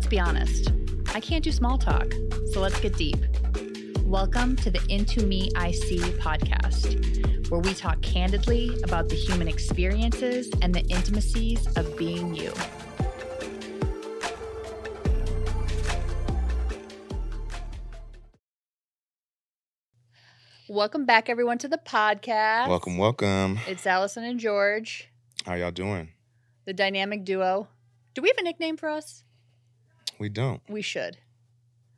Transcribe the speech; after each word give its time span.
let's 0.00 0.08
be 0.08 0.18
honest. 0.18 0.72
I 1.14 1.20
can't 1.20 1.44
do 1.44 1.52
small 1.52 1.76
talk, 1.76 2.10
so 2.52 2.60
let's 2.62 2.80
get 2.80 2.96
deep. 2.96 3.18
Welcome 4.06 4.56
to 4.56 4.70
the 4.70 4.82
Into 4.88 5.26
Me 5.26 5.50
I 5.56 5.72
See 5.72 5.98
podcast, 5.98 7.50
where 7.50 7.60
we 7.60 7.74
talk 7.74 8.00
candidly 8.00 8.80
about 8.82 9.10
the 9.10 9.14
human 9.14 9.46
experiences 9.46 10.50
and 10.62 10.74
the 10.74 10.80
intimacies 10.86 11.66
of 11.76 11.98
being 11.98 12.34
you. 12.34 12.50
Welcome 20.66 21.04
back, 21.04 21.28
everyone, 21.28 21.58
to 21.58 21.68
the 21.68 21.76
podcast. 21.76 22.68
Welcome, 22.68 22.96
welcome. 22.96 23.60
It's 23.68 23.86
Allison 23.86 24.24
and 24.24 24.40
George, 24.40 25.10
How 25.44 25.56
y'all 25.56 25.70
doing? 25.70 26.08
the 26.64 26.72
dynamic 26.72 27.26
duo. 27.26 27.68
Do 28.14 28.22
we 28.22 28.28
have 28.28 28.38
a 28.38 28.42
nickname 28.42 28.78
for 28.78 28.88
us? 28.88 29.24
We 30.20 30.28
don't. 30.28 30.60
We 30.68 30.82
should. 30.82 31.16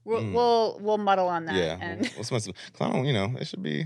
We'll 0.05 0.23
Mm. 0.23 0.33
we'll, 0.33 0.79
we'll 0.81 0.99
muddle 0.99 1.29
on 1.29 1.45
that. 1.47 1.55
yeah. 1.57 1.77
And 1.81 2.11
cause 2.17 2.33
I 2.81 2.89
don't, 2.91 3.05
you 3.05 3.13
know, 3.13 3.35
it 3.39 3.47
should 3.47 3.63
be 3.63 3.83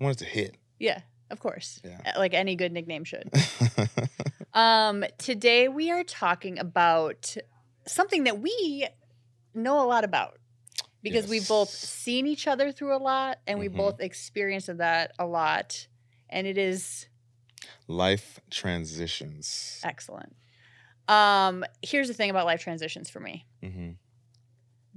I 0.00 0.04
want 0.04 0.16
it 0.20 0.24
to 0.24 0.30
hit. 0.30 0.56
yeah, 0.80 1.00
of 1.30 1.38
course. 1.40 1.80
Yeah. 1.84 2.00
Like 2.18 2.34
any 2.34 2.56
good 2.56 2.72
nickname 2.72 3.04
should. 3.04 3.30
Um, 4.54 5.04
today 5.18 5.66
we 5.66 5.90
are 5.90 6.04
talking 6.04 6.60
about 6.60 7.36
something 7.88 8.22
that 8.22 8.38
we 8.38 8.86
know 9.52 9.84
a 9.84 9.86
lot 9.88 10.04
about 10.04 10.38
because 11.02 11.26
we've 11.26 11.48
both 11.48 11.70
seen 11.70 12.28
each 12.28 12.46
other 12.46 12.70
through 12.70 12.94
a 12.96 13.02
lot 13.02 13.40
and 13.48 13.58
we 13.58 13.68
Mhm. 13.68 13.76
both 13.76 14.00
experienced 14.00 14.68
that 14.76 15.10
a 15.18 15.26
lot. 15.26 15.88
And 16.30 16.46
it 16.46 16.56
is 16.56 17.08
Life 17.88 18.38
transitions. 18.48 19.80
excellent. 19.82 20.36
Um, 21.08 21.64
here's 21.82 22.08
the 22.08 22.14
thing 22.14 22.30
about 22.30 22.46
life 22.46 22.62
transitions 22.62 23.10
for 23.10 23.20
me. 23.20 23.46
hmm 23.62 23.90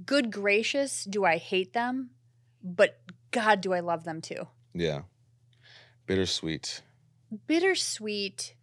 Good 0.06 0.30
gracious, 0.30 1.04
do 1.04 1.24
I 1.24 1.38
hate 1.38 1.72
them? 1.72 2.10
But 2.62 3.00
God, 3.32 3.60
do 3.60 3.72
I 3.72 3.80
love 3.80 4.04
them 4.04 4.20
too. 4.20 4.46
Yeah. 4.72 5.02
Bittersweet. 6.06 6.82
bittersweet 7.46 8.54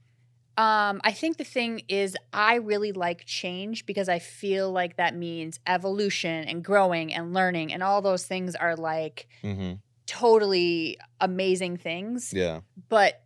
um 0.58 1.00
i 1.04 1.12
think 1.12 1.38
the 1.38 1.44
thing 1.44 1.82
is 1.88 2.16
i 2.34 2.56
really 2.56 2.92
like 2.92 3.24
change 3.26 3.86
because 3.86 4.10
i 4.10 4.18
feel 4.18 4.72
like 4.72 4.96
that 4.98 5.14
means 5.16 5.60
evolution 5.68 6.46
and 6.46 6.64
growing 6.64 7.14
and 7.14 7.32
learning 7.34 7.72
and 7.72 7.84
all 7.84 8.02
those 8.02 8.26
things 8.26 8.56
are 8.56 8.76
like 8.76 9.28
hmm 9.44 9.74
totally 10.08 10.98
amazing 11.22 11.78
things 11.78 12.34
Yeah. 12.34 12.62
but 12.90 13.22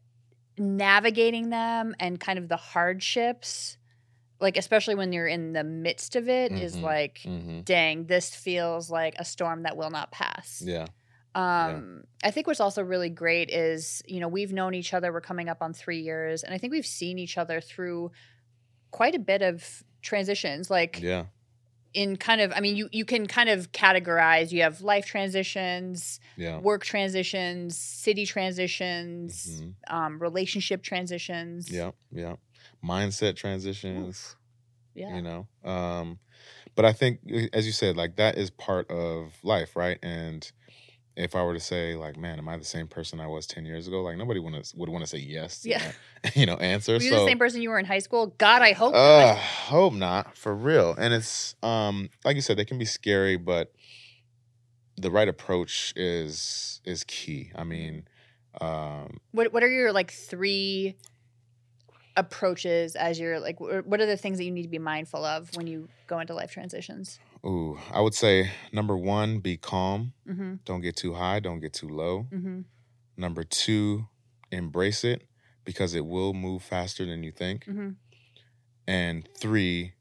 navigating 0.58 1.50
them 1.50 1.95
and 2.00 2.20
kind 2.20 2.38
of 2.40 2.47
the 2.50 2.58
hardships 2.58 3.78
like 4.41 4.57
especially 4.57 4.95
when 4.95 5.11
you're 5.13 5.27
in 5.27 5.53
the 5.53 5.63
midst 5.63 6.15
of 6.15 6.29
it, 6.29 6.51
is 6.57 6.77
Mhm. 6.77 6.81
like 6.81 7.19
hmm 7.23 7.61
dang 7.61 8.05
this 8.07 8.33
feels 8.35 8.89
like 8.89 9.15
a 9.19 9.25
storm 9.25 9.63
that 9.63 9.75
will 9.77 9.89
not 9.91 10.11
pass 10.11 10.61
Yeah. 10.65 10.87
um, 11.35 12.03
I 12.23 12.31
think 12.31 12.47
what's 12.47 12.59
also 12.59 12.83
really 12.83 13.09
great 13.09 13.49
is, 13.51 14.01
you 14.07 14.19
know, 14.19 14.27
we've 14.27 14.51
known 14.53 14.73
each 14.73 14.93
other. 14.93 15.13
We're 15.13 15.21
coming 15.21 15.47
up 15.49 15.61
on 15.61 15.73
three 15.73 15.99
years, 16.01 16.43
and 16.43 16.53
I 16.53 16.57
think 16.57 16.71
we've 16.73 16.85
seen 16.85 17.19
each 17.19 17.37
other 17.37 17.61
through 17.61 18.11
quite 18.91 19.15
a 19.15 19.19
bit 19.19 19.41
of 19.43 19.83
transitions. 20.01 20.69
Like 20.71 20.99
Yeah. 21.01 21.25
in 21.93 22.17
kind 22.17 22.41
of, 22.41 22.51
I 22.55 22.59
mean, 22.61 22.75
you 22.75 22.89
you 22.91 23.05
can 23.05 23.27
kind 23.27 23.49
of 23.49 23.71
categorize. 23.71 24.51
You 24.51 24.61
have 24.63 24.81
life 24.81 25.05
transitions, 25.05 26.19
Yeah. 26.37 26.59
work 26.59 26.83
transitions, 26.85 27.77
city 27.77 28.25
transitions, 28.25 29.61
Mhm. 29.61 29.75
um, 29.88 30.19
relationship 30.22 30.83
transitions. 30.83 31.72
Yeah. 31.72 31.91
Yeah. 32.11 32.35
Mindset 32.84 33.35
transitions. 33.35 34.35
yeah, 34.95 35.16
you 35.16 35.22
know 35.22 35.47
um 35.63 36.19
but 36.75 36.85
i 36.85 36.94
think 36.94 37.19
uh, 37.34 37.47
as 37.53 37.66
you 37.66 37.72
said 37.72 37.95
like 37.97 38.16
that 38.16 38.38
is 38.38 38.50
part 38.50 38.90
of 38.90 39.34
life 39.44 39.75
right 39.75 39.97
and 40.03 40.51
if 41.16 41.35
i 41.35 41.44
were 41.44 41.53
to 41.53 41.59
say 41.59 41.95
like 41.95 42.16
man 42.17 42.38
am 42.40 42.47
i 42.47 42.56
the 42.57 42.63
same 42.63 42.88
person 42.88 43.19
i 43.19 43.28
was 43.28 43.45
10 43.45 43.66
years 43.66 43.88
ago 43.88 44.01
like 44.01 44.17
nobody 44.17 44.40
wanna, 44.40 44.62
would 44.75 44.90
want 44.90 45.03
to 45.03 45.07
say 45.09 45.17
yes 45.17 45.62
to 45.62 45.69
Yeah. 45.69 45.91
that, 46.23 46.35
you 46.35 46.45
know 46.45 46.56
answer 46.56 46.94
Were 46.94 47.01
you 47.01 47.09
so 47.12 47.19
the 47.19 47.25
same 47.25 47.38
person 47.38 47.62
you 47.62 47.69
were 47.69 47.79
in 47.79 47.85
high 47.85 48.00
school? 48.00 48.28
God, 48.38 48.62
I 48.62 48.72
hope. 48.73 48.94
uh 48.96 48.97
not. 49.34 49.38
hope 49.38 49.94
not 49.94 50.38
for 50.38 50.56
real 50.56 50.96
and 50.97 51.13
it's 51.13 51.56
um 51.63 52.09
like 52.23 52.35
you 52.35 52.41
said 52.41 52.57
they 52.57 52.66
can 52.66 52.78
be 52.78 52.85
scary 52.85 53.35
but 53.38 53.72
the 54.97 55.11
right 55.11 55.28
approach 55.28 55.94
is 55.96 56.81
is 56.85 57.03
key 57.06 57.51
i 57.56 57.63
mean 57.63 58.07
um 58.61 59.19
What 59.31 59.53
What 59.53 59.63
are 59.63 59.69
your 59.69 59.91
like 59.94 60.11
three 60.11 60.96
approaches 62.19 62.96
as 62.96 63.19
you're 63.19 63.40
like? 63.40 63.59
What 63.59 64.00
are 64.02 64.06
the 64.06 64.18
things 64.18 64.38
that 64.38 64.44
you 64.44 64.52
need 64.52 64.63
to 64.63 64.69
be 64.69 64.80
mindful 64.80 65.24
of 65.25 65.56
when 65.56 65.68
you 65.68 65.88
go 66.07 66.19
into 66.19 66.34
life 66.34 66.52
transitions? 66.52 67.19
ooh 67.46 67.80
i 67.94 68.02
would 68.02 68.13
say 68.13 68.52
number 68.74 68.97
one 68.97 69.40
be 69.40 69.56
calm 69.56 70.12
Mm-hmm. 70.28 70.56
don't 70.66 70.81
get 70.81 70.96
too 70.97 71.13
high 71.13 71.40
don't 71.40 71.62
get 71.62 71.72
too 71.74 71.88
low 71.88 72.28
Mm-hmm. 72.34 72.62
Number 73.16 73.44
two, 73.44 74.08
embrace 74.52 75.03
it 75.03 75.24
because 75.66 75.94
it 75.94 76.06
will 76.06 76.34
move 76.34 76.63
faster 76.63 77.06
than 77.06 77.22
you 77.24 77.31
think. 77.31 77.66
Mm-hmm. 77.66 77.90
And 78.88 79.28
three, 79.38 79.94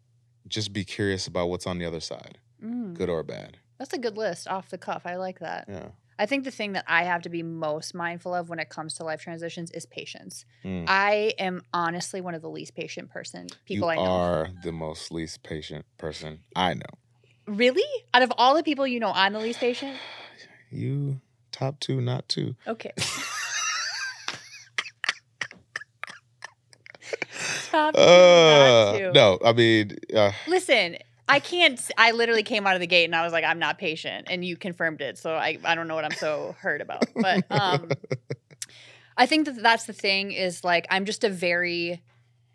just 0.46 0.72
be 0.72 0.84
curious 0.84 1.26
about 1.26 1.48
what's 1.50 1.66
on 1.66 1.78
the 1.78 1.84
other 1.84 2.00
side, 2.00 2.38
Mm. 2.64 2.94
good 2.94 3.08
or 3.08 3.22
bad. 3.22 3.58
That's 3.78 3.92
a 3.92 3.98
good 3.98 4.16
list 4.16 4.48
off 4.48 4.70
the 4.70 4.78
cuff. 4.78 5.02
I 5.04 5.16
like 5.16 5.38
that. 5.40 5.66
Yeah. 5.68 5.88
I 6.18 6.26
think 6.26 6.44
the 6.44 6.50
thing 6.50 6.72
that 6.72 6.84
I 6.88 7.04
have 7.04 7.22
to 7.22 7.28
be 7.28 7.42
most 7.44 7.94
mindful 7.94 8.34
of 8.34 8.48
when 8.48 8.58
it 8.58 8.68
comes 8.68 8.94
to 8.94 9.04
life 9.04 9.20
transitions 9.22 9.70
is 9.70 9.86
patience. 9.86 10.44
Mm. 10.64 10.84
I 10.88 11.34
am 11.38 11.62
honestly 11.72 12.20
one 12.20 12.34
of 12.34 12.42
the 12.42 12.50
least 12.50 12.74
patient 12.74 13.08
person 13.10 13.46
people 13.64 13.92
you 13.94 14.00
I 14.00 14.04
know. 14.04 14.10
are 14.10 14.48
the 14.64 14.72
most 14.72 15.12
least 15.12 15.42
patient 15.44 15.84
person 15.96 16.40
I 16.56 16.74
know. 16.74 16.82
Really? 17.46 17.84
Out 18.12 18.22
of 18.22 18.32
all 18.36 18.54
the 18.56 18.62
people 18.64 18.86
you 18.86 18.98
know, 19.00 19.12
I'm 19.14 19.32
the 19.32 19.38
least 19.40 19.60
patient. 19.60 19.96
You 20.70 21.22
top 21.50 21.80
two, 21.80 22.02
not 22.02 22.28
two. 22.28 22.54
Okay. 22.66 22.92
Top 27.70 27.94
two, 27.94 28.00
not 28.00 28.06
Uh, 28.06 28.98
two. 28.98 29.12
no, 29.12 29.38
I 29.44 29.52
mean, 29.52 29.96
uh, 30.14 30.32
Listen, 30.46 30.96
I 31.28 31.40
can't. 31.40 31.80
I 31.96 32.12
literally 32.12 32.42
came 32.42 32.66
out 32.66 32.74
of 32.74 32.80
the 32.80 32.86
gate 32.86 33.04
and 33.04 33.14
I 33.14 33.22
was 33.22 33.32
like, 33.32 33.44
I'm 33.44 33.58
not 33.58 33.78
patient, 33.78 34.28
and 34.30 34.44
you 34.44 34.56
confirmed 34.56 35.00
it. 35.00 35.18
So 35.18 35.32
I, 35.34 35.58
I 35.64 35.74
don't 35.74 35.88
know 35.88 35.94
what 35.94 36.04
I'm 36.04 36.12
so 36.12 36.56
hurt 36.58 36.80
about, 36.80 37.04
but 37.14 37.44
um, 37.50 37.90
I 39.16 39.26
think 39.26 39.46
that 39.46 39.62
that's 39.62 39.84
the 39.84 39.92
thing 39.92 40.32
is 40.32 40.64
like 40.64 40.86
I'm 40.90 41.04
just 41.04 41.24
a 41.24 41.30
very 41.30 42.02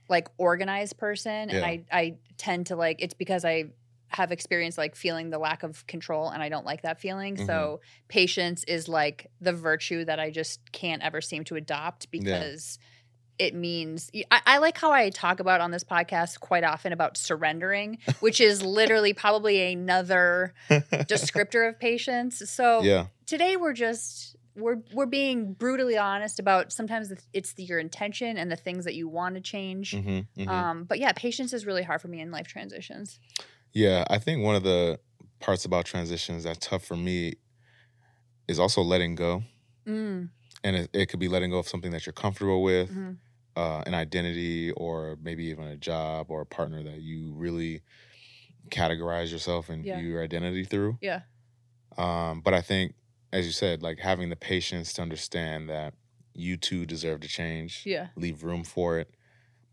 like 0.10 0.28
organized 0.38 0.98
person, 0.98 1.32
and 1.32 1.52
Yeah. 1.52 1.66
I 1.66 1.86
I 1.92 2.16
tend 2.38 2.68
to 2.68 2.76
like 2.76 3.02
it's 3.02 3.14
because 3.14 3.46
I 3.46 3.72
have 4.08 4.32
experienced 4.32 4.78
like 4.78 4.96
feeling 4.96 5.32
the 5.32 5.40
lack 5.40 5.64
of 5.64 5.86
control 5.88 6.30
and 6.30 6.44
I 6.44 6.50
don't 6.50 6.66
like 6.66 6.84
that 6.84 7.00
feeling. 7.00 7.36
Mm-hmm. 7.36 7.48
So 7.48 7.82
patience 8.08 8.64
is 8.66 8.88
like 8.88 9.32
the 9.42 9.54
virtue 9.54 10.06
that 10.06 10.20
I 10.20 10.30
just 10.30 10.72
can't 10.72 11.02
ever 11.02 11.20
seem 11.20 11.44
to 11.46 11.56
adopt 11.56 12.12
because 12.12 12.78
it 13.40 13.56
means 13.56 14.12
I, 14.32 14.42
I 14.46 14.58
like 14.60 14.78
how 14.78 14.92
I 14.92 15.10
talk 15.10 15.40
about 15.40 15.62
on 15.62 15.72
this 15.72 15.84
podcast 15.84 16.40
quite 16.40 16.64
often 16.64 16.94
about 16.94 17.18
surrendering, 17.18 17.98
which 18.20 18.40
is 18.40 18.62
literally 18.64 19.14
probably 19.14 19.72
another 19.74 20.54
descriptor 20.70 21.68
of 21.68 21.80
patience. 21.80 22.42
So 22.50 22.82
yeah, 22.82 23.08
today 23.26 23.56
we're 23.56 23.74
just 23.74 24.36
we're 24.56 24.78
we're 24.94 25.08
being 25.08 25.54
brutally 25.54 25.98
honest 25.98 26.40
about 26.40 26.72
sometimes 26.72 27.12
it's 27.34 27.54
the, 27.54 27.64
your 27.64 27.80
intention 27.80 28.38
and 28.38 28.52
the 28.52 28.56
things 28.56 28.86
that 28.86 28.94
you 28.94 29.08
want 29.08 29.36
to 29.36 29.42
change. 29.42 29.92
hmm 29.92 30.20
hmm 30.36 30.48
Um, 30.48 30.84
but 30.84 31.00
yeah, 31.00 31.12
patience 31.16 31.54
is 31.54 31.66
really 31.66 31.84
hard 31.84 32.02
for 32.02 32.08
me 32.08 32.22
in 32.22 32.32
life 32.32 32.48
transitions. 32.48 33.20
yeah. 33.74 34.06
I 34.10 34.20
think 34.20 34.44
one 34.44 34.56
of 34.56 34.64
the 34.64 35.00
parts 35.40 35.66
about 35.66 35.86
transitions 35.86 36.44
that's 36.44 36.66
tough 36.66 36.84
for 36.86 36.96
me 36.96 37.34
is 38.48 38.60
also 38.60 38.82
letting 38.82 39.16
go. 39.16 39.44
Mm, 39.88 40.30
and 40.64 40.76
it, 40.76 40.90
it 40.94 41.06
could 41.08 41.20
be 41.20 41.28
letting 41.28 41.50
go 41.52 41.58
of 41.60 41.68
something 41.68 41.92
that 41.92 42.06
you're 42.06 42.14
comfortable 42.14 42.62
with 42.64 42.92
mhm. 42.92 43.18
uh, 43.56 43.84
an 43.86 43.94
identity 43.94 44.72
or 44.72 45.18
maybe 45.22 45.46
even 45.46 45.66
a 45.66 45.78
job 45.78 46.28
or 46.30 46.42
a 46.42 46.46
partner 46.46 46.82
that 46.84 47.02
you 47.02 47.34
really 47.34 47.82
categorize 48.70 49.32
yourself 49.32 49.70
and 49.70 49.86
Yeah. 49.86 49.98
view 49.98 50.12
your 50.14 50.24
identity 50.24 50.64
through 50.64 50.98
Yeah. 51.02 51.22
um, 51.98 52.42
but 52.42 52.54
i 52.54 52.62
think 52.62 52.96
as 53.32 53.46
you 53.46 53.52
said 53.52 53.84
like 53.84 54.00
having 54.00 54.30
the 54.30 54.36
patience 54.36 54.94
to 54.94 55.02
understand 55.02 55.70
that 55.70 55.94
you 56.34 56.58
too 56.58 56.86
deserve 56.86 57.20
to 57.22 57.28
change 57.28 57.84
Yeah. 57.86 58.08
leave 58.16 58.44
room 58.44 58.64
for 58.64 58.98
it 59.00 59.14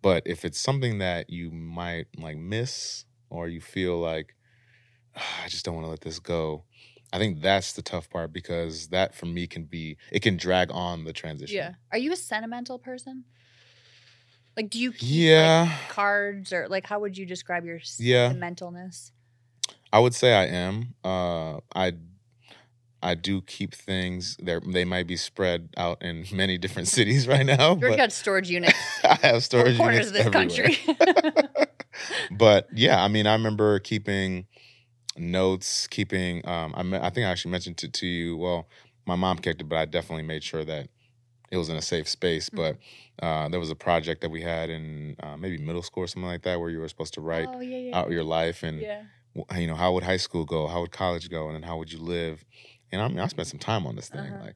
but 0.03 0.23
if 0.27 0.45
it's 0.45 0.59
something 0.59 0.99
that 0.99 1.31
you 1.31 1.51
might 1.51 2.07
like 2.19 2.37
miss 2.37 3.05
or 3.31 3.49
you 3.49 3.61
feel 3.61 3.99
like 3.99 4.35
"Ah, 5.17 5.45
i 5.45 5.49
just 5.49 5.65
don't 5.65 5.75
want 5.75 5.87
to 5.87 5.91
let 5.91 6.01
this 6.03 6.19
go 6.19 6.65
i 7.13 7.19
think 7.19 7.41
that's 7.41 7.73
the 7.73 7.83
tough 7.83 8.09
part 8.11 8.33
because 8.33 8.89
that 8.89 9.15
for 9.15 9.27
me 9.27 9.47
can 9.47 9.65
be 9.65 9.97
it 10.13 10.21
can 10.23 10.37
drag 10.37 10.71
on 10.71 11.05
the 11.05 11.13
transition 11.13 11.57
Yeah. 11.57 11.73
Are 11.93 11.99
you 11.99 12.13
a 12.13 12.17
sentimental 12.17 12.79
person? 12.79 13.25
Like, 14.57 14.69
do 14.71 14.79
you 14.79 14.93
keep 14.93 15.03
Yeah. 15.11 15.69
like, 15.71 15.89
cards 15.91 16.53
or 16.53 16.69
like 16.69 16.87
how 16.87 17.01
would 17.01 17.17
you 17.17 17.25
describe 17.27 17.65
your 17.65 17.81
Yeah. 17.99 18.31
sentimentalness? 18.33 19.13
I 19.93 19.99
would 20.01 20.15
say 20.15 20.35
I 20.35 20.47
am. 20.47 20.95
Uh, 21.05 21.61
I 21.75 21.93
I 23.03 23.15
do 23.15 23.41
keep 23.43 23.75
things. 23.75 24.37
There, 24.39 24.61
they 24.61 24.85
might 24.85 25.07
be 25.07 25.17
spread 25.17 25.71
out 25.77 26.03
in 26.03 26.27
many 26.33 26.59
different 26.59 26.89
cities 26.89 27.27
right 27.27 27.47
now. 27.47 27.75
But 27.77 27.97
got 27.97 28.13
storage 28.13 28.51
units 28.51 28.77
I 29.05 29.15
have 29.23 29.43
storage 29.45 29.79
corners 29.79 30.07
units 30.07 30.09
of 30.09 30.13
this 30.15 30.27
everywhere. 30.27 30.69
country. 30.69 31.67
but 32.31 32.69
yeah, 32.75 33.03
I 33.03 33.09
mean, 33.09 33.27
I 33.27 33.33
remember 33.33 33.79
keeping 33.81 34.47
notes, 35.17 35.87
keeping. 35.87 36.47
Um, 36.49 36.75
I, 36.77 36.83
me- 36.83 36.99
I 36.99 37.11
think 37.11 37.27
I 37.27 37.31
actually 37.31 37.53
mentioned 37.53 37.83
it 37.83 37.93
to 37.95 38.07
you. 38.07 38.37
Well, 38.37 38.69
my 39.07 39.17
mom 39.17 39.39
kept 39.39 39.61
it, 39.61 39.65
but 39.69 39.79
I 39.79 39.85
definitely 39.85 40.25
made 40.25 40.43
sure 40.45 40.65
that 40.65 40.89
it 41.51 41.57
was 41.57 41.69
in 41.69 41.77
a 41.77 41.83
safe 41.83 42.09
space. 42.09 42.49
But 42.49 42.77
uh, 43.23 43.49
there 43.49 43.61
was 43.61 43.71
a 43.71 43.75
project 43.77 44.21
that 44.23 44.31
we 44.31 44.43
had 44.43 44.71
in 44.71 45.17
uh, 45.23 45.37
maybe 45.37 45.59
middle 45.59 45.83
school 45.83 46.05
or 46.05 46.07
something 46.07 46.29
like 46.29 46.43
that, 46.43 46.61
where 46.61 46.71
you 46.71 46.79
were 46.81 46.89
supposed 46.89 47.15
to 47.15 47.21
write 47.21 47.49
oh 47.57 47.61
yeah, 47.61 47.77
yeah, 47.77 47.99
out 47.99 48.11
your 48.11 48.25
life 48.25 48.63
and 48.63 48.87
you 49.57 49.67
know 49.67 49.77
how 49.77 49.93
would 49.93 50.03
high 50.05 50.17
school 50.17 50.45
go, 50.45 50.67
how 50.67 50.81
would 50.81 50.93
college 50.93 51.31
go, 51.31 51.47
and 51.47 51.55
then 51.57 51.63
how 51.63 51.77
would 51.79 51.93
you 51.93 51.99
live. 52.01 52.45
And 52.93 53.01
I 53.01 53.09
mean, 53.09 53.21
I 53.21 53.27
spent 53.29 53.49
some 53.49 53.61
time 53.61 53.87
on 53.87 53.97
this 53.97 54.09
thing, 54.09 54.21
Uh-huh. 54.21 54.45
like 54.47 54.55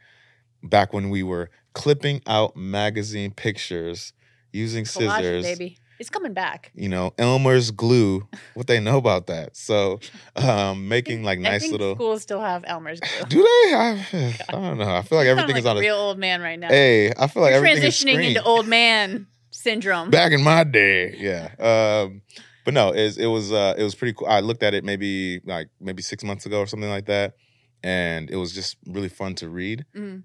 back 0.63 0.93
when 0.93 1.11
we 1.11 1.23
were 1.23 1.51
clipping 1.75 2.23
out 2.27 2.57
magazine 2.57 3.31
pictures 3.33 4.13
using 4.53 4.85
scissors 4.85 5.45
baby. 5.45 5.79
It's 5.99 6.11
coming 6.11 6.33
back. 6.35 6.73
you 6.75 6.89
know, 6.89 7.13
Elmer's 7.19 7.71
glue, 7.71 8.27
what 8.55 8.67
they 8.67 8.81
know 8.81 8.99
about 8.99 9.27
that. 9.29 9.57
So, 9.57 10.01
um, 10.37 10.89
making 10.89 11.23
like 11.23 11.39
I 11.39 11.43
nice 11.43 11.61
think 11.63 11.73
little. 11.73 11.95
schools 11.95 12.23
still 12.23 12.41
have 12.41 12.65
Elmer's 12.67 13.01
glue. 13.01 13.27
Do 13.29 13.39
they? 13.43 13.75
I, 13.75 14.07
I 14.49 14.53
don't 14.53 14.79
know. 14.79 14.91
I 14.95 15.03
feel 15.03 15.19
like 15.19 15.29
everything 15.29 15.57
is 15.57 15.67
on 15.67 15.77
a 15.77 15.79
a. 15.79 15.83
real 15.83 15.97
old 15.97 16.19
man 16.19 16.41
right 16.41 16.59
now. 16.59 16.69
Hey, 16.69 17.13
I 17.17 17.27
feel 17.29 17.43
like 17.43 17.51
You're 17.53 17.65
everything 17.65 17.85
is 17.85 17.95
transitioning 17.95 18.25
into 18.29 18.43
old 18.43 18.67
man 18.67 19.27
syndrome. 19.51 20.11
Back 20.11 20.33
in 20.33 20.43
my 20.43 20.65
day, 20.65 21.15
yeah. 21.17 21.55
Um, 21.59 22.23
but 22.65 22.75
no, 22.75 22.93
it, 22.93 23.17
it 23.19 23.27
was 23.27 23.53
uh, 23.53 23.75
it 23.79 23.83
was 23.85 23.95
pretty 23.95 24.15
cool. 24.15 24.27
I 24.27 24.41
looked 24.41 24.63
at 24.63 24.75
it 24.75 24.85
maybe 24.85 25.41
like 25.45 25.69
maybe 25.81 26.03
six 26.03 26.25
months 26.25 26.45
ago 26.47 26.59
or 26.61 26.67
something 26.67 26.89
like 26.91 27.07
that, 27.07 27.35
and 27.83 28.31
it 28.31 28.37
was 28.37 28.53
just 28.53 28.77
really 28.87 29.09
fun 29.09 29.35
to 29.37 29.49
read 29.49 29.85
Mhm. 29.95 30.23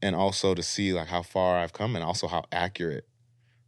and 0.00 0.16
also 0.16 0.54
to 0.54 0.62
see 0.62 0.92
like 0.92 1.08
how 1.08 1.22
far 1.22 1.58
I've 1.58 1.72
come 1.72 1.94
and 1.96 2.04
also 2.04 2.26
how 2.28 2.44
accurate 2.52 3.04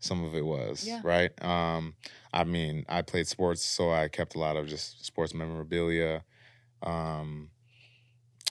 some 0.02 0.25
of 0.25 0.34
it 0.34 0.44
was. 0.44 0.87
Yeah. 0.87 1.00
Right. 1.04 1.31
Um, 1.43 1.94
I 2.32 2.44
mean, 2.44 2.84
I 2.88 3.02
played 3.02 3.26
sports, 3.28 3.62
so 3.64 3.90
I 3.90 4.08
kept 4.08 4.34
a 4.34 4.38
lot 4.38 4.56
of 4.56 4.66
just 4.66 5.04
sports 5.04 5.32
memorabilia. 5.34 6.25
Um, 6.82 7.50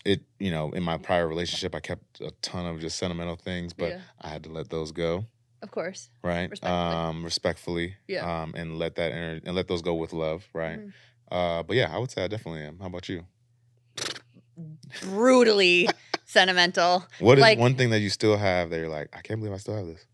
it, 0.05 0.21
you 0.39 0.49
know, 0.51 0.71
in 0.71 0.81
my 0.83 0.97
prior 0.97 1.27
relationship, 1.27 1.75
I 1.75 1.79
kept 1.79 2.21
a 2.21 2.31
ton 2.41 2.65
of 2.65 2.79
just 2.79 2.97
sentimental 2.97 3.35
things, 3.35 3.73
but 3.73 3.89
Yeah. 3.89 4.01
I 4.21 4.29
had 4.29 4.43
to 4.45 4.49
let 4.49 4.69
those 4.69 4.91
go. 4.91 5.25
Of 5.61 5.69
course. 5.71 6.09
Right. 6.23 6.49
Respectfully. 6.49 6.71
Um, 6.97 7.23
respectfully. 7.23 7.95
Yeah. 8.07 8.41
Um, 8.43 8.53
and 8.55 8.79
let 8.79 8.95
that 8.95 9.11
and 9.11 9.53
let 9.55 9.67
those 9.67 9.81
go 9.83 9.93
with 9.93 10.11
love. 10.13 10.47
Right. 10.53 10.79
Mhm. 10.79 10.93
Uh, 11.31 11.63
but 11.63 11.75
yeah, 11.77 11.93
I 11.93 11.97
would 11.99 12.09
say 12.11 12.23
I 12.23 12.27
definitely 12.27 12.61
am. 12.63 12.79
How 12.79 12.87
about 12.87 13.07
you? 13.09 13.25
Brutally 15.03 15.87
sentimental. 16.25 17.05
What 17.19 17.37
is 17.37 17.41
Like- 17.41 17.59
one 17.59 17.75
thing 17.75 17.89
that 17.91 17.99
you 17.99 18.09
still 18.09 18.37
have 18.37 18.69
that 18.71 18.77
you're 18.77 18.89
like, 18.89 19.09
I 19.15 19.21
can't 19.21 19.39
believe 19.39 19.53
I 19.53 19.57
still 19.57 19.75
have 19.75 19.85
this? 19.85 20.05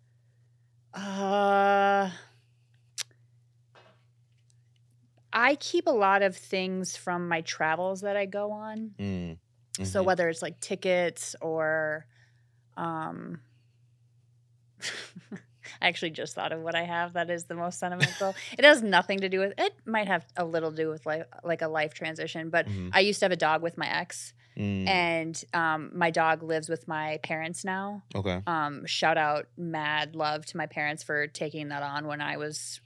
Uh 0.98 2.10
I 5.32 5.56
keep 5.56 5.86
a 5.88 5.92
lot 5.92 6.24
of 6.24 6.36
things 6.36 6.98
from 6.98 7.28
my 7.28 7.42
travels 7.42 8.02
that 8.02 8.18
I 8.18 8.26
go 8.26 8.52
on. 8.52 8.96
Mm. 9.00 9.38
So 9.84 10.02
Mhm. 10.02 10.06
whether 10.06 10.28
it's 10.30 10.42
like 10.42 10.60
tickets 10.60 11.36
or 11.42 12.08
um 12.78 13.42
I 15.82 15.88
actually 15.90 16.12
just 16.12 16.34
thought 16.34 16.52
of 16.52 16.62
what 16.62 16.74
I 16.76 16.84
have 16.84 17.14
that 17.14 17.30
is 17.30 17.44
the 17.46 17.54
most 17.56 17.78
sentimental. 17.80 18.36
it 18.58 18.64
has 18.66 18.82
nothing 18.82 19.20
to 19.20 19.30
do 19.30 19.40
with 19.40 19.54
it 19.60 19.74
might 19.86 20.08
have 20.08 20.26
a 20.36 20.46
little 20.46 20.72
to 20.72 20.78
do 20.78 20.90
with 20.90 21.06
like 21.06 21.28
like 21.44 21.62
a 21.62 21.68
life 21.68 21.94
transition, 21.94 22.50
but 22.50 22.66
Mhm. 22.68 22.90
I 22.94 23.02
used 23.02 23.20
to 23.20 23.26
have 23.26 23.32
a 23.32 23.36
dog 23.38 23.62
with 23.62 23.78
my 23.78 23.88
ex 23.88 24.34
Mm. 24.57 24.88
and 24.88 25.44
um 25.54 25.92
my 25.94 26.09
dog 26.09 26.42
lives 26.42 26.68
with 26.68 26.88
my 26.88 27.19
parents 27.21 27.63
now. 27.63 28.01
okay. 28.15 28.42
Um 28.48 28.86
shout 28.88 29.18
out 29.18 29.45
mad 29.56 30.15
love 30.15 30.45
to 30.48 30.57
my 30.57 30.65
parents 30.65 31.04
for 31.04 31.27
taking 31.27 31.69
that 31.69 31.83
on 31.83 32.07
when 32.07 32.21
I 32.21 32.38
was 32.38 32.81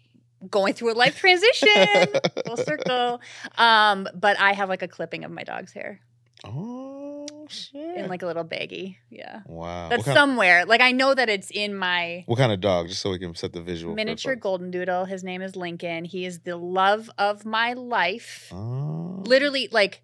going 0.50 0.74
through 0.74 0.92
a 0.94 0.98
life 0.98 1.18
transition. 1.18 2.08
Full 2.46 2.58
circle. 2.58 3.22
Um 3.58 4.08
but 4.14 4.40
I 4.40 4.52
have 4.54 4.68
like 4.70 4.82
a 4.82 4.88
clipping 4.88 5.24
of 5.24 5.32
my 5.32 5.44
dog's 5.44 5.72
hair 5.72 6.02
Oh 6.44 7.28
shit! 7.50 7.76
in 7.98 8.08
like 8.10 8.24
a 8.24 8.26
little 8.26 8.44
baggie. 8.44 8.98
Yeah. 9.10 9.42
wow. 9.46 9.90
That's 9.90 10.06
somewhere. 10.06 10.66
Like 10.66 10.82
I 10.82 10.92
know 10.92 11.14
that 11.14 11.30
it's 11.30 11.52
in 11.52 11.76
my 11.76 12.24
what 12.26 12.38
kind 12.38 12.52
of 12.52 12.60
dog? 12.60 12.88
Just 12.88 13.02
so 13.02 13.12
we 13.12 13.20
can 13.20 13.36
set 13.36 13.54
the 13.54 13.62
visual. 13.62 13.94
miniature 13.96 14.36
golden 14.36 14.72
doodle. 14.72 15.06
His 15.06 15.24
name 15.24 15.42
is 15.42 15.56
Lincoln. 15.56 16.04
He 16.06 16.26
is 16.26 16.40
the 16.40 16.58
love 16.58 17.10
of 17.18 17.46
my 17.46 17.74
life. 17.74 18.50
Oh. 18.52 19.22
Literally, 19.26 19.70
like 19.72 20.02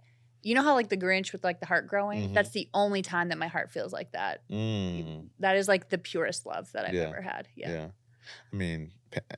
you 0.48 0.56
know 0.56 0.62
how 0.64 0.74
like 0.74 0.90
the 0.90 0.98
Grinch 0.98 1.32
with 1.34 1.44
like 1.44 1.60
the 1.60 1.66
heart 1.66 1.88
growing. 1.88 2.30
Mhm. 2.30 2.34
That's 2.34 2.52
the 2.52 2.70
only 2.74 3.02
time 3.02 3.30
that 3.30 3.38
my 3.38 3.48
heart 3.48 3.70
feels 3.72 3.92
like 3.92 4.12
that. 4.14 4.48
Mm, 4.50 5.28
That 5.40 5.58
is 5.58 5.68
like 5.68 5.90
the 5.90 5.98
purest 5.98 6.46
love 6.46 6.72
that 6.74 6.86
I've 6.88 6.94
Yeah. 6.94 7.10
ever 7.10 7.22
had. 7.22 7.48
yeah. 7.56 7.70
Yeah. 7.70 7.88
I 8.52 8.56
mean, 8.56 8.92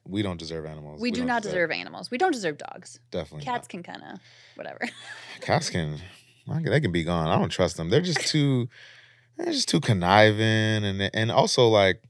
we 0.05 0.21
don't 0.21 0.37
deserve 0.37 0.65
animals. 0.65 0.99
We, 1.01 1.11
do 1.11 1.21
don't 1.21 1.27
not 1.27 1.43
deserve 1.43 1.71
animals. 1.71 2.09
We 2.11 2.17
don't 2.17 2.31
deserve 2.31 2.57
dogs. 2.57 2.99
Definitely. 3.11 3.45
Cats 3.45 3.67
can 3.67 3.83
kind 3.83 4.01
of 4.03 4.19
whatever. 4.55 4.79
Cats 5.41 5.69
can. 5.69 5.97
Can- 6.47 6.63
They 6.63 6.79
can 6.81 6.91
be 6.91 7.03
gone. 7.03 7.27
I 7.27 7.37
don't 7.37 7.49
trust 7.49 7.77
them. 7.77 7.89
They're 7.89 8.01
just 8.01 8.25
too. 8.27 8.67
They're 9.37 9.53
just 9.53 9.69
too 9.69 9.79
conniving, 9.79 10.83
and 10.83 11.09
and 11.13 11.31
also 11.31 11.67
like 11.67 12.01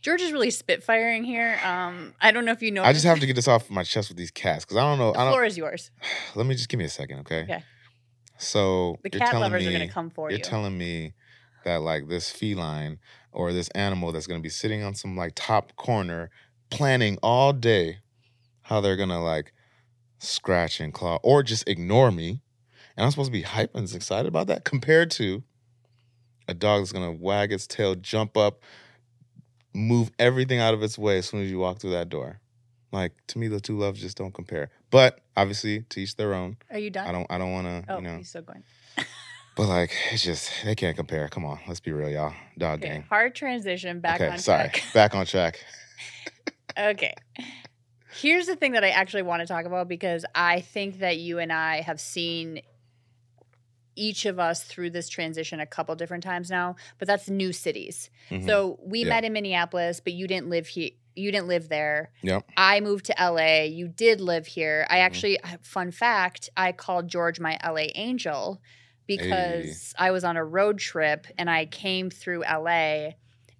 George 0.00 0.20
is 0.22 0.32
really 0.32 0.50
spitfiring 0.50 1.24
here. 1.24 1.58
Um, 1.64 2.14
I 2.20 2.30
don't 2.30 2.44
know 2.44 2.52
if 2.52 2.62
you 2.62 2.70
know. 2.70 2.84
I 2.84 2.92
just 2.92 3.04
have 3.04 3.18
to 3.20 3.26
get 3.26 3.34
this 3.36 3.48
off 3.48 3.68
my 3.70 3.82
chest 3.82 4.08
with 4.10 4.16
these 4.18 4.30
cats 4.30 4.64
because 4.64 4.76
I 4.76 4.82
don't 4.82 4.98
know. 4.98 5.12
The 5.12 5.18
I 5.18 5.24
don't. 5.24 5.32
floor 5.32 5.44
is 5.44 5.56
yours. 5.58 5.90
Let 6.36 6.46
me 6.46 6.54
just 6.54 6.68
give 6.68 6.78
me 6.78 6.84
a 6.84 6.88
second, 6.90 7.18
okay? 7.20 7.42
Okay. 7.42 7.64
So 8.38 8.98
The 9.02 9.10
you're 9.12 9.20
cat 9.20 9.30
telling 9.30 9.42
lovers 9.42 9.62
me, 9.62 9.68
are 9.68 9.78
going 9.78 9.88
to 9.88 9.94
come 9.94 10.10
for 10.10 10.30
You're 10.30 10.38
you. 10.38 10.44
telling 10.44 10.76
me 10.76 11.14
that 11.64 11.80
like 11.80 12.08
this 12.08 12.30
feline 12.30 12.98
or 13.32 13.52
this 13.52 13.68
animal 13.70 14.12
that's 14.12 14.26
gonna 14.26 14.40
be 14.40 14.48
sitting 14.48 14.82
on 14.82 14.94
some 14.94 15.16
like 15.16 15.32
top 15.34 15.74
corner, 15.76 16.30
planning 16.70 17.18
all 17.22 17.52
day 17.52 17.98
how 18.62 18.80
they're 18.80 18.96
gonna 18.96 19.22
like 19.22 19.52
scratch 20.18 20.80
and 20.80 20.92
claw 20.94 21.18
or 21.22 21.42
just 21.42 21.68
ignore 21.68 22.10
me, 22.10 22.40
and 22.96 23.04
I'm 23.04 23.10
supposed 23.10 23.28
to 23.28 23.32
be 23.32 23.42
hype 23.42 23.74
and 23.74 23.92
excited 23.92 24.28
about 24.28 24.46
that 24.48 24.64
compared 24.64 25.10
to 25.12 25.42
a 26.46 26.54
dog 26.54 26.80
that's 26.82 26.92
gonna 26.92 27.12
wag 27.12 27.52
its 27.52 27.66
tail, 27.66 27.94
jump 27.94 28.36
up, 28.36 28.62
move 29.74 30.10
everything 30.18 30.60
out 30.60 30.74
of 30.74 30.82
its 30.82 30.98
way 30.98 31.18
as 31.18 31.26
soon 31.26 31.42
as 31.42 31.50
you 31.50 31.58
walk 31.58 31.78
through 31.80 31.90
that 31.90 32.08
door. 32.08 32.40
Like 32.94 33.12
to 33.28 33.38
me, 33.38 33.48
the 33.48 33.60
two 33.60 33.76
loves 33.76 34.00
just 34.00 34.16
don't 34.16 34.32
compare. 34.32 34.70
But 34.90 35.20
obviously, 35.36 35.82
to 35.90 36.00
each 36.00 36.16
their 36.16 36.32
own. 36.32 36.56
are 36.70 36.78
you 36.78 36.90
done? 36.90 37.06
I 37.08 37.12
don't. 37.12 37.26
I 37.30 37.38
don't 37.38 37.52
want 37.52 37.66
to. 37.66 37.92
oh, 37.92 37.96
you 37.96 38.02
know. 38.02 38.16
he's 38.18 38.28
still 38.30 38.42
going. 38.42 38.62
But 39.56 39.68
like, 39.68 39.92
it's 40.10 40.24
just 40.24 40.50
they 40.64 40.74
can't 40.74 40.96
compare. 40.96 41.28
Come 41.28 41.44
on, 41.44 41.60
let's 41.68 41.78
be 41.78 41.92
real, 41.92 42.08
y'all. 42.10 42.34
Dog 42.58 42.80
Okay, 42.80 42.88
gang. 42.88 43.02
hard 43.08 43.36
transition 43.36 44.00
back 44.00 44.20
okay, 44.20 44.30
on 44.32 44.38
sorry. 44.38 44.68
track. 44.70 44.82
Back 44.94 45.14
on 45.14 45.26
track. 45.26 45.64
okay. 46.76 47.14
Here's 48.16 48.46
the 48.46 48.56
thing 48.56 48.72
that 48.72 48.82
I 48.82 48.88
actually 48.90 49.22
want 49.22 49.42
to 49.42 49.46
talk 49.46 49.64
about 49.64 49.86
because 49.88 50.24
I 50.34 50.60
think 50.60 50.98
that 50.98 51.18
you 51.18 51.38
and 51.38 51.52
I 51.52 51.82
have 51.82 52.00
seen 52.00 52.62
each 53.96 54.26
of 54.26 54.40
us 54.40 54.64
through 54.64 54.90
this 54.90 55.08
transition 55.08 55.60
a 55.60 55.66
couple 55.66 55.94
different 55.94 56.24
times 56.24 56.50
now, 56.50 56.74
but 56.98 57.06
that's 57.06 57.28
new 57.30 57.52
cities. 57.52 58.10
Mhm. 58.30 58.44
So 58.46 58.78
we 58.82 59.02
Yeah. 59.04 59.10
met 59.10 59.24
in 59.24 59.32
Minneapolis, 59.32 60.00
but 60.00 60.14
you 60.14 60.26
didn't 60.26 60.48
live 60.50 60.66
here. 60.66 60.90
You 61.14 61.30
didn't 61.32 61.48
live 61.48 61.68
there. 61.68 62.10
Yep. 62.22 62.44
I 62.56 62.80
moved 62.80 63.06
to 63.06 63.14
LA. 63.18 63.64
You 63.64 63.88
did 63.88 64.20
live 64.20 64.46
here. 64.46 64.86
I 64.90 64.96
Mhm. 64.98 65.00
actually, 65.00 65.38
fun 65.62 65.90
fact, 65.90 66.50
I 66.56 66.72
called 66.72 67.08
George 67.08 67.40
my 67.40 67.58
LA 67.62 67.90
angel 67.94 68.60
because 69.06 69.94
I 69.98 70.10
was 70.10 70.24
on 70.24 70.36
a 70.36 70.44
road 70.44 70.78
trip 70.78 71.26
and 71.38 71.50
I 71.50 71.66
came 71.66 72.10
through 72.10 72.44
LA 72.44 73.16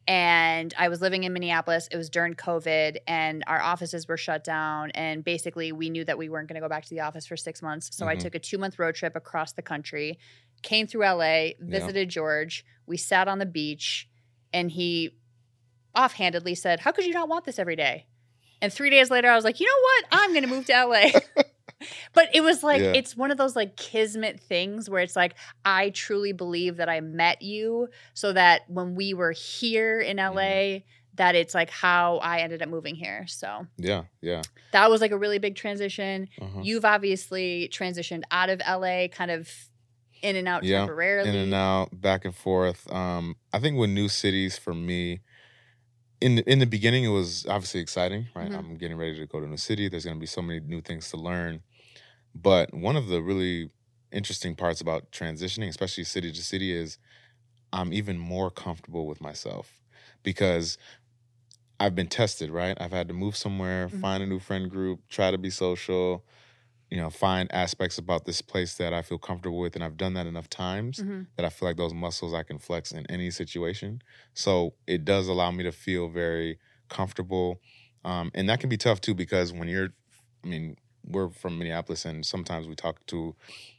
and 0.07 0.75
I 0.79 0.89
was 0.89 1.01
living 1.01 1.25
in 1.25 1.33
Minneapolis. 1.33 1.89
It 1.91 1.97
was 1.97 2.11
during 2.11 2.35
COVID 2.35 2.99
and 3.07 3.43
our 3.47 3.61
offices 3.61 4.07
were 4.07 4.17
shut 4.17 4.45
down. 4.45 4.91
And 4.93 5.25
basically, 5.25 5.73
we 5.73 5.91
knew 5.91 6.05
that 6.05 6.19
we 6.19 6.29
weren't 6.29 6.49
going 6.49 6.61
to 6.61 6.61
go 6.61 6.69
back 6.69 6.85
to 6.85 6.91
the 6.91 7.01
office 7.01 7.27
for 7.27 7.37
six 7.37 7.63
months. 7.63 7.95
So 7.97 8.07
I 8.07 8.17
Mhm. 8.17 8.21
took 8.21 8.35
a 8.35 8.39
two 8.39 8.59
month 8.59 8.79
road 8.79 8.95
trip 8.95 9.17
across 9.17 9.53
the 9.53 9.63
country, 9.63 10.19
came 10.63 10.87
through 10.87 11.05
LA, 11.05 11.55
visited 11.59 12.09
George. 12.11 12.65
We 12.87 12.97
sat 12.97 13.29
on 13.29 13.39
the 13.39 13.47
beach 13.47 14.09
and 14.53 14.71
he 14.71 15.17
offhandedly 15.95 16.55
said, 16.55 16.81
How 16.81 16.93
could 16.93 17.05
you 17.07 17.13
not 17.13 17.29
want 17.29 17.45
this 17.45 17.59
every 17.59 17.77
day? 17.77 18.07
And 18.63 18.73
three 18.73 18.91
days 18.91 19.11
later, 19.11 19.29
I 19.29 19.35
was 19.37 19.45
like, 19.45 19.61
You 19.61 19.67
know 19.67 19.73
what? 19.83 20.23
I'm 20.23 20.31
going 20.31 20.43
to 20.43 20.49
move 20.49 20.67
to 20.67 20.87
LA. 20.87 21.21
but 22.15 22.29
it 22.35 22.41
was 22.43 22.63
like, 22.63 22.81
Yeah. 22.81 22.93
it's 22.95 23.17
one 23.17 23.31
of 23.31 23.37
those 23.39 23.57
like 23.57 23.77
kismet 23.77 24.41
things 24.41 24.89
where 24.89 25.03
it's 25.03 25.17
like, 25.17 25.35
I 25.65 25.91
truly 25.91 26.33
believe 26.33 26.77
that 26.79 26.89
I 26.89 27.01
met 27.01 27.43
you 27.43 27.89
so 28.15 28.33
that 28.33 28.63
when 28.69 28.95
we 28.95 29.15
were 29.15 29.33
here 29.33 30.01
in 30.01 30.17
Mm-hmm. 30.17 30.37
LA, 30.77 30.81
that 31.17 31.37
it's 31.37 31.55
like 31.55 31.71
how 31.71 32.17
I 32.17 32.39
ended 32.41 32.61
up 32.63 32.69
moving 32.69 32.97
here. 32.97 33.25
So 33.29 33.67
Yeah, 33.77 34.05
yeah. 34.21 34.43
that 34.73 34.91
was 34.91 35.01
like 35.01 35.13
a 35.13 35.19
really 35.19 35.39
big 35.39 35.55
transition. 35.55 36.29
Uh-huh. 36.41 36.61
You've 36.63 36.85
obviously 36.85 37.69
transitioned 37.73 38.23
out 38.33 38.51
of 38.51 38.61
LA, 38.69 39.07
kind 39.09 39.31
of 39.31 39.49
in 40.23 40.35
and 40.37 40.49
out 40.49 40.65
Yeah, 40.65 40.79
temporarily. 40.81 41.29
In 41.29 41.37
and 41.37 41.55
out, 41.55 42.01
back 42.01 42.25
and 42.25 42.35
forth. 42.35 42.91
Um, 42.93 43.37
I 43.53 43.61
think 43.61 43.77
with 43.79 43.91
new 43.91 44.09
cities 44.09 44.59
for 44.59 44.75
me, 44.75 45.21
in 46.25 46.37
the, 46.37 46.51
in 46.51 46.59
the 46.59 46.67
beginning, 46.67 47.05
it 47.05 47.09
was 47.09 47.47
obviously 47.47 47.81
exciting, 47.81 48.29
right? 48.35 48.51
Mhm. 48.51 48.59
I'm 48.59 48.77
getting 48.77 48.97
ready 48.97 49.17
to 49.19 49.27
go 49.27 49.41
to 49.41 49.47
a 49.47 49.49
new 49.49 49.57
city. 49.57 49.89
There's 49.89 50.05
going 50.05 50.17
to 50.17 50.21
be 50.21 50.27
so 50.27 50.43
many 50.43 50.61
new 50.61 50.81
things 50.81 51.11
to 51.11 51.17
learn. 51.19 51.63
But 52.35 52.75
one 52.75 52.97
of 52.97 53.09
the 53.09 53.23
really 53.23 53.71
interesting 54.13 54.57
parts 54.57 54.81
about 54.81 55.13
transitioning, 55.13 55.69
especially 55.69 56.05
city 56.05 56.33
to 56.33 56.43
city, 56.43 56.73
is 56.73 56.99
I'm 57.73 57.93
even 57.93 58.19
more 58.19 58.51
comfortable 58.51 59.07
with 59.07 59.21
myself 59.21 59.83
because 60.23 60.79
I've 61.81 61.95
been 61.95 62.09
tested, 62.09 62.51
right? 62.51 62.77
I've 62.81 62.93
had 62.93 63.09
to 63.09 63.15
move 63.15 63.37
somewhere, 63.37 63.89
Mhm. 63.91 64.01
find 64.01 64.23
a 64.23 64.27
new 64.27 64.39
friend 64.39 64.71
group, 64.71 65.09
try 65.09 65.31
to 65.31 65.39
be 65.39 65.51
social, 65.51 66.25
you 66.95 67.01
know, 67.01 67.11
find 67.11 67.53
aspects 67.53 67.99
about 67.99 68.25
this 68.25 68.41
place 68.41 68.77
that 68.77 68.95
I 68.95 69.03
feel 69.03 69.19
comfortable 69.19 69.59
with. 69.59 69.75
And 69.75 69.85
I've 69.85 69.99
done 69.99 70.15
that 70.15 70.29
enough 70.29 70.49
times 70.49 71.05
Mhm. 71.05 71.27
that 71.37 71.45
I 71.45 71.51
feel 71.51 71.69
like 71.69 71.77
those 71.77 71.95
muscles 71.95 72.33
I 72.35 72.45
can 72.45 72.59
flex 72.61 72.93
in 72.93 73.05
any 73.11 73.33
situation. 73.33 74.01
So 74.35 74.77
it 74.87 75.05
does 75.05 75.29
allow 75.29 75.51
me 75.51 75.65
to 75.65 75.73
feel 75.73 76.09
very 76.09 76.61
comfortable. 76.89 77.61
Um, 78.05 78.31
and 78.35 78.49
that 78.49 78.61
can 78.61 78.71
be 78.71 78.77
tough 78.77 79.01
too 79.01 79.15
because 79.15 79.53
when 79.53 79.69
you're, 79.69 79.91
I 80.45 80.49
mean, 80.49 80.77
we're 81.05 81.31
from 81.31 81.59
Minneapolis 81.59 82.05
and 82.05 82.25
sometimes 82.25 82.69
we 82.69 82.77
talk 82.77 83.05
to 83.07 83.35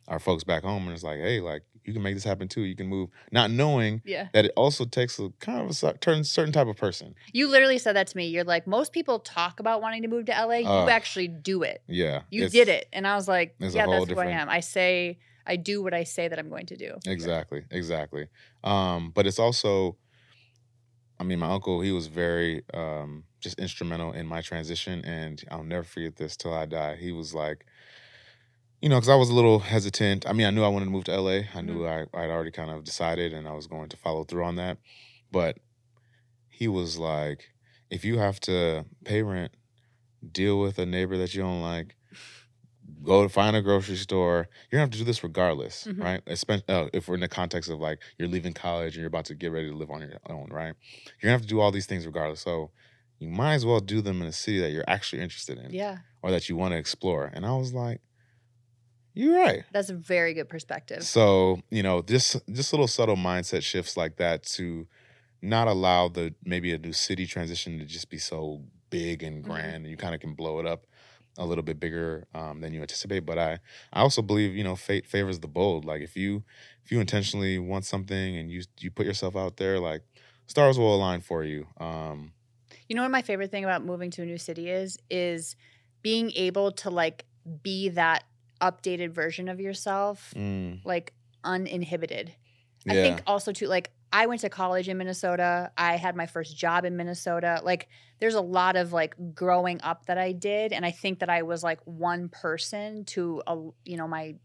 our 0.09 0.19
folks 0.19 0.43
back 0.43 0.63
home 0.63 0.83
and 0.85 0.93
it's 0.93 1.03
like, 1.03 1.19
hey, 1.19 1.39
like 1.39 1.63
you 1.85 1.93
can 1.93 2.01
make 2.01 2.15
this 2.15 2.23
happen 2.23 2.47
too. 2.47 2.61
You 2.61 2.75
can 2.75 2.87
move, 2.87 3.09
not 3.31 3.51
knowing 3.51 4.01
Yeah. 4.05 4.27
that 4.33 4.45
it 4.45 4.51
also 4.55 4.85
takes 4.85 5.19
a 5.19 5.29
kind 5.39 5.61
of 5.61 5.69
a 5.69 5.73
certain 5.73 6.23
certain 6.23 6.51
type 6.51 6.67
of 6.67 6.75
person. 6.77 7.15
You 7.31 7.47
literally 7.47 7.77
said 7.77 7.95
that 7.95 8.07
to 8.07 8.17
me. 8.17 8.27
You're 8.27 8.43
like, 8.43 8.65
most 8.67 8.91
people 8.91 9.19
talk 9.19 9.59
about 9.59 9.81
wanting 9.81 10.01
to 10.01 10.07
move 10.07 10.25
to 10.25 10.31
LA. 10.31 10.57
You 10.57 10.67
Ugh. 10.67 10.89
actually 10.89 11.27
do 11.27 11.63
it. 11.63 11.83
Yeah, 11.87 12.21
You 12.29 12.49
did 12.49 12.67
it. 12.67 12.87
And 12.91 13.07
I 13.07 13.15
was 13.15 13.27
like, 13.27 13.55
yeah, 13.59 13.85
that's 13.85 14.09
who 14.09 14.19
I 14.19 14.27
am. 14.27 14.49
I 14.49 14.59
say, 14.61 15.19
I 15.45 15.55
do 15.57 15.83
what 15.83 15.93
I 15.93 16.03
say 16.03 16.27
that 16.27 16.39
I'm 16.39 16.49
going 16.49 16.65
to 16.67 16.75
do. 16.75 16.95
Exactly, 17.05 17.63
exactly. 17.69 18.27
Um, 18.63 19.11
but 19.13 19.27
it's 19.27 19.37
also, 19.39 19.97
I 21.19 21.23
mean, 21.23 21.39
my 21.39 21.51
uncle, 21.51 21.81
he 21.81 21.91
was 21.91 22.07
very 22.07 22.63
um, 22.73 23.25
just 23.39 23.59
instrumental 23.59 24.11
in 24.11 24.25
my 24.25 24.41
transition, 24.41 25.05
and 25.05 25.43
I'll 25.51 25.63
never 25.63 25.83
forget 25.83 26.15
this 26.15 26.35
till 26.35 26.53
I 26.53 26.65
die. 26.65 26.95
He 26.95 27.11
was 27.11 27.33
like, 27.33 27.65
you 28.85 28.89
know, 28.89 28.97
because 28.97 29.09
I 29.09 29.15
was 29.15 29.31
a 29.31 29.33
little 29.33 29.57
hesitant. 29.57 30.27
I 30.29 30.33
mean, 30.33 30.45
I 30.45 30.51
knew 30.51 30.63
I 30.63 30.67
wanted 30.67 30.85
to 30.85 30.91
move 30.91 31.05
to 31.05 31.19
LA. 31.19 31.41
I 31.55 31.61
knew 31.61 31.87
I 31.87 32.01
I'd 32.13 32.29
already 32.29 32.51
kind 32.51 32.69
of 32.69 32.83
decided, 32.83 33.33
and 33.33 33.47
I 33.47 33.53
was 33.53 33.65
going 33.65 33.89
to 33.89 33.97
follow 33.97 34.23
through 34.25 34.43
on 34.45 34.57
that. 34.57 34.77
But 35.31 35.57
he 36.49 36.67
was 36.67 36.99
like, 36.99 37.45
if 37.89 38.05
you 38.05 38.19
have 38.19 38.39
to 38.41 38.85
pay 39.03 39.23
rent, 39.23 39.53
deal 40.31 40.59
with 40.59 40.77
a 40.77 40.85
neighbor 40.85 41.17
that 41.17 41.33
you 41.33 41.41
don't 41.41 41.63
like, 41.63 41.95
go 43.01 43.23
to 43.23 43.29
find 43.29 43.55
a 43.55 43.61
grocery 43.63 43.95
store. 43.95 44.47
You're 44.69 44.77
gonna 44.77 44.81
have 44.81 44.91
to 44.91 44.99
do 44.99 45.03
this 45.03 45.23
regardless, 45.23 45.85
Mhm. 45.85 46.03
right? 46.03 46.25
Espe- 46.25 46.61
uh, 46.69 46.87
if 46.93 47.07
we're 47.07 47.15
in 47.15 47.21
the 47.21 47.27
context 47.27 47.71
of 47.71 47.79
like 47.79 47.97
you're 48.19 48.27
leaving 48.27 48.53
college 48.53 48.93
and 48.93 49.01
you're 49.01 49.07
about 49.07 49.25
to 49.25 49.33
get 49.35 49.51
ready 49.51 49.67
to 49.67 49.75
live 49.75 49.89
on 49.89 50.01
your 50.01 50.19
own, 50.29 50.49
right? 50.51 50.75
You're 51.05 51.23
gonna 51.23 51.31
have 51.31 51.41
to 51.41 51.47
do 51.47 51.59
all 51.59 51.71
these 51.71 51.87
things 51.87 52.05
regardless. 52.05 52.41
So 52.41 52.69
you 53.17 53.29
might 53.29 53.55
as 53.55 53.65
well 53.65 53.79
do 53.79 54.01
them 54.01 54.21
in 54.21 54.27
a 54.27 54.31
city 54.31 54.59
that 54.59 54.69
you're 54.69 54.87
actually 54.87 55.23
interested 55.23 55.57
in 55.57 55.73
Yeah. 55.73 55.97
or 56.21 56.29
that 56.29 56.49
you 56.49 56.55
want 56.55 56.73
to 56.73 56.77
explore. 56.77 57.31
And 57.33 57.45
I 57.47 57.55
was 57.55 57.73
like, 57.73 58.01
you're 59.15 59.35
right. 59.39 59.63
That's 59.71 59.89
a 59.89 59.95
very 59.95 60.33
good 60.33 60.49
perspective. 60.49 61.03
So, 61.03 61.61
you 61.71 61.81
know, 61.83 62.01
just 62.01 62.37
just 62.51 62.73
little 62.73 62.87
subtle 62.87 63.15
mindset 63.15 63.63
shifts 63.63 63.97
like 63.97 64.17
that 64.17 64.43
to 64.57 64.87
not 65.41 65.67
allow 65.67 66.07
the 66.09 66.33
maybe 66.43 66.73
a 66.73 66.77
new 66.77 66.93
city 66.93 67.25
transition 67.27 67.79
to 67.79 67.85
just 67.85 68.09
be 68.09 68.17
so 68.17 68.61
big 68.89 69.23
and 69.23 69.43
Mhm. 69.43 69.47
grand 69.47 69.75
and 69.77 69.87
you 69.87 69.97
kind 69.97 70.13
of 70.15 70.21
can 70.21 70.33
blow 70.35 70.59
it 70.59 70.65
up 70.65 70.85
a 71.37 71.45
little 71.45 71.63
bit 71.63 71.79
bigger 71.79 72.25
um, 72.33 72.61
than 72.61 72.73
you 72.73 72.81
anticipate. 72.81 73.25
But 73.25 73.37
I 73.37 73.59
I 73.93 74.01
also 74.01 74.21
believe, 74.21 74.55
you 74.55 74.63
know, 74.63 74.75
fate 74.75 75.05
favors 75.05 75.39
the 75.39 75.47
bold. 75.47 75.85
Like 75.85 76.01
if 76.01 76.15
you 76.15 76.43
if 76.83 76.91
you 76.91 76.99
intentionally 76.99 77.57
want 77.59 77.85
something 77.85 78.37
and 78.37 78.51
you 78.51 78.63
you 78.79 78.91
put 78.91 79.05
yourself 79.05 79.35
out 79.35 79.57
there, 79.57 79.79
like 79.79 80.01
stars 80.47 80.77
will 80.79 80.95
align 80.95 81.21
for 81.21 81.43
you. 81.43 81.67
Um, 81.77 82.33
You 82.87 82.95
know 82.95 83.01
what 83.03 83.11
my 83.11 83.21
favorite 83.21 83.51
thing 83.51 83.63
about 83.63 83.83
moving 83.83 84.11
to 84.11 84.21
a 84.21 84.25
new 84.25 84.37
city 84.37 84.69
is 84.69 84.97
is 85.09 85.55
being 86.01 86.31
able 86.35 86.71
to 86.71 86.89
like 86.89 87.25
be 87.63 87.89
that 87.89 88.23
updated 88.61 89.11
version 89.11 89.49
of 89.49 89.59
yourself, 89.59 90.33
mm, 90.35 90.79
like 90.85 91.13
uninhibited. 91.43 92.33
I 92.87 92.93
think 92.93 93.23
also 93.25 93.51
too 93.51 93.67
like 93.67 93.91
I 94.13 94.27
went 94.27 94.41
to 94.41 94.49
college 94.49 94.87
in 94.87 94.97
Minnesota. 94.97 95.71
I 95.77 95.97
had 95.97 96.15
my 96.15 96.27
first 96.27 96.55
job 96.55 96.85
in 96.85 96.95
Minnesota. 96.95 97.61
Like 97.63 97.89
there's 98.19 98.35
a 98.35 98.41
lot 98.41 98.75
of 98.75 98.93
like 98.93 99.15
growing 99.33 99.81
up 99.81 100.05
that 100.05 100.17
I 100.17 100.31
did 100.33 100.71
and 100.71 100.85
I 100.85 100.91
think 100.91 101.19
that 101.19 101.29
I 101.29 101.41
was 101.41 101.63
like 101.63 101.79
one 101.85 102.29
person 102.29 103.05
to 103.05 103.41
a, 103.47 103.55
you 103.83 103.97
know 103.97 104.07
my 104.07 104.35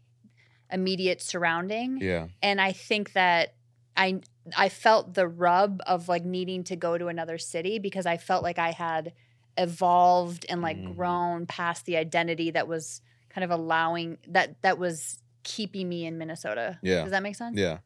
immediate 0.71 1.21
surrounding 1.21 1.97
yeah. 1.97 2.27
and 2.41 2.59
I 2.61 2.71
think 2.71 3.13
that 3.13 3.55
I 3.95 4.21
I 4.57 4.69
felt 4.69 5.13
the 5.13 5.27
rub 5.27 5.81
of 5.85 6.07
like 6.07 6.25
needing 6.25 6.63
to 6.65 6.75
go 6.75 6.97
to 6.97 7.07
another 7.07 7.37
city 7.37 7.77
because 7.77 8.05
I 8.05 8.17
felt 8.17 8.41
like 8.41 8.57
I 8.57 8.71
had 8.71 9.13
evolved 9.57 10.45
and 10.49 10.61
like 10.61 10.77
Mhm. 10.77 10.95
grown 10.95 11.45
past 11.45 11.85
the 11.85 11.97
identity 11.97 12.51
that 12.51 12.67
was 12.67 13.01
kind 13.33 13.43
of 13.43 13.51
allowing 13.51 14.17
that 14.27 14.61
that 14.61 14.77
was 14.77 15.21
keeping 15.43 15.89
me 15.89 16.05
in 16.05 16.17
Minnesota. 16.17 16.79
Yeah. 16.83 17.03
Does 17.03 17.11
that 17.11 17.23
make 17.23 17.35
sense? 17.35 17.57
Yeah. 17.57 17.79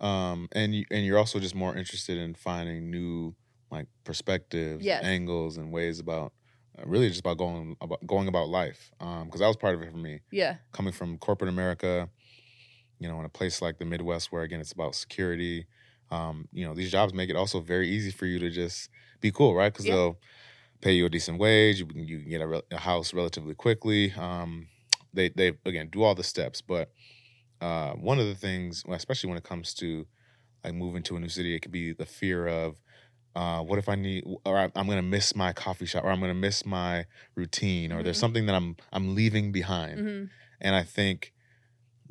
Um, 0.00 0.48
and 0.52 0.74
you 0.74 0.84
and 0.90 1.04
you're 1.06 1.18
also 1.18 1.40
just 1.40 1.54
more 1.54 1.74
interested 1.74 2.18
in 2.18 2.34
finding 2.34 2.90
new 2.90 3.34
like 3.70 3.86
perspectives, 4.04 4.84
Yes. 4.84 5.02
angles, 5.02 5.56
and 5.56 5.72
ways 5.72 5.98
about 5.98 6.32
uh, 6.78 6.82
really 6.86 7.08
just 7.08 7.20
about 7.20 7.38
going 7.38 7.76
about 7.80 8.06
going 8.06 8.28
about 8.28 8.48
life. 8.48 8.90
Um, 9.00 9.24
because 9.24 9.40
that 9.40 9.46
was 9.48 9.56
part 9.56 9.74
of 9.74 9.82
it 9.82 9.90
for 9.90 9.96
me 9.96 10.20
Yeah. 10.30 10.56
coming 10.72 10.92
from 10.92 11.18
corporate 11.18 11.48
America. 11.48 12.10
You 12.98 13.08
know, 13.08 13.18
in 13.20 13.26
a 13.26 13.30
place 13.30 13.60
like 13.60 13.78
the 13.78 13.84
Midwest, 13.84 14.32
where 14.32 14.42
again 14.42 14.60
it's 14.60 14.72
about 14.72 14.94
security. 14.94 15.66
Um, 16.10 16.48
you 16.52 16.64
know, 16.64 16.74
these 16.74 16.90
jobs 16.90 17.12
make 17.12 17.30
it 17.30 17.36
also 17.36 17.60
very 17.60 17.88
easy 17.88 18.10
for 18.10 18.26
you 18.26 18.38
to 18.38 18.48
just 18.50 18.88
be 19.20 19.30
cool, 19.30 19.54
right? 19.54 19.72
Because 19.72 19.86
Yeah. 19.86 19.94
they'll 19.94 20.18
pay 20.80 20.92
you 20.92 21.06
a 21.06 21.10
decent 21.10 21.38
wage. 21.38 21.78
You 21.80 21.86
can, 21.86 22.06
you 22.06 22.20
can 22.20 22.30
get 22.30 22.40
a, 22.40 22.46
rel- 22.46 22.62
a 22.70 22.78
house 22.78 23.14
relatively 23.14 23.54
quickly. 23.54 24.12
Um, 24.12 24.68
they 25.12 25.30
they 25.30 25.52
again 25.64 25.88
do 25.90 26.02
all 26.02 26.14
the 26.14 26.24
steps, 26.24 26.60
but 26.60 26.90
uh, 27.60 27.92
one 27.92 28.18
of 28.18 28.26
the 28.26 28.34
things, 28.34 28.84
especially 28.90 29.28
when 29.28 29.38
it 29.38 29.44
comes 29.44 29.72
to 29.74 30.06
like 30.64 30.74
moving 30.74 31.02
to 31.04 31.16
a 31.16 31.20
new 31.20 31.28
city, 31.28 31.54
it 31.54 31.60
could 31.60 31.72
be 31.72 31.92
the 31.92 32.06
fear 32.06 32.46
of 32.46 32.80
uh, 33.34 33.60
what 33.62 33.78
if 33.78 33.88
I 33.88 33.94
need, 33.94 34.24
or 34.44 34.58
I- 34.58 34.72
I'm 34.74 34.88
gonna 34.88 35.02
miss 35.02 35.34
my 35.36 35.52
coffee 35.52 35.86
shop, 35.86 36.04
or 36.04 36.10
I'm 36.10 36.20
gonna 36.20 36.34
miss 36.34 36.64
my 36.66 37.04
routine, 37.34 37.92
or 37.92 38.02
there's 38.02 38.16
Mhm. 38.16 38.20
something 38.20 38.46
that 38.46 38.54
I'm 38.54 38.76
I'm 38.92 39.14
leaving 39.14 39.52
behind. 39.52 40.00
hmm 40.00 40.24
And 40.60 40.74
I 40.74 40.82
think 40.84 41.32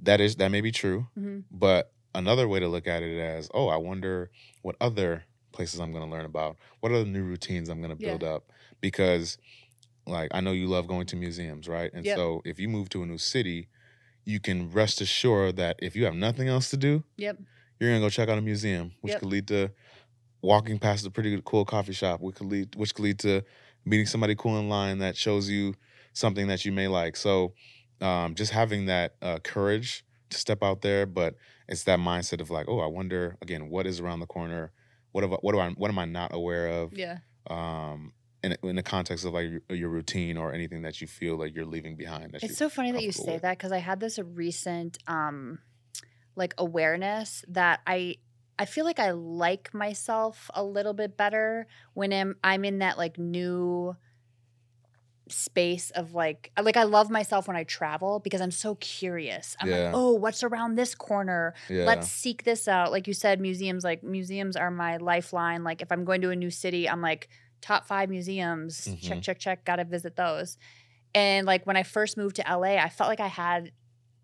that 0.01 0.19
is 0.21 0.35
that 0.37 0.49
may 0.49 0.61
be 0.61 0.71
true, 0.71 1.07
hmm 1.15 1.39
but 1.51 1.91
another 2.13 2.47
way 2.47 2.59
to 2.59 2.67
look 2.67 2.87
at 2.87 3.03
it 3.03 3.19
as, 3.19 3.49
oh, 3.53 3.67
I 3.67 3.77
wonder 3.77 4.29
what 4.61 4.75
other 4.79 5.25
places 5.51 5.79
I'm 5.79 5.91
going 5.91 6.03
to 6.03 6.09
learn 6.09 6.25
about, 6.25 6.57
what 6.79 6.91
other 6.91 7.05
new 7.05 7.23
routines 7.23 7.69
I'm 7.69 7.81
going 7.81 7.95
to 7.95 8.01
Yeah. 8.01 8.09
build 8.11 8.23
up, 8.23 8.51
because 8.89 9.37
like 10.05 10.29
I 10.31 10.39
know 10.41 10.51
you 10.51 10.67
love 10.67 10.85
going 10.87 11.07
to 11.07 11.15
museums, 11.15 11.67
right? 11.67 11.89
And 11.91 12.05
Yep. 12.05 12.15
so 12.15 12.41
if 12.45 12.59
you 12.59 12.69
move 12.69 12.89
to 12.89 13.01
a 13.01 13.05
new 13.07 13.17
city, 13.17 13.67
you 14.23 14.39
can 14.39 14.69
rest 14.69 15.01
assured 15.01 15.55
that 15.55 15.75
if 15.81 15.95
you 15.95 16.05
have 16.05 16.13
nothing 16.13 16.47
else 16.47 16.69
to 16.69 16.77
do, 16.77 17.03
Yep. 17.17 17.39
you're 17.79 17.89
gonna 17.89 17.99
go 17.99 18.09
check 18.11 18.29
out 18.29 18.37
a 18.37 18.41
museum, 18.41 18.91
which 19.01 19.11
Yep. 19.13 19.19
could 19.21 19.29
lead 19.29 19.47
to 19.47 19.71
walking 20.43 20.77
past 20.77 21.03
a 21.07 21.09
pretty 21.09 21.41
cool 21.43 21.65
coffee 21.65 21.93
shop, 21.93 22.21
which 22.21 22.35
could 22.35 22.45
lead, 22.47 22.75
which 22.75 22.93
could 22.93 23.01
lead 23.03 23.17
to 23.19 23.41
meeting 23.83 24.05
somebody 24.05 24.35
cool 24.35 24.59
in 24.59 24.69
line 24.69 24.99
that 24.99 25.17
shows 25.17 25.49
you 25.49 25.73
something 26.13 26.45
that 26.47 26.63
you 26.65 26.71
may 26.71 26.87
like. 26.87 27.15
So, 27.17 27.53
um, 28.01 28.35
just 28.35 28.51
having 28.51 28.85
that 28.85 29.15
uh, 29.23 29.39
courage 29.39 30.05
to 30.29 30.37
step 30.37 30.61
out 30.61 30.81
there, 30.81 31.07
but 31.07 31.33
it's 31.67 31.83
that 31.85 31.97
mindset 31.99 32.41
of 32.41 32.51
like, 32.51 32.67
oh, 32.69 32.79
I 32.79 32.85
wonder 32.87 33.37
again, 33.41 33.69
what 33.69 33.87
is 33.87 33.99
around 33.99 34.19
the 34.19 34.27
corner? 34.27 34.71
What 35.13 35.23
have, 35.23 35.33
I- 35.33 35.41
what 35.41 35.53
do 35.53 35.59
I 35.59 35.69
what 35.71 35.89
am 35.89 35.97
I 35.97 36.05
not 36.05 36.31
aware 36.35 36.67
of? 36.67 36.93
Yeah. 36.93 37.17
Um, 37.49 38.13
in, 38.45 38.57
in 38.69 38.75
the 38.75 38.83
context 38.83 39.25
of 39.25 39.33
like 39.33 39.49
your, 39.49 39.61
your 39.77 39.89
routine 39.89 40.37
or 40.37 40.53
anything 40.53 40.81
that 40.83 41.01
you 41.01 41.07
feel 41.07 41.35
like 41.37 41.55
you're 41.55 41.65
leaving 41.65 41.95
behind. 41.95 42.35
It's 42.41 42.57
so 42.57 42.69
funny 42.69 42.91
that 42.91 43.03
you 43.03 43.11
say 43.11 43.33
with. 43.33 43.41
that 43.41 43.57
because 43.57 43.71
I 43.71 43.79
had 43.79 43.99
this 43.99 44.19
recent 44.19 44.97
um 45.07 45.59
like 46.35 46.53
awareness 46.57 47.43
that 47.47 47.81
I 47.87 48.17
I 48.57 48.65
feel 48.65 48.85
like 48.85 48.99
I 48.99 49.11
like 49.11 49.73
myself 49.73 50.49
a 50.53 50.63
little 50.63 50.93
bit 50.93 51.17
better 51.17 51.67
when 51.93 52.13
I'm 52.13 52.35
I'm 52.43 52.63
in 52.65 52.79
that 52.79 52.97
like 52.97 53.17
new 53.17 53.95
space 55.27 55.89
of 55.91 56.13
like 56.13 56.51
like 56.61 56.77
I 56.77 56.83
love 56.83 57.09
myself 57.09 57.47
when 57.47 57.57
I 57.57 57.63
travel 57.63 58.19
because 58.19 58.41
I'm 58.41 58.51
so 58.51 58.75
curious. 58.75 59.55
I'm 59.59 59.69
Yeah. 59.69 59.85
like, 59.85 59.91
"Oh, 59.95 60.13
what's 60.13 60.43
around 60.43 60.75
this 60.75 60.93
corner? 60.93 61.55
yeah, 61.69 61.85
Let's 61.85 62.09
seek 62.11 62.43
this 62.43 62.67
out." 62.67 62.91
Like 62.91 63.07
you 63.07 63.13
said 63.13 63.41
museums 63.41 63.83
like 63.83 64.03
museums 64.03 64.55
are 64.55 64.69
my 64.69 64.97
lifeline. 64.97 65.63
Like 65.63 65.81
if 65.81 65.91
I'm 65.91 66.05
going 66.05 66.21
to 66.21 66.29
a 66.29 66.35
new 66.35 66.51
city, 66.51 66.87
I'm 66.87 67.01
like 67.01 67.27
top 67.65 67.85
5 67.87 68.09
museums. 68.09 68.85
Check 69.01 69.17
Mhm. 69.19 69.21
check 69.23 69.39
check, 69.39 69.65
got 69.65 69.77
to 69.77 69.85
visit 69.85 70.15
those. 70.15 70.57
And 71.13 71.47
like 71.47 71.65
when 71.65 71.77
I 71.77 71.83
first 71.83 72.17
moved 72.17 72.35
to 72.37 72.43
LA, 72.43 72.77
I 72.77 72.89
felt 72.89 73.09
like 73.09 73.19
I 73.21 73.27
had 73.27 73.71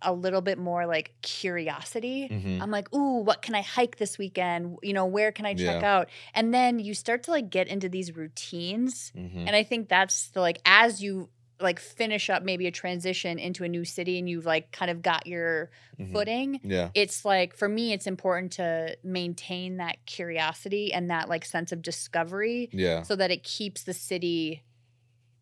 a 0.03 0.13
little 0.13 0.41
bit 0.41 0.57
more 0.57 0.86
like 0.86 1.13
curiosity. 1.21 2.27
Mhm. 2.29 2.62
I'm 2.62 2.71
like, 2.71 2.93
ooh, 2.93 3.19
what 3.24 3.41
can 3.41 3.53
I 3.55 3.62
hike 3.62 3.98
this 3.98 4.17
weekend? 4.17 4.77
You 4.81 4.93
know, 4.93 5.05
where 5.05 5.31
can 5.31 5.45
I 5.45 5.53
check 5.53 5.81
Yeah. 5.81 5.95
out? 5.98 6.10
And 6.33 6.53
then 6.53 6.79
you 6.79 6.93
start 6.93 7.24
to 7.24 7.31
like 7.31 7.50
get 7.50 7.67
into 7.67 7.88
these 7.89 8.15
routines. 8.15 9.12
Mhm. 9.15 9.45
And 9.48 9.55
I 9.55 9.63
think 9.63 9.89
that's 9.89 10.29
the 10.29 10.41
like 10.41 10.60
as 10.65 11.01
you 11.03 11.29
like 11.62 11.80
finish 11.80 12.30
up 12.30 12.44
maybe 12.44 12.68
a 12.68 12.72
transition 12.72 13.39
into 13.39 13.63
a 13.63 13.68
new 13.68 13.86
city 13.86 14.18
and 14.20 14.30
you've 14.30 14.46
like 14.46 14.72
kind 14.72 14.89
of 14.91 15.01
got 15.01 15.27
your 15.27 15.70
Mhm. 16.00 16.12
footing, 16.13 16.60
yeah, 16.63 16.89
it's 16.94 17.24
like 17.25 17.56
for 17.56 17.68
me 17.70 17.94
it's 17.94 18.08
important 18.08 18.51
to 18.53 18.98
maintain 19.03 19.77
that 19.77 20.03
curiosity 20.06 20.91
and 20.94 21.10
that 21.10 21.30
like 21.30 21.46
sense 21.46 21.72
of 21.72 21.82
discovery 21.82 22.70
yeah. 22.72 23.03
so 23.03 23.15
that 23.15 23.30
it 23.32 23.44
keeps 23.44 23.84
the 23.84 23.94
city 23.94 24.63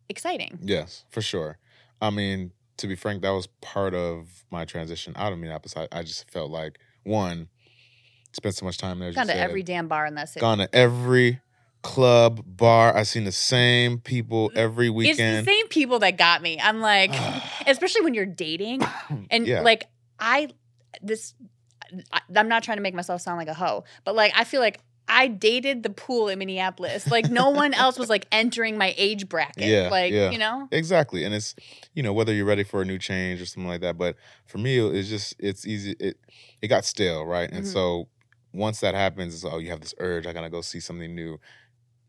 exciting. 0.08 0.58
Yes, 0.62 1.04
for 1.10 1.22
sure. 1.22 1.58
I 2.00 2.10
mean, 2.10 2.52
to 2.78 2.86
be 2.86 2.96
frank, 2.96 3.22
that 3.22 3.30
was 3.30 3.46
part 3.60 3.94
of 3.94 4.44
my 4.50 4.64
transition 4.64 5.12
out 5.16 5.32
of 5.32 5.38
Minneapolis. 5.38 5.76
I, 5.76 5.86
I 5.92 6.02
just 6.02 6.30
felt 6.30 6.50
like 6.50 6.78
one, 7.04 7.48
spent 8.32 8.54
so 8.56 8.64
much 8.64 8.78
time 8.78 8.98
there. 8.98 9.12
Gone 9.12 9.26
to 9.26 9.32
said, 9.32 9.40
every 9.40 9.62
damn 9.62 9.86
bar 9.88 10.06
in 10.06 10.14
that 10.14 10.28
city. 10.28 10.40
gone 10.40 10.58
to 10.58 10.74
every 10.74 11.40
club, 11.82 12.42
bar. 12.46 12.94
I've 12.96 13.08
seen 13.08 13.24
the 13.24 13.32
same 13.32 13.98
people 13.98 14.52
every 14.54 14.88
It's 14.88 14.94
weekend. 14.96 15.46
the 15.46 15.50
same 15.50 15.68
people 15.68 15.98
that 16.00 16.18
got 16.18 16.42
me. 16.42 16.58
I'm 16.60 16.80
like, 16.80 17.12
especially 17.66 18.02
when 18.02 18.14
you're 18.14 18.26
dating 18.26 18.82
and 19.30 19.46
Yeah. 19.46 19.62
like 19.62 19.84
I 20.18 20.48
this 21.02 21.34
I, 22.12 22.20
I'm 22.36 22.48
not 22.48 22.62
trying 22.62 22.76
to 22.76 22.82
make 22.82 22.94
myself 22.94 23.20
sound 23.20 23.38
like 23.38 23.48
a 23.48 23.54
hoe, 23.54 23.84
but 24.04 24.14
like 24.14 24.32
I 24.36 24.44
feel 24.44 24.60
like 24.60 24.80
I 25.08 25.26
dated 25.26 25.82
the 25.82 25.90
pool 25.90 26.28
in 26.28 26.38
Minneapolis. 26.38 27.10
Like 27.10 27.24
no 27.24 27.50
one 27.64 27.74
else 27.74 27.98
was 27.98 28.08
like 28.08 28.26
entering 28.30 28.78
my 28.78 28.94
age 28.96 29.28
bracket. 29.28 29.64
Yeah, 29.64 29.88
like 29.90 30.12
yeah. 30.12 30.30
you 30.30 30.38
know. 30.38 30.68
Exactly. 30.70 31.24
And 31.24 31.34
it's, 31.34 31.56
you 31.94 32.02
know, 32.02 32.12
whether 32.12 32.32
you're 32.32 32.44
ready 32.44 32.62
for 32.62 32.82
a 32.82 32.84
new 32.84 32.98
change 32.98 33.40
or 33.40 33.46
something 33.46 33.68
like 33.68 33.80
that. 33.80 33.98
But 33.98 34.14
for 34.46 34.58
me, 34.58 34.78
it's 34.78 35.08
just, 35.08 35.34
it's 35.40 35.66
easy. 35.66 35.96
It, 35.98 36.16
it 36.62 36.68
got 36.68 36.84
stale, 36.84 37.26
right? 37.26 37.50
And 37.50 37.64
Mhm. 37.64 37.72
so 37.72 38.08
once 38.52 38.78
that 38.80 38.94
happens, 38.94 39.34
it's, 39.34 39.44
oh, 39.44 39.58
you 39.58 39.70
have 39.70 39.80
this 39.80 39.94
urge, 39.98 40.26
I 40.28 40.32
gotta 40.32 40.50
go 40.50 40.60
see 40.60 40.78
something 40.78 41.12
new. 41.12 41.40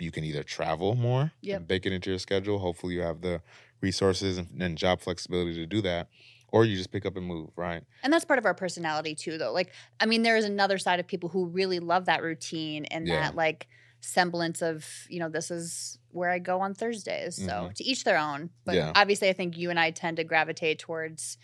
You 0.02 0.12
can 0.12 0.24
either 0.24 0.44
travel 0.44 0.96
more 0.96 1.32
Yep. 1.42 1.58
and 1.58 1.68
bake 1.68 1.86
it 1.86 1.94
into 1.94 2.10
your 2.10 2.20
schedule. 2.20 2.60
Hopefully 2.60 2.96
you 2.96 3.02
have 3.02 3.22
the 3.22 3.42
resources 3.82 4.38
and, 4.38 4.62
and 4.62 4.78
job 4.78 5.00
flexibility 5.02 5.54
to 5.56 5.66
do 5.66 5.82
that. 5.82 6.10
Or 6.48 6.66
you 6.66 6.76
just 6.76 6.92
pick 6.92 7.06
up 7.06 7.16
and 7.16 7.26
move, 7.26 7.52
right? 7.56 7.84
And 8.04 8.12
that's 8.12 8.26
part 8.26 8.40
of 8.40 8.46
our 8.46 8.54
personality 8.54 9.16
too, 9.16 9.38
though. 9.38 9.54
Like, 9.54 9.72
I 10.00 10.06
mean, 10.06 10.24
there 10.24 10.36
is 10.36 10.44
another 10.44 10.78
side 10.78 11.00
of 11.00 11.08
people 11.08 11.30
who 11.30 11.46
really 11.46 11.80
love 11.80 12.06
that 12.06 12.22
routine 12.24 12.86
and 12.86 13.08
Yeah. 13.08 13.22
that 13.22 13.36
like 13.36 13.68
semblance 14.02 14.62
of, 14.62 14.86
you 15.08 15.20
know, 15.20 15.30
this 15.30 15.50
is 15.52 15.98
where 16.10 16.30
I 16.30 16.40
go 16.40 16.60
on 16.60 16.74
Thursdays. 16.74 17.36
So 17.36 17.44
Mhm. 17.44 17.74
to 17.76 17.84
each 17.84 18.04
their 18.04 18.18
own. 18.18 18.50
But 18.66 18.76
Yeah. 18.76 18.92
obviously, 18.96 19.30
I 19.30 19.34
think 19.34 19.56
you 19.58 19.70
and 19.70 19.80
I 19.80 19.92
tend 19.92 20.18
to 20.18 20.24
gravitate 20.24 20.80
towards 20.80 21.38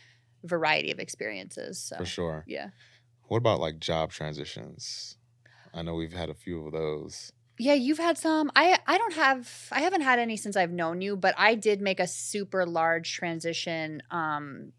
variety 0.43 0.91
of 0.91 0.99
experiences. 0.99 1.79
So 1.81 1.97
For 1.97 2.05
sure. 2.05 2.43
yeah, 2.47 2.71
What 3.29 3.37
about 3.37 3.59
like 3.59 3.79
job 3.79 4.11
transitions? 4.11 5.17
I 5.73 5.83
know 5.83 5.95
we've 5.95 6.13
had 6.13 6.29
a 6.29 6.33
few 6.33 6.65
of 6.65 6.71
those. 6.73 7.31
Yeah. 7.57 7.73
You've 7.73 7.97
had 7.99 8.17
some. 8.17 8.51
I 8.55 8.79
I 8.87 8.97
don't 8.97 9.13
have. 9.13 9.67
I 9.71 9.81
haven't 9.81 10.01
had 10.01 10.19
any 10.19 10.37
since 10.37 10.55
I've 10.55 10.71
known 10.71 11.01
you, 11.01 11.15
but 11.15 11.35
I 11.37 11.55
did 11.55 11.81
make 11.81 11.99
a 11.99 12.07
super 12.07 12.65
large 12.65 13.13
transition. 13.13 14.01
Um, 14.11 14.73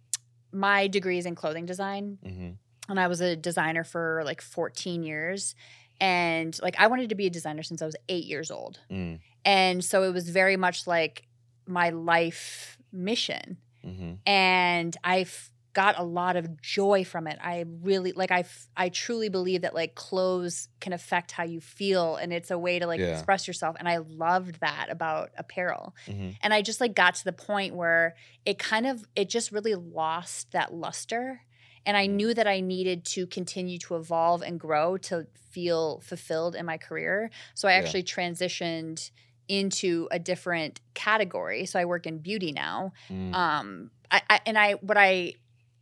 my 0.52 0.86
degree 0.88 1.18
is 1.18 1.26
in 1.26 1.34
clothing 1.34 1.66
design. 1.66 2.18
hmm 2.24 2.50
and 2.88 2.98
I 2.98 3.06
was 3.06 3.20
a 3.20 3.36
designer 3.36 3.84
for 3.84 4.22
like 4.24 4.40
14 4.40 5.02
years. 5.02 5.54
And 6.00 6.58
like 6.62 6.74
I 6.78 6.86
wanted 6.86 7.10
to 7.10 7.14
be 7.14 7.26
a 7.26 7.30
designer 7.30 7.62
since 7.62 7.82
I 7.82 7.84
was 7.84 7.96
eight 8.08 8.24
years 8.24 8.50
old. 8.50 8.80
Mm. 8.90 9.20
And 9.44 9.84
so 9.84 10.04
it 10.04 10.14
was 10.14 10.28
very 10.30 10.56
much 10.56 10.86
like 10.86 11.24
my 11.66 11.90
life 11.90 12.78
mission. 12.90 13.58
hmm 13.82 14.14
And 14.24 14.96
I've 15.04 15.50
got 15.74 15.98
a 15.98 16.02
lot 16.02 16.36
of 16.36 16.60
joy 16.60 17.04
from 17.04 17.26
it. 17.26 17.38
I 17.42 17.64
really 17.82 18.12
like 18.12 18.30
I 18.32 18.40
f- 18.40 18.68
I 18.76 18.88
truly 18.88 19.28
believe 19.28 19.62
that 19.62 19.74
like 19.74 19.94
clothes 19.94 20.68
can 20.80 20.92
affect 20.92 21.32
how 21.32 21.44
you 21.44 21.60
feel 21.60 22.16
and 22.16 22.32
it's 22.32 22.50
a 22.50 22.58
way 22.58 22.78
to 22.78 22.86
like 22.86 23.00
Yeah. 23.00 23.12
express 23.12 23.46
yourself 23.46 23.76
and 23.78 23.88
I 23.88 23.98
loved 23.98 24.60
that 24.60 24.88
about 24.90 25.30
apparel. 25.36 25.94
hmm 26.06 26.30
And 26.42 26.52
I 26.54 26.62
just 26.62 26.80
like 26.80 26.94
got 26.94 27.14
to 27.16 27.24
the 27.24 27.32
point 27.32 27.74
where 27.74 28.16
it 28.44 28.58
kind 28.58 28.86
of 28.86 29.04
it 29.14 29.28
just 29.28 29.52
really 29.52 29.74
lost 29.74 30.52
that 30.52 30.72
luster. 30.74 31.42
And 31.86 31.96
I 31.96 32.06
knew 32.06 32.34
that 32.34 32.46
I 32.46 32.60
needed 32.60 33.04
to 33.14 33.26
continue 33.26 33.78
to 33.78 33.96
evolve 33.96 34.42
and 34.42 34.58
grow 34.60 34.96
to 34.98 35.26
feel 35.50 36.00
fulfilled 36.00 36.54
in 36.54 36.66
my 36.66 36.76
career. 36.76 37.30
So 37.54 37.68
I 37.68 37.72
Yeah. 37.72 37.78
actually 37.78 38.02
transitioned 38.02 39.10
into 39.48 40.08
a 40.10 40.18
different 40.18 40.80
category. 40.94 41.64
So 41.66 41.78
I 41.78 41.84
work 41.86 42.06
in 42.06 42.18
beauty 42.18 42.52
now. 42.52 42.92
Mm. 43.10 43.34
Um 43.34 43.90
I, 44.10 44.22
I 44.28 44.40
and 44.46 44.58
I 44.58 44.72
what 44.74 44.96
I 44.98 45.34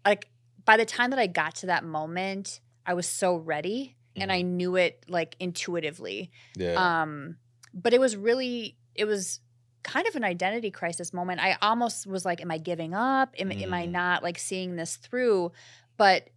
like 0.07 0.29
by 0.65 0.77
the 0.77 0.87
time 0.87 1.11
that 1.11 1.19
I 1.19 1.27
got 1.27 1.57
to 1.57 1.67
that 1.67 1.85
moment, 1.85 2.61
I 2.87 2.95
was 2.95 3.09
so 3.09 3.37
ready 3.37 3.97
and 4.17 4.33
I 4.33 4.43
knew 4.43 4.77
it 4.77 5.05
like 5.09 5.37
intuitively 5.41 6.31
yeah. 6.57 7.03
um 7.03 7.37
but 7.75 7.93
it 7.93 8.01
was 8.01 8.17
really 8.17 8.77
it 8.95 9.05
was 9.05 9.41
kind 9.83 10.07
of 10.09 10.17
an 10.17 10.25
identity 10.25 10.71
crisis 10.71 11.13
moment 11.13 11.41
i 11.41 11.57
almost 11.63 12.07
was 12.07 12.25
like 12.25 12.41
am 12.41 12.51
i 12.51 12.59
giving 12.59 12.95
up 12.95 13.35
am, 13.39 13.53
am 13.53 13.73
i 13.75 13.87
Mm. 13.87 13.91
not 13.93 14.23
like 14.23 14.39
seeing 14.39 14.77
this 14.77 14.97
through 14.97 15.53
but 15.97 16.29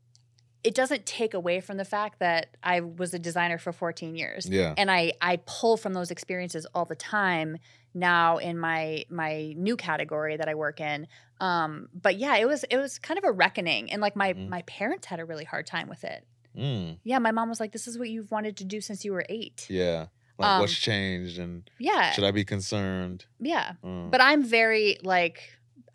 it 0.63 0.75
doesn't 0.75 1.05
take 1.05 1.33
away 1.33 1.61
from 1.61 1.77
the 1.77 1.85
fact 1.85 2.19
that 2.19 2.57
i 2.61 2.81
was 2.81 3.13
a 3.13 3.19
designer 3.19 3.57
for 3.57 3.71
14 3.71 4.15
years 4.15 4.47
yeah. 4.47 4.73
and 4.77 4.91
i 4.91 5.13
i 5.21 5.37
pull 5.45 5.77
from 5.77 5.93
those 5.93 6.11
experiences 6.11 6.67
all 6.75 6.85
the 6.85 6.95
time 6.95 7.57
now 7.93 8.37
in 8.37 8.59
my 8.59 9.03
my 9.09 9.53
new 9.57 9.75
category 9.77 10.37
that 10.37 10.47
i 10.47 10.53
work 10.53 10.79
in 10.79 11.07
um 11.39 11.87
but 11.93 12.17
yeah 12.17 12.35
it 12.37 12.47
was 12.47 12.63
it 12.65 12.77
was 12.77 12.99
kind 12.99 13.17
of 13.17 13.23
a 13.23 13.31
reckoning 13.31 13.91
and 13.91 14.01
like 14.01 14.15
my 14.15 14.33
Mhm. 14.33 14.49
my 14.49 14.61
parents 14.63 15.07
had 15.07 15.19
a 15.19 15.25
really 15.25 15.45
hard 15.45 15.65
time 15.65 15.87
with 15.89 16.03
it 16.03 16.25
Mm. 16.57 16.97
yeah 17.03 17.19
my 17.19 17.31
mom 17.31 17.47
was 17.47 17.59
like 17.59 17.71
this 17.71 17.87
is 17.87 17.97
what 17.99 18.09
you've 18.09 18.31
wanted 18.31 18.57
to 18.57 18.65
do 18.65 18.81
since 18.81 19.05
you 19.05 19.13
were 19.13 19.25
eight 19.29 19.67
Yeah. 19.69 20.07
Like 20.39 20.49
Um, 20.49 20.59
what's 20.61 20.73
changed 20.77 21.37
and 21.37 21.69
yeah 21.79 22.11
should 22.11 22.23
I 22.23 22.31
be 22.31 22.43
concerned? 22.45 23.25
yeah 23.39 23.73
Mm. 23.83 24.09
but 24.11 24.19
i'm 24.21 24.43
very 24.43 24.97
like 25.03 25.37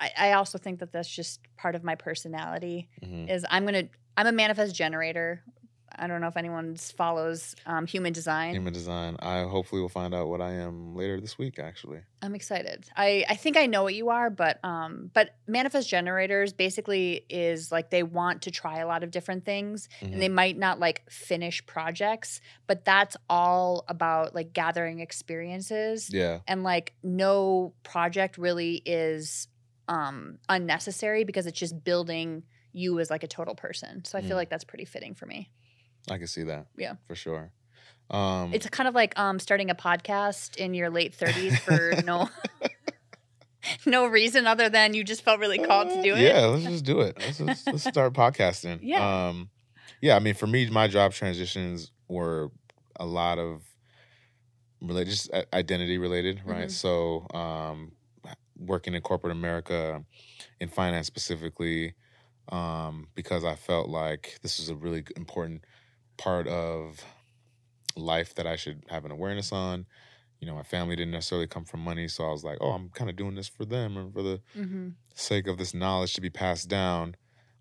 I, 0.01 0.11
I 0.19 0.33
also 0.33 0.57
think 0.59 0.81
that 0.81 0.93
that's 0.93 1.09
just 1.09 1.41
part 1.57 1.75
of 1.75 1.83
my 1.85 1.95
personality 1.95 2.89
Mhm. 3.03 3.29
is 3.31 3.45
i'm 3.51 3.65
gonna 3.65 3.85
i'm 4.17 4.27
a 4.27 4.33
manifest 4.33 4.75
generator 4.75 5.43
i 5.99 6.07
don't 6.07 6.21
know 6.21 6.27
if 6.29 6.37
anyone 6.37 6.77
follows 6.77 7.55
um, 7.67 7.87
human 7.87 8.13
design 8.13 8.53
Human 8.55 8.73
design. 8.73 9.17
I 9.21 9.43
hopefully 9.43 9.81
will 9.83 9.89
find 9.89 10.15
out 10.15 10.29
what 10.29 10.41
I 10.41 10.53
am 10.53 10.95
later 10.97 11.21
this 11.21 11.39
week. 11.39 11.59
Actually. 11.59 12.01
i'm 12.23 12.35
excited 12.35 12.87
i 12.97 13.25
i 13.29 13.35
think 13.37 13.57
i 13.57 13.67
know 13.67 13.83
what 13.83 13.95
you 13.95 14.09
are 14.11 14.31
but 14.31 14.59
um 14.65 15.11
but 15.13 15.37
manifest 15.47 15.89
generators 15.89 16.53
basically 16.53 17.25
is 17.29 17.71
like 17.71 17.91
they 17.91 18.03
want 18.03 18.43
to 18.43 18.51
try 18.51 18.79
a 18.79 18.87
lot 18.87 19.03
of 19.05 19.11
different 19.11 19.45
things 19.45 19.89
Mhm. 20.03 20.13
and 20.15 20.23
they 20.23 20.29
might 20.29 20.57
not 20.59 20.79
like 20.81 21.03
finish 21.11 21.65
projects 21.67 22.41
but 22.67 22.85
that's 22.85 23.17
all 23.29 23.85
about 23.89 24.35
like 24.35 24.53
gathering 24.53 25.01
experiences 25.01 26.09
Yeah. 26.13 26.41
and 26.47 26.63
like 26.63 26.95
no 27.03 27.75
project 27.83 28.39
really 28.39 28.77
is 28.87 29.49
um 29.89 30.39
unnecessary 30.49 31.25
because 31.25 31.47
it's 31.47 31.59
just 31.59 31.85
building 31.85 32.43
you 32.73 32.99
as 33.01 33.11
like 33.11 33.23
a 33.23 33.29
total 33.29 33.55
person 33.55 34.05
so 34.05 34.17
i 34.19 34.23
feel 34.23 34.33
Mm. 34.33 34.37
like 34.37 34.49
that's 34.51 34.65
pretty 34.65 34.85
fitting 34.87 35.15
for 35.15 35.27
me 35.27 35.51
I 36.11 36.19
can 36.19 36.27
see 36.27 36.45
that. 36.45 36.67
Yeah. 36.77 36.95
For 37.07 37.15
sure. 37.15 37.51
Um. 38.11 38.53
it's 38.53 38.69
kind 38.69 38.87
of 38.87 38.95
like 38.95 39.19
um 39.19 39.39
starting 39.39 39.71
a 39.71 39.75
podcast 39.75 40.57
in 40.57 40.75
your 40.75 40.91
late 40.91 41.17
30s 41.17 41.59
for 41.59 42.03
no 42.05 42.29
no 43.87 44.07
reason 44.07 44.47
other 44.47 44.69
than 44.69 44.93
you 44.93 45.03
just 45.05 45.23
felt 45.23 45.41
really 45.41 45.59
called 45.59 45.89
to 45.89 46.03
do 46.03 46.15
it 46.15 46.21
Yeah. 46.21 46.41
Let's 46.47 46.65
just 46.65 46.85
do 46.85 47.01
it. 47.01 47.17
Let's 47.19 47.39
just, 47.39 47.67
let's 47.67 47.85
start 47.85 48.13
podcasting. 48.25 48.81
Yeah. 48.83 49.29
Um. 49.29 49.49
Yeah. 50.03 50.17
I 50.17 50.19
mean, 50.19 50.35
for 50.35 50.47
me, 50.47 50.69
my 50.69 50.87
job 50.87 51.13
transitions 51.13 51.91
were 52.09 52.51
a 53.01 53.07
lot 53.07 53.39
of 53.39 53.63
religious 54.83 55.29
identity 55.53 55.97
related, 55.97 56.43
right? 56.45 56.69
Mhm. 56.69 56.71
So, 56.71 57.27
um, 57.33 57.93
working 58.59 58.95
in 58.95 59.01
corporate 59.01 59.33
America, 59.33 60.05
in 60.61 60.69
finance 60.69 61.07
specifically, 61.07 61.95
um, 62.51 63.09
because 63.15 63.45
I 63.45 63.55
felt 63.55 63.89
like 63.89 64.39
this 64.43 64.59
was 64.59 64.69
a 64.69 64.75
really 64.75 65.05
important 65.17 65.65
part 66.17 66.47
of 66.49 67.05
life 67.97 68.35
that 68.35 68.47
I 68.47 68.57
should 68.57 68.85
have 68.89 69.05
an 69.05 69.11
awareness 69.11 69.53
on. 69.53 69.87
You 70.41 70.49
know, 70.49 70.55
my 70.55 70.63
family 70.63 70.97
didn't 70.97 71.13
necessarily 71.13 71.47
come 71.47 71.65
from 71.65 71.81
money, 71.81 72.09
so 72.09 72.25
I 72.25 72.31
was 72.31 72.45
like, 72.45 72.59
oh, 72.61 72.73
I'm 72.73 72.91
kind 72.91 73.09
of 73.09 73.17
doing 73.17 73.35
this 73.35 73.49
for 73.49 73.65
them 73.65 73.97
and 73.97 74.13
for 74.13 74.23
the 74.23 74.41
mm-hmm. 74.57 74.89
sake 75.15 75.47
of 75.47 75.59
this 75.59 75.73
knowledge 75.73 76.15
to 76.15 76.21
be 76.21 76.31
passed 76.31 76.69
down. 76.69 77.17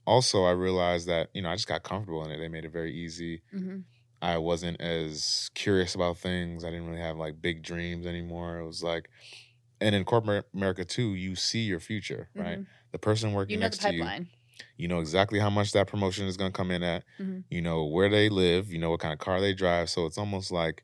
Also, 0.06 0.44
I 0.44 0.52
realized 0.52 1.08
that, 1.08 1.30
you 1.34 1.42
know, 1.42 1.50
I 1.50 1.56
just 1.56 1.68
got 1.68 1.84
comfortable 1.84 2.26
in 2.26 2.32
it. 2.32 2.40
They 2.40 2.50
made 2.50 2.66
it 2.66 2.72
very 2.72 2.94
easy. 2.94 3.42
Mm-hmm. 3.56 3.80
I 4.22 4.38
wasn't 4.38 4.82
as 4.82 5.50
curious 5.54 5.96
about 5.96 6.18
things. 6.18 6.66
I 6.66 6.72
didn't 6.72 6.88
really 6.88 7.02
have 7.02 7.18
like 7.18 7.42
big 7.42 7.62
dreams 7.62 8.06
anymore. 8.06 8.58
It 8.60 8.66
was 8.66 8.84
like, 8.84 9.10
and 9.80 9.96
in 9.96 10.04
corporate 10.04 10.46
America 10.54 10.84
too, 10.84 11.14
you 11.14 11.36
see 11.36 11.60
your 11.60 11.80
future, 11.80 12.30
right? 12.36 12.60
The 12.92 13.00
person 13.00 13.34
working 13.34 13.60
Mm-hmm. 13.60 13.64
you 13.64 13.66
know 13.66 13.70
the 13.70 13.70
next 13.70 13.82
to 13.82 13.94
you, 13.94 14.04
pipeline 14.04 14.30
you 14.78 14.88
know 14.88 15.00
exactly 15.00 15.40
how 15.40 15.50
much 15.50 15.72
that 15.74 15.88
promotion 15.88 16.28
is 16.28 16.38
going 16.38 16.52
to 16.52 16.56
come 16.58 16.72
in 16.72 16.84
at. 16.84 17.04
Mhm. 17.20 17.44
You 17.50 17.62
know 17.62 17.86
where 17.86 18.10
they 18.10 18.30
live. 18.30 18.72
You 18.72 18.80
know 18.80 18.90
what 18.90 19.00
kind 19.00 19.14
of 19.14 19.20
car 19.20 19.40
they 19.42 19.54
drive. 19.54 19.90
So 19.90 20.06
it's 20.06 20.18
almost 20.18 20.52
like 20.52 20.84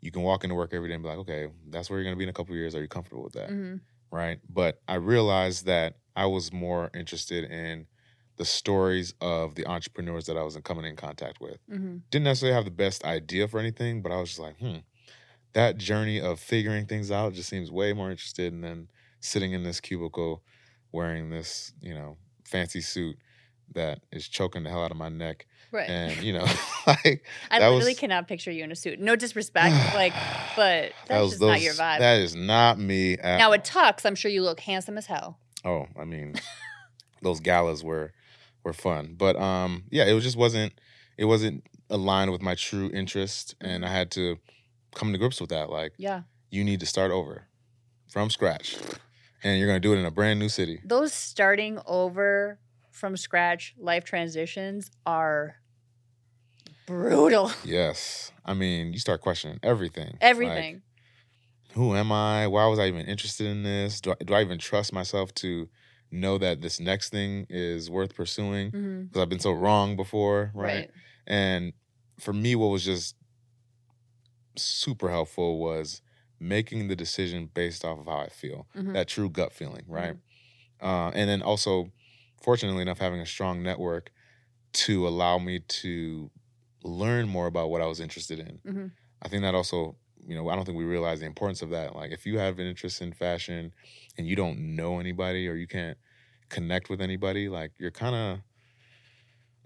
you 0.00 0.10
can 0.10 0.22
walk 0.22 0.44
into 0.44 0.54
work 0.54 0.72
every 0.72 0.88
day 0.88 0.94
and 0.94 1.02
be 1.02 1.08
like, 1.08 1.18
okay, 1.18 1.48
that's 1.70 1.90
where 1.90 1.98
you're 1.98 2.04
going 2.04 2.14
to 2.14 2.18
be 2.18 2.24
in 2.24 2.28
a 2.30 2.32
couple 2.32 2.54
of 2.54 2.58
years. 2.58 2.74
Are 2.74 2.82
you 2.82 2.88
comfortable 2.88 3.22
with 3.24 3.34
that? 3.34 3.50
hmm 3.50 3.76
right? 4.10 4.38
But 4.48 4.80
I 4.88 4.94
realized 4.94 5.66
that 5.66 5.96
I 6.16 6.24
was 6.26 6.50
more 6.50 6.90
interested 6.94 7.44
in 7.50 7.86
the 8.36 8.44
stories 8.46 9.12
of 9.20 9.54
the 9.54 9.66
entrepreneurs 9.66 10.24
that 10.26 10.36
I 10.38 10.42
was 10.42 10.56
coming 10.64 10.86
in 10.86 10.96
contact 10.96 11.40
with. 11.40 11.58
hmm 11.68 11.98
Didn't 12.10 12.24
necessarily 12.24 12.54
have 12.54 12.64
the 12.64 12.70
best 12.70 13.04
idea 13.04 13.48
for 13.48 13.60
anything, 13.60 14.00
but 14.00 14.10
I 14.12 14.16
was 14.20 14.30
just 14.30 14.40
like, 14.40 14.56
hmm, 14.58 14.78
that 15.52 15.76
journey 15.76 16.20
of 16.20 16.40
figuring 16.40 16.86
things 16.86 17.10
out 17.10 17.34
just 17.34 17.48
seems 17.48 17.70
way 17.70 17.92
more 17.92 18.10
interesting 18.10 18.60
than 18.60 18.88
sitting 19.20 19.52
in 19.52 19.62
this 19.62 19.80
cubicle 19.80 20.42
wearing 20.92 21.30
this, 21.30 21.72
you 21.80 21.94
know, 21.94 22.16
fancy 22.48 22.80
suit 22.80 23.16
that 23.74 24.00
is 24.10 24.26
choking 24.26 24.62
the 24.62 24.70
hell 24.70 24.82
out 24.82 24.90
of 24.90 24.96
my 24.96 25.10
neck. 25.10 25.46
right 25.72 25.88
And, 25.90 26.22
you 26.22 26.32
know, 26.32 26.46
like 26.86 27.24
i 27.50 27.58
literally 27.58 27.90
was- 27.92 27.98
cannot 27.98 28.26
picture 28.28 28.50
you 28.50 28.64
in 28.64 28.72
a 28.72 28.76
suit 28.76 28.98
no 28.98 29.14
disrespect 29.14 29.94
like 29.94 30.12
but 30.56 30.92
that's 31.06 31.08
that 31.08 31.20
was 31.20 31.30
just 31.32 31.40
those, 31.40 31.50
not 31.50 31.60
your 31.60 31.74
vibe 31.74 31.98
That 31.98 32.20
is 32.20 32.34
not 32.34 32.78
me 32.78 33.18
at 33.18 33.36
now 33.38 33.52
a 33.52 33.58
tux 33.58 34.06
i'm 34.06 34.14
sure 34.14 34.30
you 34.30 34.42
look 34.42 34.60
handsome 34.60 34.96
as 34.96 35.06
hell 35.06 35.38
Oh, 35.64 35.86
I 36.00 36.04
mean, 36.04 36.34
those 37.22 37.40
galas 37.40 37.82
were 37.82 38.12
were 38.62 38.72
fun, 38.72 39.16
but 39.18 39.34
um, 39.36 39.84
yeah, 39.90 40.04
it 40.06 40.12
was 40.12 40.22
just 40.22 40.36
wasn't 40.36 40.72
it 41.16 41.24
wasn't 41.24 41.64
aligned 41.90 42.30
with 42.30 42.40
my 42.40 42.54
true 42.54 42.88
interest, 42.94 43.56
and 43.60 43.84
I 43.84 43.88
had 43.88 44.10
to 44.12 44.38
come 44.94 45.10
to 45.12 45.18
grips 45.18 45.40
with 45.40 45.50
that. 45.50 45.68
Like, 45.68 45.94
yeah 45.98 46.22
you 46.50 46.62
need 46.64 46.78
to 46.80 46.86
start 46.86 47.10
over 47.10 47.42
from 48.08 48.30
scratch. 48.30 48.76
And 49.44 49.58
you're 49.58 49.68
going 49.68 49.80
to 49.80 49.88
do 49.88 49.94
it 49.94 49.98
in 49.98 50.04
a 50.04 50.10
brand 50.10 50.38
new 50.40 50.48
city. 50.48 50.80
Those 50.84 51.12
starting 51.12 51.78
over 51.86 52.58
from 52.90 53.16
scratch 53.16 53.74
life 53.78 54.04
transitions 54.04 54.90
are 55.06 55.56
brutal. 56.86 57.52
Yes. 57.64 58.32
I 58.44 58.54
mean, 58.54 58.92
you 58.92 58.98
start 58.98 59.20
questioning 59.20 59.58
everything. 59.62 60.06
Like, 60.06 60.18
Everything. 60.22 60.82
who 61.74 61.94
am 61.94 62.10
I? 62.10 62.46
Why 62.46 62.66
was 62.66 62.78
I 62.78 62.86
even 62.86 63.02
interested 63.06 63.46
in 63.46 63.62
this? 63.62 64.00
Do 64.00 64.12
I, 64.12 64.24
do 64.24 64.34
I 64.34 64.40
even 64.40 64.58
trust 64.58 64.92
myself 64.92 65.32
to 65.36 65.68
know 66.10 66.38
that 66.38 66.62
this 66.62 66.80
next 66.80 67.10
thing 67.10 67.46
is 67.50 67.90
worth 67.90 68.14
pursuing? 68.14 68.68
Mm-hmm. 68.72 69.02
Because 69.04 69.22
I've 69.22 69.28
been 69.28 69.38
so 69.38 69.52
wrong 69.52 69.94
before, 69.96 70.50
right? 70.54 70.74
Right. 70.74 70.90
And 71.26 71.74
for 72.18 72.32
me, 72.32 72.54
what 72.56 72.68
was 72.68 72.84
just 72.84 73.14
super 74.56 75.10
helpful 75.10 75.58
was 75.58 76.02
making 76.40 76.88
the 76.88 76.96
decision 76.96 77.46
based 77.52 77.84
off 77.84 77.98
of 77.98 78.06
how 78.06 78.18
I 78.18 78.28
feel, 78.28 78.68
Mhm. 78.76 78.92
that 78.94 79.08
true 79.08 79.30
gut 79.30 79.52
feeling, 79.52 79.84
right? 79.88 80.16
Uh, 80.80 81.10
and 81.14 81.28
then 81.28 81.42
also, 81.42 81.92
fortunately 82.42 82.82
enough, 82.82 82.98
having 82.98 83.20
a 83.20 83.26
strong 83.26 83.62
network 83.62 84.12
to 84.72 85.08
allow 85.08 85.38
me 85.38 85.60
to 85.60 86.30
learn 86.84 87.28
more 87.28 87.46
about 87.46 87.70
what 87.70 87.82
I 87.82 87.86
was 87.86 88.00
interested 88.00 88.38
in. 88.38 88.60
Mhm. 88.64 88.92
I 89.22 89.28
think 89.28 89.42
that 89.42 89.54
also, 89.54 89.96
you 90.26 90.34
know, 90.36 90.48
I 90.48 90.54
don't 90.56 90.64
think 90.64 90.78
we 90.78 90.84
realize 90.84 91.20
the 91.20 91.26
importance 91.26 91.62
of 91.62 91.70
that. 91.70 91.96
Like, 91.96 92.12
if 92.12 92.26
you 92.26 92.38
have 92.38 92.58
an 92.58 92.66
interest 92.66 93.02
in 93.02 93.12
fashion 93.12 93.72
and 94.16 94.26
you 94.28 94.36
don't 94.36 94.76
know 94.76 95.00
anybody 95.00 95.48
or 95.48 95.54
you 95.54 95.66
can't 95.66 95.98
connect 96.50 96.88
with 96.90 97.00
anybody, 97.00 97.48
like, 97.48 97.72
you're 97.78 97.90
kind 97.90 98.14
of 98.14 98.40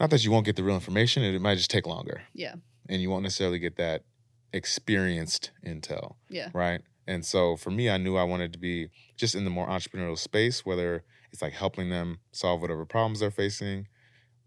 not 0.00 0.11
that 0.11 0.24
you 0.24 0.30
won't 0.30 0.46
get 0.46 0.56
the 0.56 0.64
real 0.64 0.74
information, 0.74 1.22
it 1.22 1.40
might 1.40 1.56
just 1.56 1.70
take 1.70 1.87
longer 1.87 2.22
Yeah. 2.35 2.54
and 2.88 3.00
you 3.02 3.11
won't 3.11 3.22
necessarily 3.22 3.58
get 3.58 3.76
that 3.76 4.04
experienced 4.53 5.51
intel, 5.65 6.17
Yeah. 6.29 6.49
right? 6.53 6.83
And 7.07 7.25
so 7.27 7.57
for 7.57 7.71
me, 7.71 7.91
I 7.91 7.97
knew 7.97 8.17
I 8.17 8.25
wanted 8.25 8.53
to 8.53 8.59
be 8.59 8.91
just 9.17 9.35
in 9.35 9.45
the 9.45 9.51
more 9.51 9.67
entrepreneurial 9.67 10.19
space, 10.19 10.65
whether 10.65 11.05
it's 11.33 11.43
like 11.43 11.53
helping 11.53 11.91
them 11.91 12.19
solve 12.33 12.61
whatever 12.61 12.85
problems 12.87 13.21
they're 13.21 13.31
facing 13.31 13.88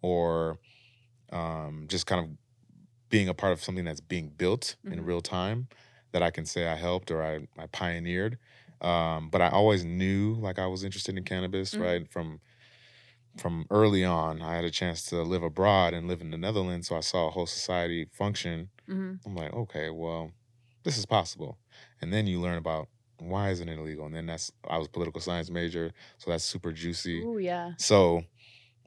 or 0.01 0.59
um, 1.31 1.85
just 1.87 2.05
kind 2.05 2.23
of 2.23 2.29
being 3.09 3.27
a 3.29 3.33
part 3.33 3.53
of 3.53 3.63
something 3.63 3.85
that's 3.85 4.01
being 4.01 4.29
built 4.29 4.75
in 4.85 4.99
Mhm. 4.99 5.05
real 5.05 5.21
time 5.21 5.67
that 6.11 6.23
I 6.23 6.31
can 6.31 6.45
say 6.45 6.67
I 6.67 6.75
helped 6.75 7.11
or 7.11 7.23
I, 7.23 7.47
I 7.57 7.67
pioneered. 7.67 8.37
Um, 8.81 9.29
but 9.29 9.41
I 9.41 9.49
always 9.49 9.83
knew 9.85 10.35
like 10.35 10.59
I 10.59 10.67
was 10.67 10.83
interested 10.83 11.17
in 11.17 11.23
cannabis, 11.23 11.75
Mhm. 11.75 11.81
right? 11.81 12.11
From 12.11 12.41
from 13.37 13.65
early 13.69 14.03
on, 14.03 14.41
I 14.41 14.55
had 14.55 14.65
a 14.65 14.71
chance 14.71 15.03
to 15.05 15.21
live 15.21 15.43
abroad 15.43 15.93
and 15.93 16.07
live 16.07 16.21
in 16.21 16.31
the 16.31 16.37
Netherlands, 16.37 16.87
so 16.87 16.95
I 16.95 17.01
saw 17.01 17.27
a 17.27 17.31
whole 17.31 17.45
society 17.45 18.07
function. 18.11 18.69
hmm 18.87 19.13
I'm 19.25 19.35
like, 19.35 19.53
okay, 19.53 19.89
well, 19.89 20.31
this 20.83 20.97
is 20.97 21.05
possible. 21.05 21.57
And 22.01 22.13
then 22.13 22.27
you 22.27 22.39
learn 22.39 22.57
about 22.57 22.89
why 23.17 23.49
isn't 23.49 23.67
it 23.67 23.79
illegal? 23.79 24.05
And 24.05 24.15
then 24.15 24.25
that's 24.27 24.51
I 24.69 24.77
was 24.77 24.87
a 24.87 24.91
political 24.91 25.21
science 25.21 25.49
major, 25.49 25.91
so 26.17 26.31
that's 26.31 26.43
super 26.43 26.71
juicy. 26.71 27.21
Ooh, 27.21 27.37
yeah. 27.39 27.71
So 27.77 28.23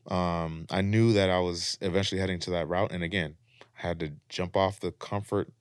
um, 0.06 0.66
I 0.70 0.80
knew 0.80 1.12
that 1.12 1.30
I 1.30 1.40
was 1.40 1.76
eventually 1.80 2.20
heading 2.20 2.38
to 2.40 2.50
that 2.50 2.68
route. 2.68 2.92
And 2.92 3.02
again, 3.02 3.36
I 3.78 3.86
had 3.86 4.00
to 4.00 4.12
jump 4.28 4.56
off 4.56 4.80
the 4.80 4.92
comfort 4.92 5.52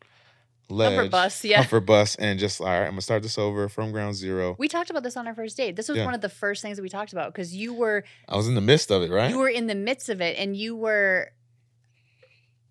ledge, 0.70 0.96
Comfort 0.96 1.12
bus, 1.12 1.44
yeah. 1.46 1.58
comfort 1.62 1.82
bus, 1.82 2.16
and 2.16 2.40
just 2.40 2.60
all 2.62 2.68
right, 2.68 2.82
I'm 2.84 2.92
gonna 2.92 3.02
start 3.02 3.24
this 3.24 3.38
over 3.38 3.70
from 3.70 3.92
ground 3.92 4.16
zero. 4.16 4.56
We 4.60 4.68
talked 4.68 4.90
about 4.90 5.04
this 5.04 5.16
on 5.18 5.28
our 5.28 5.34
first 5.36 5.56
date. 5.58 5.76
This 5.76 5.88
was 5.90 5.98
Yeah. 5.98 6.06
one 6.06 6.14
of 6.14 6.22
the 6.22 6.30
first 6.30 6.62
things 6.62 6.78
that 6.78 6.84
we 6.84 6.90
talked 6.90 7.14
about 7.14 7.34
because 7.34 7.56
you 7.56 7.74
were 7.74 8.04
I 8.28 8.36
was 8.38 8.48
in 8.48 8.56
the 8.56 8.62
midst 8.62 8.92
of 8.92 9.02
it, 9.04 9.12
right? 9.12 9.30
you 9.30 9.38
were 9.38 9.50
in 9.50 9.68
the 9.68 9.76
midst 9.76 10.10
of 10.10 10.22
it 10.22 10.38
and 10.38 10.56
you 10.56 10.76
were 10.76 11.32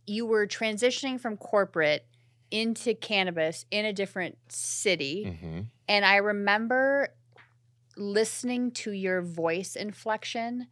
you 0.06 0.24
were 0.26 0.46
transitioning 0.46 1.20
from 1.20 1.37
corporate 1.37 2.06
into 2.50 2.94
cannabis 2.94 3.64
in 3.72 3.85
a 3.85 3.92
different 3.92 4.38
city 4.48 5.37
hmm 5.40 5.61
and 5.88 6.04
i 6.04 6.14
remember 6.16 7.09
listening 7.96 8.70
to 8.70 8.92
your 8.92 9.20
voice 9.22 9.74
inflection 9.74 10.68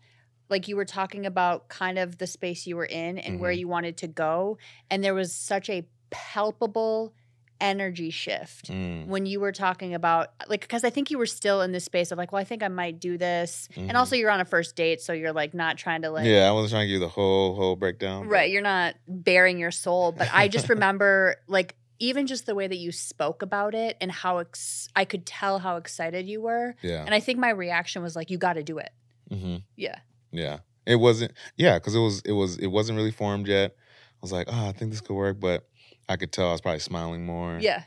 like 0.49 0.69
you 0.69 0.77
were 0.77 0.85
talking 0.85 1.27
about 1.27 1.69
kind 1.69 1.99
of 1.99 2.19
the 2.19 2.27
space 2.29 2.67
you 2.67 2.77
were 2.77 2.85
in 2.85 3.19
and 3.19 3.41
where 3.41 3.51
Mhm. 3.53 3.59
you 3.59 3.69
wanted 3.69 3.97
to 3.99 4.07
go 4.07 4.57
and 4.91 5.03
there 5.03 5.15
was 5.15 5.35
such 5.35 5.69
a 5.69 5.85
palpable 6.11 7.15
energy 7.61 8.11
shift 8.11 8.69
Mm, 8.71 9.07
when 9.07 9.27
you 9.27 9.39
were 9.41 9.53
talking 9.53 9.95
about 9.95 10.29
like 10.49 10.61
because 10.61 10.83
i 10.85 10.91
think 10.91 11.11
you 11.11 11.19
were 11.19 11.25
still 11.25 11.63
in 11.63 11.71
this 11.71 11.85
space 11.85 12.11
of 12.11 12.19
like 12.19 12.33
well 12.33 12.41
i 12.41 12.45
think 12.45 12.63
i 12.65 12.69
might 12.69 12.99
do 12.99 13.17
this 13.17 13.69
Mhm. 13.77 13.89
and 13.89 13.97
also 13.97 14.17
you're 14.17 14.31
on 14.31 14.41
a 14.41 14.45
first 14.45 14.75
date 14.75 15.01
so 15.01 15.13
you're 15.13 15.33
like 15.33 15.55
not 15.55 15.79
trying 15.79 16.03
to 16.03 16.11
like 16.11 16.27
yeah, 16.27 16.49
I 16.49 16.53
wasn't 16.53 16.73
trying 16.73 16.83
to 16.83 16.87
give 16.89 16.95
you 16.95 16.99
the 17.01 17.09
whole 17.09 17.55
whole 17.55 17.77
breakdown. 17.77 18.27
right 18.29 18.51
you're 18.51 18.61
not 18.61 18.97
bearing 19.07 19.59
your 19.59 19.71
soul 19.71 20.11
but 20.13 20.29
i 20.33 20.49
just 20.49 20.69
remember 20.75 21.37
like 21.47 21.77
even 22.01 22.27
just 22.27 22.45
the 22.45 22.57
way 22.57 22.67
that 22.67 22.77
you 22.77 22.91
spoke 22.91 23.41
about 23.41 23.73
it 23.75 23.97
and 24.01 24.11
how 24.11 24.39
ex- 24.39 24.89
i 24.97 25.05
could 25.05 25.25
tell 25.25 25.61
how 25.61 25.77
excited 25.77 26.27
you 26.29 26.43
were 26.43 26.75
Yeah. 26.83 27.05
and 27.05 27.15
i 27.15 27.21
think 27.21 27.39
my 27.39 27.51
reaction 27.51 28.03
was 28.03 28.17
like 28.17 28.31
you 28.31 28.37
got 28.37 28.55
to 28.55 28.65
do 28.65 28.79
it 28.79 28.91
hmm 29.31 29.57
yeah 29.77 30.01
Yeah. 30.33 30.59
It 30.87 30.97
wasn't 30.97 31.33
yeah, 31.57 31.79
because 31.79 31.95
it 31.95 32.01
was 32.01 32.21
it 32.27 32.33
was 32.33 32.59
it 32.59 32.67
wasn't 32.67 32.97
really 32.97 33.11
formed 33.13 33.47
yet. 33.49 33.71
I 33.75 34.19
was 34.21 34.33
like, 34.33 34.49
oh, 34.51 34.67
I 34.69 34.73
think 34.73 34.91
this 34.91 35.01
could 35.01 35.15
work, 35.15 35.41
but 35.41 35.67
I 36.09 36.17
could 36.17 36.33
tell 36.33 36.49
I 36.49 36.53
was 36.53 36.61
probably 36.61 36.81
smiling 36.81 37.25
more. 37.27 37.61
yeah 37.61 37.83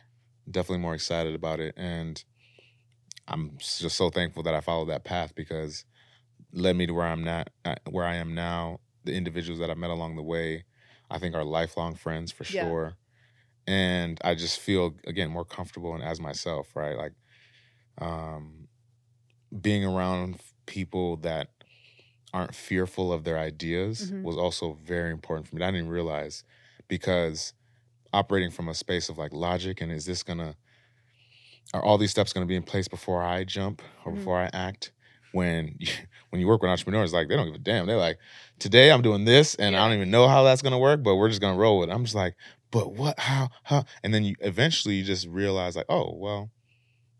Definitely 0.49 0.80
more 0.80 0.95
excited 0.95 1.36
about 1.36 1.60
it. 1.60 1.73
And 1.77 2.23
I'm 3.27 3.58
just 3.58 3.97
so 3.97 4.10
thankful 4.10 4.43
that 4.43 4.53
I 4.53 4.62
followed 4.62 4.86
that 4.89 5.03
path 5.03 5.36
because 5.36 5.86
led 6.53 6.75
me 6.75 6.88
to 6.88 6.93
where 6.93 7.08
I'm 7.08 7.23
not 7.23 7.49
uh, 7.65 7.75
where 7.89 8.06
I 8.06 8.15
am 8.15 8.36
now. 8.36 8.80
The 9.06 9.15
individuals 9.15 9.60
that 9.60 9.71
I 9.71 9.75
met 9.75 9.89
along 9.91 10.15
the 10.17 10.23
way, 10.23 10.65
I 11.10 11.19
think 11.19 11.36
are 11.36 11.43
lifelong 11.45 11.95
friends 11.95 12.32
for 12.32 12.43
Yeah. 12.49 12.62
sure. 12.62 12.97
And 13.67 14.19
I 14.23 14.36
just 14.36 14.60
feel 14.60 14.95
again 15.08 15.30
more 15.32 15.45
comfortable 15.45 15.95
and 15.95 16.03
as 16.03 16.19
myself, 16.21 16.75
right? 16.75 16.97
Like 16.97 17.13
um 17.99 18.67
being 19.62 19.86
around 19.86 20.39
people 20.65 21.17
that 21.17 21.49
aren't 22.34 22.56
fearful 22.56 23.13
of 23.13 23.23
their 23.23 23.39
ideas 23.39 24.12
Mhm. 24.12 24.23
was 24.23 24.38
also 24.38 24.73
very 24.73 25.12
important 25.12 25.47
for 25.47 25.56
me. 25.56 25.63
I 25.63 25.71
didn't 25.71 25.89
realize 25.89 26.43
because 26.88 27.53
operating 28.17 28.51
from 28.51 28.67
a 28.67 28.73
space 28.73 29.10
of 29.10 29.17
like 29.17 29.32
logic 29.34 29.82
and 29.82 29.91
is 29.91 30.06
this 30.06 30.23
gonna 30.23 30.56
are 31.73 31.84
all 31.84 31.97
these 31.97 32.12
steps 32.12 32.34
gonna 32.34 32.45
be 32.45 32.56
in 32.56 32.63
place 32.63 32.88
before 32.88 33.21
I 33.21 33.43
jump 33.43 33.82
or 34.06 34.12
Mhm. 34.12 34.15
before 34.15 34.38
I 34.39 34.49
act? 34.53 34.91
When 35.34 35.75
you, 35.77 35.88
when 36.30 36.39
you 36.41 36.47
work 36.47 36.62
with 36.62 36.71
entrepreneurs, 36.71 37.13
like 37.13 37.27
they 37.27 37.36
don't 37.36 37.45
give 37.47 37.56
a 37.56 37.60
damn. 37.60 37.86
They're 37.86 37.97
like, 37.97 38.17
today 38.60 38.91
I'm 38.91 39.01
doing 39.01 39.25
this, 39.25 39.56
and 39.56 39.75
I 39.75 39.86
don't 39.86 39.95
even 39.97 40.10
know 40.10 40.27
how 40.27 40.43
that's 40.43 40.62
gonna 40.62 40.80
work, 40.80 41.03
but 41.03 41.15
we're 41.15 41.30
just 41.30 41.41
gonna 41.41 41.58
roll 41.60 41.80
with 41.80 41.89
it. 41.89 41.93
I'm 41.93 42.06
just 42.06 42.15
like, 42.15 42.36
but 42.71 42.93
what? 42.93 43.19
How? 43.19 43.49
How? 43.63 43.84
And 44.03 44.13
then 44.13 44.23
you 44.23 44.36
eventually 44.39 44.95
you 44.95 45.03
just 45.03 45.27
realize, 45.27 45.75
like, 45.75 45.86
oh 45.89 46.15
well, 46.15 46.49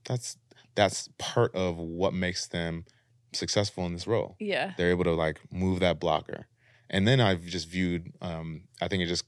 that's 0.06 0.38
that's 0.76 1.10
part 1.18 1.54
of 1.56 1.78
what 1.78 2.14
makes 2.14 2.48
them 2.48 2.86
successful 3.34 3.86
in 3.86 3.94
this 3.94 4.08
role 4.08 4.38
yeah 4.40 4.72
they're 4.78 4.90
able 4.90 5.04
to 5.04 5.12
like 5.12 5.38
move 5.52 5.82
that 5.82 6.00
blocker 6.00 6.48
and 6.90 7.06
then 7.08 7.20
i've 7.20 7.44
just 7.44 7.68
viewed 7.68 8.10
um 8.22 8.62
i 8.82 8.88
think 8.88 9.04
it 9.04 9.08
just 9.08 9.26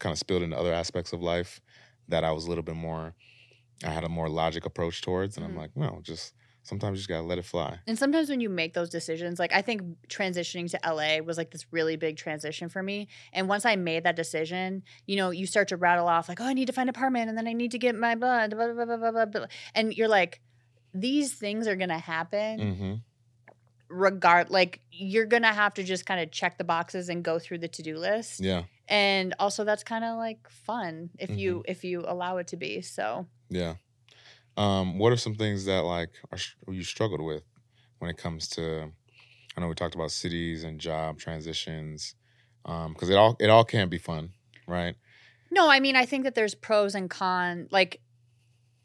kind 0.00 0.12
of 0.12 0.18
spilled 0.18 0.42
into 0.42 0.58
other 0.58 0.72
aspects 0.74 1.12
of 1.12 1.22
life 1.22 1.60
that 2.08 2.24
i 2.24 2.32
was 2.32 2.46
a 2.46 2.48
little 2.48 2.64
bit 2.64 2.74
more 2.76 3.14
i 3.84 3.90
had 3.90 4.04
a 4.04 4.08
more 4.08 4.28
logic 4.28 4.66
approach 4.66 5.00
towards 5.02 5.36
and 5.36 5.46
Mhm. 5.46 5.50
i'm 5.50 5.56
like 5.56 5.70
well 5.74 6.00
just 6.02 6.34
sometimes 6.62 6.96
you 6.96 7.00
just 7.00 7.08
gotta 7.08 7.22
let 7.26 7.38
it 7.38 7.44
fly 7.44 7.78
and 7.86 7.98
sometimes 7.98 8.28
when 8.28 8.40
you 8.40 8.50
make 8.50 8.74
those 8.74 8.90
decisions 8.90 9.38
like 9.38 9.52
i 9.52 9.62
think 9.62 9.82
transitioning 10.08 10.70
to 10.70 10.78
la 10.92 11.24
was 11.24 11.38
like 11.38 11.50
this 11.50 11.64
really 11.70 11.96
big 11.96 12.16
transition 12.16 12.68
for 12.68 12.82
me 12.82 13.08
and 13.32 13.48
once 13.48 13.64
i 13.64 13.76
made 13.76 14.04
that 14.04 14.14
decision 14.16 14.82
you 15.06 15.16
know 15.16 15.30
you 15.30 15.46
start 15.46 15.68
to 15.68 15.76
rattle 15.76 16.06
off 16.06 16.28
like 16.28 16.40
oh 16.40 16.44
i 16.44 16.52
need 16.52 16.66
to 16.66 16.72
find 16.72 16.88
an 16.88 16.94
apartment 16.94 17.28
and 17.30 17.38
then 17.38 17.46
i 17.48 17.52
need 17.54 17.70
to 17.70 17.78
get 17.78 17.94
my 17.94 18.14
blah 18.14 18.46
blah 18.48 18.72
blah 18.74 18.84
blah 18.84 19.10
blah, 19.10 19.24
blah, 19.24 19.46
and 19.74 19.94
you're 19.94 20.08
like 20.08 20.40
these 20.92 21.32
things 21.34 21.66
are 21.66 21.76
gonna 21.76 21.98
happen 21.98 22.60
mm-hmm. 22.60 22.94
regard 23.88 24.50
like 24.50 24.80
you're 24.92 25.26
gonna 25.26 25.52
have 25.52 25.74
to 25.74 25.82
just 25.82 26.06
kind 26.06 26.20
of 26.20 26.30
check 26.30 26.58
the 26.58 26.64
boxes 26.64 27.08
and 27.08 27.24
go 27.24 27.38
through 27.38 27.58
the 27.58 27.68
to-do 27.68 27.96
list 27.96 28.40
yeah 28.40 28.62
and 28.90 29.34
also 29.38 29.64
that's 29.64 29.84
kind 29.84 30.04
of 30.04 30.18
like 30.18 30.50
fun 30.50 31.10
if 31.18 31.30
you 31.30 31.62
if 31.66 31.84
you 31.84 32.04
allow 32.06 32.36
it 32.38 32.48
to 32.48 32.56
be 32.56 32.82
so. 32.82 33.26
Yeah. 33.48 33.76
Um 34.56 34.98
what 34.98 35.12
are 35.12 35.16
some 35.16 35.36
things 35.36 35.64
that 35.64 35.84
like 35.84 36.10
are, 36.32 36.38
you 36.72 36.82
struggled 36.82 37.20
with 37.22 37.44
when 38.00 38.10
it 38.10 38.18
comes 38.18 38.48
to 38.48 38.90
i 39.56 39.60
know 39.60 39.68
we 39.68 39.74
talked 39.74 39.94
about 39.94 40.10
cities 40.10 40.64
and 40.64 40.80
job 40.80 41.18
transitions 41.18 42.14
um 42.64 42.92
because 42.92 43.10
it 43.10 43.16
all 43.16 43.36
it 43.40 43.48
all 43.48 43.64
can't 43.64 43.90
be 43.90 43.98
fun 43.98 44.30
right? 44.66 44.96
No 45.50 45.68
i 45.70 45.80
mean 45.80 45.96
i 45.96 46.04
think 46.06 46.24
that 46.24 46.34
there's 46.34 46.54
pros 46.54 46.94
and 46.94 47.08
cons 47.08 47.68
like 47.70 48.00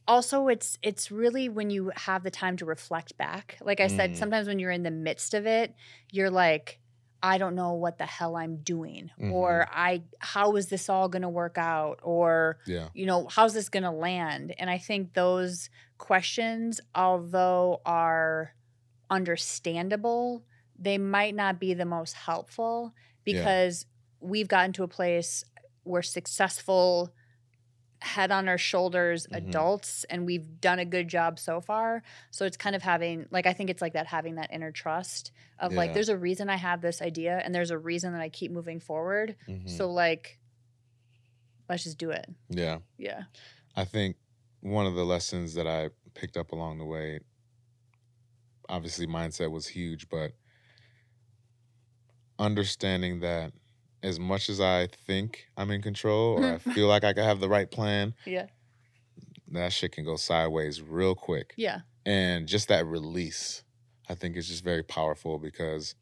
also 0.07 0.47
it's 0.49 0.77
it's 0.83 1.09
really 1.11 1.49
when 1.49 1.69
you 1.71 1.91
have 1.95 2.23
the 2.23 2.31
time 2.31 2.57
to 2.57 2.65
reflect 2.65 3.17
back. 3.17 3.57
Like 3.61 3.79
i 3.79 3.87
said 3.87 4.11
Mm. 4.11 4.17
sometimes 4.17 4.47
when 4.47 4.59
you're 4.59 4.71
in 4.71 4.83
the 4.83 4.91
midst 4.91 5.33
of 5.33 5.45
it 5.47 5.73
you're 6.11 6.29
like 6.29 6.79
i 7.23 7.37
don't 7.37 7.55
know 7.55 7.73
what 7.73 7.97
the 7.97 8.05
hell 8.05 8.35
i'm 8.35 8.57
doing 8.57 9.09
or 9.19 9.67
mm-hmm. 9.67 9.79
i 9.79 10.01
how 10.19 10.55
is 10.55 10.67
this 10.67 10.89
all 10.89 11.09
going 11.09 11.21
to 11.21 11.29
work 11.29 11.57
out 11.57 11.99
or 12.03 12.57
yeah 12.65 12.89
you 12.93 13.05
know, 13.05 13.27
how's 13.29 13.53
this 13.53 13.69
going 13.69 13.83
to 13.83 13.91
land? 13.91 14.53
And 14.57 14.69
I 14.69 14.77
think 14.77 15.13
those 15.13 15.69
questions, 15.97 16.79
although 16.93 17.81
are 17.85 18.53
understandable, 19.09 20.43
they 20.77 20.97
might 20.97 21.35
not 21.35 21.59
be 21.59 21.73
the 21.73 21.85
most 21.85 22.13
helpful 22.13 22.93
Yeah. 23.25 23.33
because 23.33 23.85
we've 24.19 24.47
gotten 24.47 24.73
to 24.73 24.83
a 24.83 24.87
place 24.87 25.43
where 25.83 26.01
successful 26.01 27.13
head 28.01 28.29
on 28.31 28.47
our 28.47 28.57
shoulders 28.57 29.25
Mhm. 29.27 29.37
adults 29.49 30.03
and 30.05 30.25
we've 30.25 30.59
done 30.61 30.79
a 30.79 30.85
good 30.85 31.07
job 31.07 31.39
so 31.39 31.59
far 31.61 32.03
so 32.29 32.45
it's 32.45 32.57
kind 32.57 32.75
of 32.75 32.83
having 32.83 33.25
like 33.31 33.45
i 33.47 33.53
think 33.53 33.69
it's 33.69 33.81
like 33.81 33.93
that 33.93 34.05
having 34.07 34.35
that 34.35 34.51
inner 34.53 34.71
trust 34.71 35.31
of 35.59 35.73
like 35.73 35.93
there's 35.93 36.09
a 36.09 36.17
reason 36.17 36.49
i 36.49 36.55
have 36.57 36.81
this 36.81 37.01
idea 37.01 37.41
and 37.43 37.55
there's 37.55 37.71
a 37.71 37.77
reason 37.77 38.11
that 38.11 38.21
i 38.21 38.29
keep 38.29 38.51
moving 38.51 38.79
forward 38.79 39.35
Mhm. 39.47 39.69
so 39.69 39.89
like 39.91 40.37
let's 41.69 41.83
just 41.83 41.97
do 41.97 42.11
it 42.11 42.25
yeah. 42.49 42.79
yeah 42.97 43.23
I 43.75 43.85
think 43.85 44.17
one 44.61 44.85
of 44.85 44.95
the 44.95 45.03
lessons 45.05 45.53
that 45.55 45.67
I 45.67 45.89
picked 46.13 46.37
up 46.37 46.51
along 46.53 46.77
the 46.77 46.85
way, 46.85 47.19
obviously 48.69 49.05
mindset 49.05 49.51
was 49.51 49.67
huge, 49.67 50.07
but 50.09 50.31
understanding 52.39 53.19
that 53.19 53.51
as 54.05 54.19
much 54.19 54.49
as 54.49 54.61
I 54.61 54.87
think 55.07 55.47
I'm 55.57 55.71
in 55.71 55.81
control 55.81 56.37
or 56.37 56.45
I 56.45 56.57
feel 56.73 56.87
like 56.87 57.03
I 57.03 57.13
can 57.13 57.23
have 57.23 57.39
the 57.39 57.49
right 57.49 57.69
plan, 57.69 58.13
yeah 58.25 58.47
that 59.51 59.71
shit 59.71 59.91
can 59.91 60.03
go 60.03 60.15
sideways 60.15 60.81
real 60.81 61.15
quick. 61.15 61.53
yeah 61.55 61.81
And 62.05 62.47
just 62.47 62.67
that 62.67 62.85
release, 62.85 63.63
I 64.09 64.15
think 64.15 64.35
is 64.37 64.47
just 64.47 64.63
very 64.63 64.83
powerful 64.83 65.39
because 65.39 65.95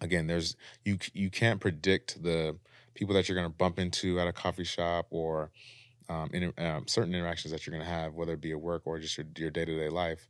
again, 0.00 0.26
there's 0.26 0.56
you 0.84 0.98
you 1.12 1.30
can't 1.30 1.60
predict 1.60 2.22
the 2.22 2.56
people 2.94 3.14
that 3.14 3.28
you're 3.28 3.36
going 3.36 3.50
to 3.50 3.56
bump 3.56 3.78
into 3.78 4.18
at 4.20 4.28
a 4.28 4.32
coffee 4.32 4.64
shop 4.64 5.06
or 5.10 5.50
um, 6.08 6.30
inter- 6.32 6.54
um, 6.64 6.86
certain 6.86 7.14
interactions 7.14 7.52
that 7.52 7.66
you're 7.66 7.72
going 7.76 7.86
to 7.86 7.90
have, 7.92 8.14
whether 8.14 8.32
it 8.34 8.40
be 8.40 8.52
at 8.52 8.60
work 8.60 8.82
or 8.84 8.98
just 8.98 9.16
your 9.16 9.26
your 9.36 9.50
day 9.50 9.64
to 9.64 9.78
day 9.78 9.88
life. 9.88 10.28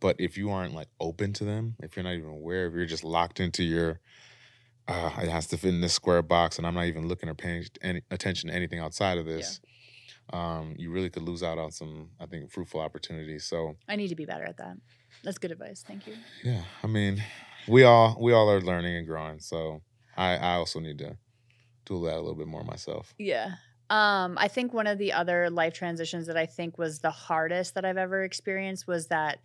But 0.00 0.16
if 0.18 0.36
you 0.36 0.50
aren't 0.50 0.74
like 0.74 0.88
open 0.98 1.32
to 1.34 1.44
them, 1.44 1.76
if 1.80 1.96
you're 1.96 2.02
not 2.02 2.14
even 2.14 2.30
aware, 2.30 2.66
if 2.66 2.74
you're 2.74 2.86
just 2.86 3.04
locked 3.04 3.38
into 3.38 3.62
your, 3.62 4.00
uh, 4.92 5.22
it 5.22 5.28
has 5.28 5.46
to 5.48 5.56
fit 5.56 5.74
in 5.74 5.80
this 5.80 5.92
square 5.92 6.22
box, 6.22 6.58
and 6.58 6.66
I'm 6.66 6.74
not 6.74 6.86
even 6.86 7.08
looking 7.08 7.28
or 7.28 7.34
paying 7.34 7.64
any 7.82 8.02
attention 8.10 8.50
to 8.50 8.54
anything 8.54 8.78
outside 8.78 9.18
of 9.18 9.26
this, 9.26 9.60
um, 10.32 10.74
you 10.78 10.90
really 10.90 11.10
could 11.10 11.22
lose 11.22 11.42
out 11.42 11.58
on 11.58 11.70
some, 11.70 12.10
I 12.20 12.26
think, 12.26 12.50
fruitful 12.50 12.80
opportunities. 12.80 13.44
So 13.44 13.76
i 13.88 13.96
need 13.96 14.08
to 14.08 14.14
be 14.14 14.24
better 14.24 14.44
at 14.44 14.56
that 14.58 14.76
that's 15.24 15.38
good 15.38 15.50
advice 15.50 15.84
thank 15.86 16.06
you 16.06 16.14
yeah, 16.42 16.62
I 16.82 16.86
mean, 16.86 17.22
we 17.68 17.84
all 17.84 18.16
we 18.20 18.32
all 18.32 18.50
are 18.50 18.60
learning 18.60 18.96
and 18.96 19.06
growing. 19.06 19.40
So 19.40 19.82
I 20.16 20.36
I 20.36 20.54
also 20.54 20.80
need 20.80 20.98
to 20.98 21.16
do 21.84 22.04
that 22.06 22.14
a 22.14 22.20
little 22.20 22.34
bit 22.34 22.46
more 22.46 22.64
myself. 22.64 23.14
Yeah. 23.18 23.52
Um, 23.90 24.38
I 24.38 24.48
think 24.48 24.72
one 24.72 24.86
of 24.86 24.96
the 24.98 25.12
other 25.12 25.50
life 25.50 25.74
transitions 25.74 26.26
that 26.26 26.36
I 26.36 26.46
think 26.46 26.78
was 26.78 27.00
the 27.00 27.10
hardest 27.10 27.74
that 27.74 27.84
I've 27.84 27.98
ever 27.98 28.22
experienced 28.22 28.86
was 28.86 29.08
that 29.08 29.38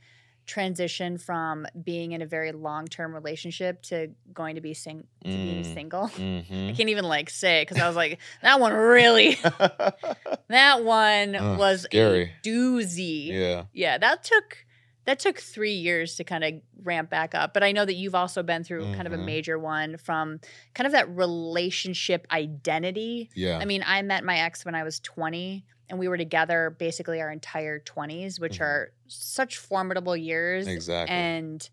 transition 0.48 1.18
from 1.18 1.68
being 1.84 2.14
in 2.14 2.22
a 2.22 2.26
very 2.26 2.52
long 2.54 2.88
term 2.88 3.14
relationship 3.14 3.82
to 3.84 4.10
going 4.34 4.56
to 4.56 4.62
be 4.62 4.74
sing 4.74 5.06
to 5.24 5.30
being 5.30 5.64
Mm. 5.64 5.74
single. 5.74 6.04
I 6.16 6.20
Mm-hmm. 6.20 6.74
can't 6.74 6.90
even 6.90 7.06
like 7.06 7.30
say 7.30 7.62
because 7.62 7.78
I 7.78 7.86
was 7.88 7.96
like, 7.96 8.20
that 8.42 8.60
one 8.60 8.74
really, 8.74 9.36
that 10.50 10.84
one 10.84 11.36
Ugh, 11.36 11.58
was 11.60 11.82
scary. 11.84 12.32
a 12.44 12.48
doozy. 12.48 13.28
yeah. 13.28 13.64
Yeah, 13.74 13.98
that 13.98 14.24
took 14.24 14.66
that 15.06 15.20
took 15.20 15.40
three 15.40 15.72
years 15.76 16.16
to 16.16 16.26
kind 16.26 16.44
of 16.44 16.54
ramp 16.84 17.10
back 17.10 17.34
up. 17.34 17.54
But 17.54 17.64
I 17.64 17.72
know 17.72 17.86
that 17.86 17.94
you've 17.94 18.14
also 18.16 18.44
been 18.44 18.66
through 18.66 18.94
kind 18.94 19.08
of 19.08 19.14
a 19.14 19.18
Mhm. 19.18 19.24
major 19.26 19.58
one 19.58 19.96
from 19.96 20.42
kind 20.74 20.86
of 20.86 20.92
that 20.92 21.08
relationship 21.10 22.28
identity. 22.30 23.30
Yeah. 23.34 23.58
I 23.58 23.64
mean, 23.64 23.84
I 23.88 24.02
met 24.02 24.26
my 24.26 24.40
ex 24.40 24.66
when 24.66 24.76
I 24.76 24.84
was 24.84 25.00
20 25.00 25.64
and 25.90 25.98
we 26.00 26.08
were 26.08 26.18
together 26.18 26.70
basically 26.78 27.22
our 27.22 27.32
entire 27.32 27.80
20s, 27.80 28.40
which 28.40 28.60
Mhm. 28.60 28.66
are 28.66 28.92
such 29.08 29.58
formidable 29.58 30.16
years. 30.18 30.68
exactly. 30.68 31.16
And 31.16 31.70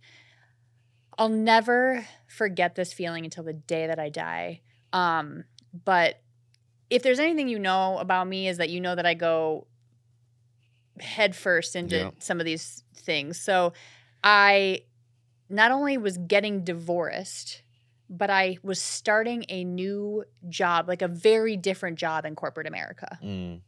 I'll 1.18 1.28
never 1.28 2.06
forget 2.26 2.74
this 2.74 2.92
feeling 2.92 3.24
until 3.24 3.44
the 3.44 3.52
day 3.52 3.86
that 3.86 3.98
I 3.98 4.08
die. 4.08 4.62
Um, 4.92 5.44
but 5.84 6.20
if 6.90 7.02
there's 7.02 7.18
anything 7.20 7.48
you 7.48 7.58
know 7.58 7.98
about 7.98 8.26
me 8.26 8.48
is 8.48 8.58
that 8.58 8.68
you 8.70 8.80
know 8.80 8.94
that 8.94 9.06
I 9.06 9.14
go 9.14 9.66
headfirst 11.00 11.74
into 11.76 11.96
Yeah. 11.96 12.10
some 12.18 12.40
of 12.40 12.46
these 12.46 12.84
things. 12.94 13.40
So 13.40 13.72
I 14.22 14.84
not 15.48 15.70
only 15.72 15.98
was 15.98 16.18
getting 16.18 16.64
divorced, 16.64 17.62
but 18.08 18.30
I 18.30 18.58
was 18.62 18.80
starting 18.80 19.44
a 19.48 19.64
new 19.64 20.24
job, 20.48 20.88
like 20.88 21.02
a 21.02 21.08
very 21.08 21.56
different 21.56 21.98
job 21.98 22.24
in 22.24 22.34
corporate 22.36 22.66
America 22.66 23.18
Mm, 23.22 23.60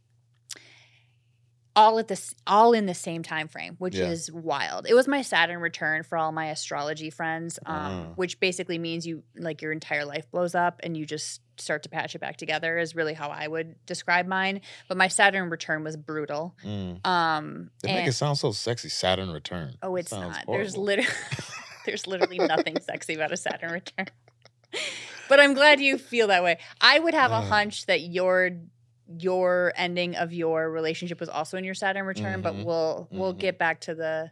all 1.77 1.99
at 1.99 2.07
this 2.07 2.33
all 2.47 2.73
in 2.73 2.87
the 2.87 2.93
same 2.93 3.21
time 3.23 3.47
frame 3.47 3.75
which 3.77 3.95
Yeah. 3.95 4.05
is 4.09 4.31
wild 4.31 4.87
it 4.87 4.93
was 4.95 5.07
my 5.07 5.21
saturn 5.21 5.59
return 5.61 6.03
for 6.03 6.17
all 6.17 6.31
my 6.31 6.47
astrology 6.47 7.09
friends 7.11 7.59
um, 7.65 7.75
Ah. 7.75 8.05
which 8.15 8.39
basically 8.39 8.77
means 8.79 9.05
you 9.05 9.23
like 9.37 9.61
your 9.61 9.71
entire 9.71 10.03
life 10.03 10.29
blows 10.31 10.55
up 10.55 10.79
and 10.83 10.97
you 10.97 11.05
just 11.05 11.41
start 11.59 11.83
to 11.83 11.89
patch 11.89 12.15
it 12.15 12.19
back 12.19 12.37
together 12.37 12.77
is 12.77 12.95
really 12.95 13.13
how 13.13 13.29
i 13.29 13.47
would 13.47 13.75
describe 13.85 14.25
mine 14.27 14.61
but 14.87 14.97
my 14.97 15.07
saturn 15.07 15.49
return 15.49 15.83
was 15.83 15.95
brutal 15.95 16.55
mm. 16.65 17.05
um 17.05 17.69
They 17.83 17.93
make 17.93 18.07
it 18.07 18.13
sound 18.13 18.37
so 18.37 18.51
sexy. 18.51 18.89
Saturn 18.89 19.29
return. 19.31 19.75
oh 19.83 19.95
it's 19.95 20.11
not 20.11 20.43
there's 20.47 20.75
literally 20.75 21.09
there's 21.85 22.07
literally 22.07 22.39
nothing 22.39 22.79
sexy 22.81 23.13
about 23.15 23.31
a 23.31 23.37
saturn 23.37 23.71
return 23.71 24.07
but 25.29 25.39
i'm 25.39 25.53
glad 25.53 25.79
you 25.79 25.97
feel 25.97 26.27
that 26.27 26.43
way 26.43 26.57
i 26.81 26.97
would 26.99 27.13
have 27.13 27.31
a 27.31 27.41
hunch 27.41 27.85
that 27.85 28.01
your 28.01 28.51
your 29.19 29.71
ending 29.75 30.15
of 30.15 30.33
your 30.33 30.69
relationship 30.69 31.19
was 31.19 31.29
also 31.29 31.57
in 31.57 31.63
your 31.63 31.73
saturn 31.73 32.05
return 32.05 32.41
but 32.41 32.53
Mhm. 32.55 32.63
we'll 32.65 33.07
we'll 33.11 33.33
Mhm. 33.33 33.39
get 33.39 33.57
back 33.57 33.79
to 33.81 33.95
the 33.95 34.31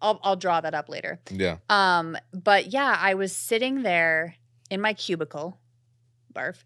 I'll, 0.00 0.18
I'll 0.22 0.36
draw 0.36 0.60
that 0.60 0.74
up 0.74 0.88
later 0.88 1.20
Yeah. 1.30 1.58
um 1.68 2.16
but 2.32 2.72
yeah 2.72 2.96
i 3.00 3.14
was 3.14 3.34
sitting 3.34 3.82
there 3.82 4.36
in 4.70 4.80
my 4.80 4.92
cubicle 4.94 5.58
barf 6.34 6.62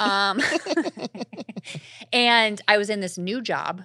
um 0.00 0.40
and 2.12 2.60
i 2.68 2.78
was 2.78 2.90
in 2.90 3.00
this 3.00 3.18
new 3.18 3.40
job 3.40 3.82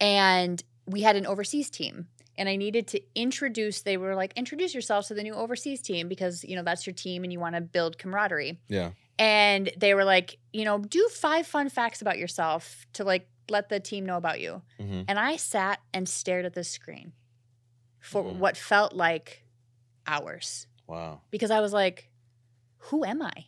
and 0.00 0.62
we 0.86 1.02
had 1.02 1.16
an 1.16 1.26
overseas 1.26 1.70
team 1.70 2.06
and 2.36 2.48
i 2.48 2.56
needed 2.56 2.86
to 2.88 3.00
introduce 3.14 3.82
they 3.82 3.96
were 3.96 4.14
like 4.14 4.32
introduce 4.36 4.74
yourself 4.74 5.06
to 5.08 5.14
the 5.14 5.22
new 5.22 5.34
overseas 5.34 5.80
team 5.80 6.08
because 6.08 6.44
you 6.44 6.56
know 6.56 6.62
that's 6.62 6.86
your 6.86 6.94
team 6.94 7.22
and 7.24 7.32
you 7.32 7.40
want 7.40 7.54
to 7.54 7.60
build 7.60 7.98
camaraderie 7.98 8.58
Yeah. 8.68 8.90
And 9.20 9.70
they 9.76 9.94
were 9.94 10.04
like 10.04 10.38
you 10.52 10.64
know 10.64 10.78
do 10.78 11.08
five 11.12 11.46
fun 11.46 11.68
facts 11.68 12.00
about 12.02 12.18
yourself 12.18 12.86
to 12.94 13.04
like 13.04 13.28
let 13.50 13.68
the 13.68 13.78
team 13.78 14.04
know 14.06 14.16
about 14.16 14.40
you 14.40 14.62
hmm 14.80 15.02
and 15.06 15.18
i 15.18 15.36
sat 15.36 15.78
and 15.94 16.08
stared 16.08 16.44
at 16.44 16.54
the 16.54 16.64
screen 16.64 17.12
for 18.00 18.24
Mm. 18.24 18.36
what 18.38 18.56
felt 18.56 18.92
like 18.94 19.44
hours 20.06 20.66
Wow. 20.86 21.20
because 21.30 21.50
i 21.50 21.60
was 21.60 21.72
like 21.72 22.10
who 22.88 23.04
am 23.04 23.22
i 23.22 23.46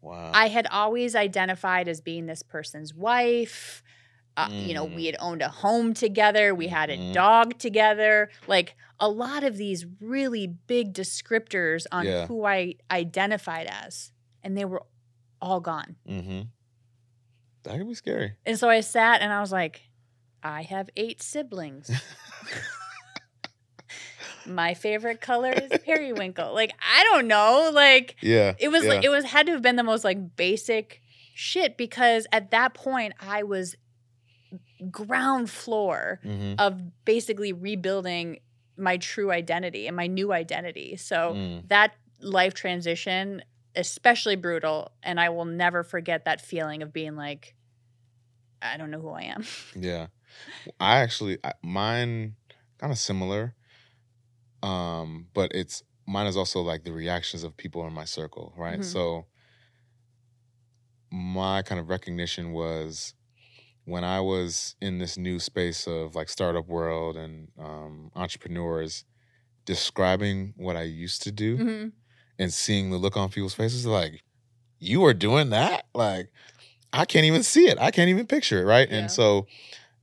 Wow. 0.00 0.32
I 0.34 0.48
had 0.48 0.66
always 0.66 1.14
identified 1.14 1.86
as 1.86 2.00
being 2.00 2.26
this 2.26 2.42
person's 2.42 2.92
wife. 2.92 3.84
Uh, 4.36 4.48
You 4.50 4.74
know, 4.74 4.86
Mm. 4.88 4.94
we 4.96 5.04
had 5.06 5.16
owned 5.20 5.42
a 5.42 5.48
home 5.48 5.94
together, 5.94 6.54
we 6.56 6.66
had 6.68 6.90
a 6.90 6.96
Mhm. 6.98 7.12
dog 7.12 7.58
together. 7.58 8.28
Like 8.48 8.74
a 8.98 9.08
lot 9.08 9.44
of 9.44 9.56
these 9.56 9.86
really 10.00 10.46
big 10.48 10.92
descriptors 10.92 11.86
on 11.92 12.06
Yeah. 12.06 12.26
who 12.26 12.44
I 12.44 12.74
identified 12.90 13.68
as, 13.68 14.11
and 14.44 14.56
they 14.56 14.64
were 14.64 14.82
all 15.40 15.60
gone. 15.60 15.96
mm-hmm. 16.08 16.42
That 17.64 17.78
could 17.78 17.86
be 17.88 17.94
scary. 17.94 18.32
And 18.44 18.58
so 18.58 18.68
I 18.68 18.80
sat 18.80 19.20
and 19.22 19.32
I 19.32 19.40
was 19.40 19.52
like, 19.52 19.82
I 20.42 20.62
have 20.62 20.90
eight 20.96 21.22
siblings. 21.22 21.90
My 24.46 24.74
favorite 24.74 25.20
color 25.20 25.52
is 25.52 25.70
periwinkle. 25.84 26.52
Like, 26.54 26.72
I 26.80 27.04
don't 27.04 27.28
know. 27.28 27.70
Like, 27.72 28.16
Yeah. 28.20 28.54
it 28.58 28.68
was 28.68 28.82
yeah. 28.84 28.90
like 28.90 29.04
it 29.04 29.08
was 29.08 29.24
had 29.24 29.46
to 29.46 29.52
have 29.52 29.62
been 29.62 29.76
the 29.76 29.84
most 29.84 30.02
like 30.04 30.34
basic 30.36 31.00
shit 31.34 31.76
because 31.78 32.26
at 32.32 32.50
that 32.50 32.74
point 32.74 33.14
I 33.20 33.44
was 33.44 33.76
ground 34.90 35.48
floor 35.48 36.20
Mhm. 36.24 36.56
of 36.58 37.04
basically 37.04 37.52
rebuilding 37.52 38.40
my 38.76 38.96
true 38.96 39.30
identity 39.30 39.86
and 39.86 39.96
my 39.96 40.08
new 40.08 40.32
identity. 40.32 40.96
So 40.96 41.34
Mm. 41.34 41.68
that 41.68 41.94
life 42.20 42.54
transition 42.54 43.42
especially 43.74 44.36
brutal 44.36 44.92
and 45.02 45.18
I 45.20 45.28
will 45.30 45.44
never 45.44 45.82
forget 45.82 46.24
that 46.24 46.40
feeling 46.40 46.82
of 46.82 46.92
being 46.92 47.16
like 47.16 47.54
I 48.60 48.76
don't 48.76 48.90
know 48.90 49.00
who 49.00 49.10
I 49.10 49.22
am. 49.22 49.44
Yeah. 49.76 50.08
I 50.78 50.98
actually 50.98 51.38
I, 51.44 51.52
mine 51.62 52.36
kind 52.78 52.92
of 52.92 52.98
similar. 52.98 53.54
Um, 54.62 55.26
but 55.34 55.50
it's 55.54 55.82
mine 56.06 56.26
is 56.26 56.36
also 56.36 56.60
like 56.60 56.84
the 56.84 56.92
reactions 56.92 57.42
of 57.42 57.56
people 57.56 57.86
in 57.86 57.92
my 57.92 58.04
circle, 58.04 58.52
right? 58.56 58.80
Mhm. 58.80 58.84
So 58.84 59.26
my 61.10 61.62
kind 61.62 61.80
of 61.80 61.88
recognition 61.88 62.52
was 62.52 63.14
when 63.84 64.04
I 64.04 64.20
was 64.20 64.76
in 64.80 64.98
this 64.98 65.18
new 65.18 65.38
space 65.38 65.86
of 65.86 66.14
like 66.14 66.28
startup 66.28 66.68
world 66.68 67.16
and 67.16 67.48
um, 67.58 68.10
entrepreneurs 68.14 69.04
describing 69.64 70.54
what 70.56 70.76
I 70.76 70.82
used 70.82 71.22
to 71.22 71.32
do 71.32 71.58
Mhm. 71.58 71.92
And 72.42 72.52
seeing 72.52 72.90
the 72.90 72.96
look 72.98 73.16
on 73.16 73.28
people's 73.30 73.54
faces 73.54 73.86
like 73.86 74.22
you 74.78 75.04
are 75.04 75.14
doing 75.14 75.50
that 75.50 75.86
like 75.94 76.28
i 76.92 77.04
can't 77.04 77.24
even 77.26 77.42
see 77.42 77.66
it 77.68 77.78
i 77.78 77.90
can't 77.90 78.08
even 78.10 78.26
picture 78.26 78.60
it 78.62 78.64
right 78.66 78.88
Yeah. 78.90 78.98
and 78.98 79.10
so 79.10 79.46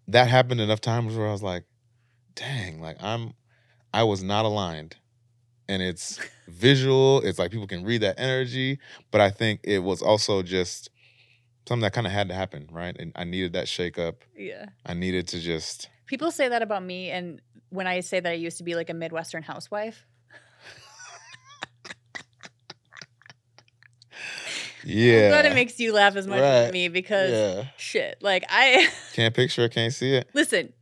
that 0.07 0.27
happened 0.29 0.61
enough 0.61 0.81
times 0.81 1.15
where 1.15 1.27
i 1.27 1.31
was 1.31 1.43
like 1.43 1.63
dang 2.35 2.79
like 2.81 2.97
i'm 3.01 3.33
i 3.93 4.03
was 4.03 4.23
not 4.23 4.45
aligned 4.45 4.95
and 5.67 5.81
it's 5.81 6.19
visual 6.47 7.21
it's 7.21 7.37
like 7.39 7.51
people 7.51 7.67
can 7.67 7.83
read 7.83 8.01
that 8.01 8.15
energy 8.19 8.79
but 9.11 9.21
i 9.21 9.29
think 9.29 9.59
it 9.63 9.79
was 9.79 10.01
also 10.01 10.41
just 10.41 10.89
something 11.67 11.81
that 11.83 11.93
kind 11.93 12.07
of 12.07 12.13
had 12.13 12.27
to 12.29 12.33
happen, 12.33 12.67
right? 12.71 12.95
And 12.97 13.11
I 13.15 13.25
needed 13.25 13.53
that 13.53 13.67
shake 13.67 13.99
up. 13.99 14.23
Yeah. 14.35 14.65
I 14.87 14.95
needed 14.95 15.27
to 15.27 15.39
just 15.39 15.87
People 16.07 16.31
say 16.31 16.49
that 16.49 16.63
about 16.63 16.81
me, 16.83 17.11
and 17.11 17.39
when 17.69 17.85
I 17.85 17.99
say 17.99 18.19
that 18.19 18.29
I 18.31 18.33
used 18.33 18.57
to 18.57 18.63
be 18.63 18.73
like 18.73 18.89
a 18.89 18.95
Midwestern 18.95 19.43
housewife, 19.43 20.07
yeah. 24.83 25.23
I'm 25.23 25.29
glad 25.29 25.45
it 25.45 25.53
makes 25.53 25.79
you 25.79 25.93
laugh 25.93 26.15
as 26.15 26.27
much 26.27 26.39
as 26.39 26.71
me 26.73 26.87
because 26.89 27.31
yeah. 27.31 27.67
shit. 27.77 28.17
Like 28.21 28.45
I 28.49 28.87
Can't 29.13 29.35
picture 29.35 29.63
it, 29.63 29.71
can't 29.71 29.93
see 29.93 30.13
it. 30.15 30.29
listen, 30.33 30.73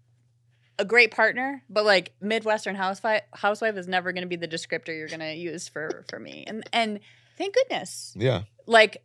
a 0.79 0.85
great 0.85 1.11
partner, 1.11 1.63
but 1.69 1.85
like 1.85 2.13
Midwestern 2.21 2.75
housewife 2.75 3.23
housewife 3.33 3.75
is 3.77 3.87
never 3.87 4.11
going 4.11 4.21
to 4.23 4.27
be 4.27 4.35
the 4.35 4.47
descriptor 4.47 4.89
you're 4.89 5.07
going 5.07 5.19
to 5.21 5.33
use 5.33 5.67
for 5.67 6.05
for 6.09 6.19
me. 6.19 6.43
And 6.45 6.67
and 6.71 6.99
thank 7.37 7.55
goodness. 7.55 8.13
Yeah. 8.15 8.43
Like 8.65 9.03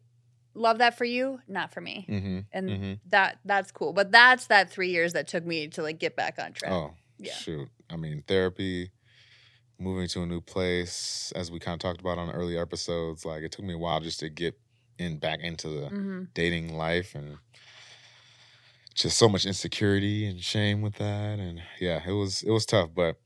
love 0.55 0.79
that 0.79 0.99
for 0.99 1.05
you, 1.07 1.41
not 1.49 1.73
for 1.73 1.81
me. 1.81 2.07
Mm-hmm. 2.09 2.39
And 2.53 2.69
Mm-hmm. 2.69 2.93
that 3.09 3.39
that's 3.45 3.71
cool. 3.73 3.93
But 3.95 4.13
that's 4.13 4.49
that 4.49 4.71
3 4.71 4.91
years 4.91 5.15
that 5.15 5.27
took 5.29 5.47
me 5.47 5.69
to 5.69 5.83
like 5.83 5.99
get 5.99 6.15
back 6.15 6.39
on 6.39 6.53
track. 6.53 6.73
Oh, 6.73 6.93
Yeah. 7.19 7.33
shoot. 7.33 7.69
I 7.89 7.97
mean, 7.97 8.23
therapy, 8.27 8.91
moving 9.79 10.09
to 10.09 10.23
a 10.23 10.27
new 10.27 10.41
place, 10.43 11.33
as 11.35 11.51
we 11.51 11.59
kind 11.59 11.75
of 11.75 11.81
talked 11.81 12.01
about 12.01 12.19
on 12.19 12.31
earlier 12.31 12.61
episodes, 12.61 13.25
like 13.25 13.43
it 13.43 13.53
took 13.53 13.65
me 13.65 13.73
a 13.75 13.79
while 13.79 14.01
just 14.01 14.21
to 14.21 14.29
get 14.29 14.59
in 14.99 15.19
back 15.19 15.41
into 15.41 15.69
the 15.69 15.91
Mhm. 15.91 16.29
dating 16.35 16.77
life 16.77 17.15
and 17.15 17.39
just 18.95 19.17
so 19.17 19.29
much 19.29 19.47
insecurity 19.47 20.27
and 20.27 20.41
shame 20.43 20.83
with 20.83 20.95
that 20.95 21.39
and 21.39 21.63
yeah 21.81 22.03
it 22.07 22.13
was 22.13 22.43
it 22.43 22.51
was 22.51 22.67
tough 22.67 22.91
but 22.95 23.17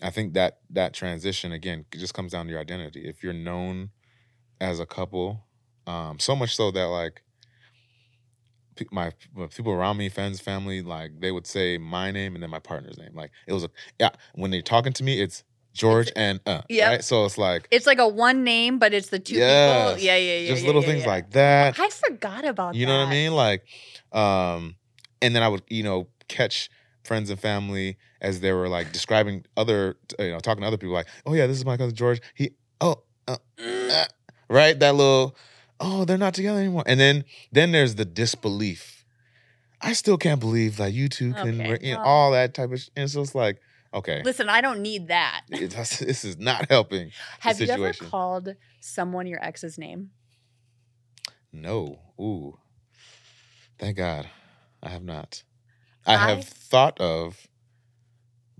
i 0.00 0.10
think 0.10 0.32
that 0.32 0.60
that 0.70 0.94
transition 0.94 1.52
again 1.52 1.84
just 1.92 2.14
comes 2.14 2.32
down 2.32 2.46
to 2.46 2.52
your 2.52 2.60
identity 2.60 3.06
if 3.06 3.22
you're 3.22 3.32
known 3.34 3.90
as 4.60 4.80
a 4.80 4.86
couple 4.86 5.44
um 5.86 6.18
so 6.18 6.34
much 6.34 6.56
so 6.56 6.70
that 6.70 6.84
like 6.86 7.22
my 8.90 9.12
my 9.34 9.46
people 9.46 9.72
around 9.72 9.96
me 9.96 10.08
friends 10.08 10.40
family 10.40 10.82
like 10.82 11.20
they 11.20 11.30
would 11.30 11.46
say 11.46 11.78
my 11.78 12.10
name 12.10 12.34
and 12.34 12.42
then 12.42 12.50
my 12.50 12.58
partner's 12.58 12.98
name 12.98 13.14
like 13.14 13.30
it 13.46 13.52
was 13.52 13.64
a 13.64 13.70
yeah 14.00 14.10
when 14.34 14.50
they're 14.50 14.62
talking 14.62 14.92
to 14.92 15.04
me 15.04 15.20
it's 15.20 15.44
george 15.72 16.10
and 16.16 16.40
uh 16.46 16.60
Yep. 16.68 16.88
right 16.90 17.04
so 17.04 17.24
it's 17.24 17.38
like 17.38 17.66
It's 17.70 17.86
like 17.86 17.98
a 17.98 18.06
one 18.08 18.44
name, 18.44 18.78
but 18.78 18.92
it's 18.92 19.08
the 19.08 19.18
two 19.18 19.36
Yes. 19.36 19.92
people. 19.92 20.04
Yeah, 20.04 20.16
yeah, 20.16 20.38
yeah. 20.38 20.48
just 20.48 20.62
yeah, 20.62 20.66
little 20.66 20.82
yeah, 20.82 20.88
things 20.88 21.02
yeah. 21.02 21.08
like 21.08 21.30
that 21.30 21.78
I 21.78 21.88
forgot 21.88 22.44
about 22.44 22.72
that. 22.72 22.78
you 22.78 22.86
that. 22.86 22.92
know 22.92 22.98
what 22.98 23.08
I 23.08 23.10
mean? 23.10 23.34
Like, 23.34 23.64
um, 24.12 24.76
and 25.22 25.34
then 25.34 25.42
I 25.42 25.48
would, 25.48 25.62
you 25.68 25.82
know, 25.82 26.08
catch 26.28 26.68
friends 27.04 27.30
and 27.30 27.40
family 27.40 27.96
as 28.20 28.40
they 28.40 28.52
were 28.52 28.68
like 28.68 28.92
describing 28.92 29.44
other, 29.56 29.96
you 30.18 30.30
know, 30.30 30.38
talking 30.40 30.60
to 30.62 30.66
other 30.66 30.76
people, 30.76 30.94
like, 30.94 31.08
oh 31.26 31.34
yeah, 31.34 31.46
this 31.46 31.56
is 31.56 31.64
my 31.64 31.76
cousin 31.76 31.94
George. 31.96 32.20
He, 32.34 32.50
oh, 32.80 33.02
uh, 33.26 33.36
uh, 33.58 34.04
right, 34.48 34.78
that 34.78 34.94
little, 34.94 35.36
oh, 35.80 36.04
they're 36.04 36.18
not 36.18 36.34
together 36.34 36.58
anymore. 36.60 36.84
And 36.86 37.00
then, 37.00 37.24
then 37.50 37.72
there's 37.72 37.94
the 37.96 38.04
disbelief. 38.04 39.04
I 39.80 39.94
still 39.94 40.16
can't 40.16 40.38
believe 40.38 40.76
that 40.76 40.92
you 40.92 41.08
two 41.08 41.32
can, 41.34 41.60
Okay, 41.60 41.78
you 41.88 41.94
know, 41.94 42.00
all 42.02 42.30
that 42.32 42.54
type 42.54 42.70
of. 42.70 42.80
Sh- 42.80 42.90
and 42.96 43.10
so 43.10 43.22
it's 43.22 43.34
like, 43.34 43.58
okay, 43.94 44.22
Listen, 44.24 44.48
I 44.48 44.60
don't 44.60 44.80
need 44.80 45.08
that. 45.08 45.42
this 45.50 46.24
is 46.24 46.38
not 46.38 46.68
helping. 46.70 47.10
Have 47.40 47.60
you 47.60 47.68
ever 47.68 47.92
called 47.92 48.56
someone 48.80 49.26
your 49.26 49.42
ex's 49.44 49.78
name? 49.78 50.10
No, 51.52 51.98
ooh, 52.20 52.58
thank 53.78 53.96
God, 53.96 54.28
I 54.82 54.88
have 54.88 55.04
not. 55.04 55.42
I 56.06 56.16
have 56.16 56.44
thought 56.44 57.00
of, 57.00 57.46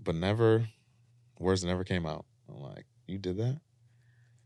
but 0.01 0.15
never. 0.15 0.69
Words 1.39 1.65
never 1.65 1.83
came 1.83 2.05
out. 2.05 2.25
I'm 2.47 2.61
like, 2.61 2.85
you 3.07 3.17
did 3.17 3.37
that? 3.37 3.59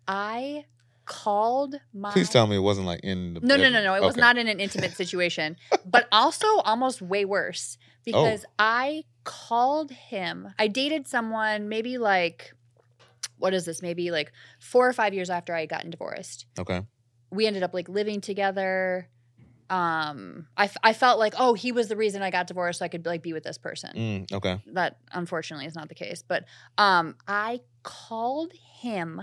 I 0.07 0.65
called 1.07 1.75
my. 1.93 2.11
Please 2.11 2.29
tell 2.29 2.45
me 2.45 2.55
it 2.55 2.59
wasn't 2.59 2.85
like 2.85 2.99
in 3.03 3.33
the. 3.33 3.39
No, 3.39 3.55
no, 3.57 3.69
no, 3.69 3.83
no. 3.83 3.95
It 3.95 4.01
was 4.03 4.15
not 4.17 4.37
in 4.37 4.47
an 4.47 4.59
intimate 4.59 4.91
situation, 4.95 5.57
but 5.85 6.07
also 6.11 6.45
almost 6.59 7.01
way 7.01 7.25
worse 7.25 7.77
because 8.05 8.45
Oh. 8.45 8.53
I 8.59 9.03
called 9.23 9.89
him. 9.91 10.53
I 10.59 10.67
dated 10.67 11.07
someone 11.07 11.67
maybe 11.69 11.97
like, 11.97 12.53
what 13.37 13.53
is 13.53 13.65
this? 13.65 13.81
Maybe 13.81 14.11
like 14.11 14.31
four 14.59 14.87
or 14.87 14.93
five 14.93 15.13
years 15.13 15.29
after 15.29 15.53
I 15.55 15.61
had 15.61 15.69
gotten 15.69 15.89
divorced. 15.89 16.45
Okay. 16.59 16.83
we 17.31 17.47
ended 17.47 17.63
up 17.63 17.73
like 17.73 17.89
living 17.89 18.21
together. 18.21 19.09
Um, 19.69 20.47
I, 20.55 20.65
f- 20.65 20.77
I 20.81 20.93
felt 20.93 21.19
like, 21.19 21.33
oh, 21.37 21.53
he 21.53 21.73
was 21.73 21.89
the 21.89 21.97
reason 21.97 22.21
I 22.21 22.31
got 22.31 22.47
divorced. 22.47 22.79
So 22.79 22.85
I 22.85 22.87
could 22.87 23.05
like 23.05 23.21
be 23.21 23.33
with 23.33 23.43
this 23.43 23.57
person. 23.57 23.91
Mm, 23.95 24.31
okay. 24.31 24.61
That 24.67 24.97
unfortunately 25.11 25.65
is 25.65 25.75
not 25.75 25.89
the 25.89 25.95
case. 25.95 26.23
But 26.25 26.45
um, 26.77 27.15
I 27.27 27.59
called 27.83 28.53
him 28.81 29.21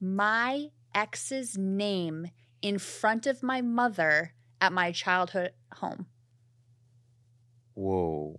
my 0.00 0.68
ex's 0.96 1.56
name 1.56 2.28
in 2.62 2.78
front 2.78 3.26
of 3.26 3.42
my 3.42 3.60
mother 3.60 4.32
at 4.60 4.72
my 4.72 4.90
childhood 4.90 5.52
home. 5.74 6.06
Whoa. 7.74 8.36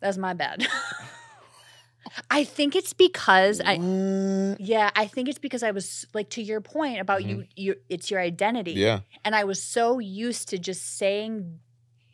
That's 0.00 0.18
my 0.18 0.34
bad. 0.34 0.66
I 2.30 2.42
think 2.44 2.74
it's 2.74 2.92
because 2.92 3.60
I. 3.60 3.76
What? 3.76 4.60
Yeah, 4.60 4.90
I 4.96 5.06
think 5.06 5.28
it's 5.28 5.38
because 5.38 5.62
I 5.62 5.70
was 5.70 6.06
like 6.12 6.30
to 6.30 6.42
your 6.42 6.60
point 6.60 6.98
about 7.00 7.24
you. 7.24 7.44
You, 7.54 7.76
it's 7.88 8.10
your 8.10 8.18
identity. 8.20 8.72
Yeah. 8.72 9.00
and 9.24 9.36
I 9.36 9.44
was 9.44 9.62
so 9.62 9.98
used 10.00 10.48
to 10.48 10.58
just 10.58 10.98
saying 10.98 11.60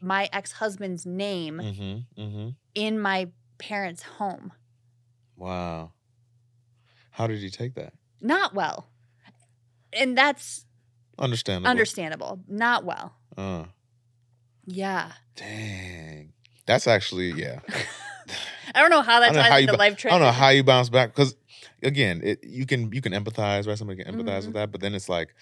my 0.03 0.29
ex-husband's 0.33 1.07
name 1.07 1.59
Mm-hmm. 1.63 2.21
Mm-hmm. 2.23 2.49
in 2.75 3.01
my 3.01 3.29
parents' 3.59 4.03
home. 4.03 4.53
Wow. 5.37 5.93
How 7.13 7.27
did 7.27 7.39
you 7.39 7.49
take 7.49 7.75
that? 7.77 7.95
Not 8.21 8.53
well. 8.55 8.89
And 9.97 10.17
that's 10.17 10.65
Understandable. 11.19 11.71
understandable. 11.71 12.41
Not 12.49 12.85
well. 12.85 13.15
Uh, 13.37 13.65
Yeah. 14.67 15.13
dang. 15.37 16.33
That's 16.67 16.87
actually 16.87 17.31
yeah. 17.33 17.61
I 18.75 18.81
don't 18.81 18.91
know 18.91 19.03
how 19.03 19.21
that 19.21 19.31
I 19.31 19.33
don't 19.33 19.37
know 19.37 19.43
ties 19.43 19.51
how 19.51 19.57
you 19.57 19.63
into 19.69 19.77
life 19.79 20.05
I 20.07 20.09
don't 20.11 20.21
know 20.21 20.31
how 20.33 20.49
you 20.49 20.65
bounce 20.65 20.89
back 20.89 21.15
because 21.15 21.37
again, 21.83 22.21
it 22.25 22.43
you 22.45 22.67
can 22.67 22.93
you 22.93 23.01
can 23.01 23.13
empathize, 23.13 23.67
right? 23.67 23.79
Somebody 23.79 24.03
can 24.03 24.15
empathize 24.15 24.43
Mhm. 24.43 24.47
with 24.47 24.55
that, 24.55 24.73
but 24.73 24.81
then 24.81 24.95
it's 24.95 25.09
like, 25.09 25.35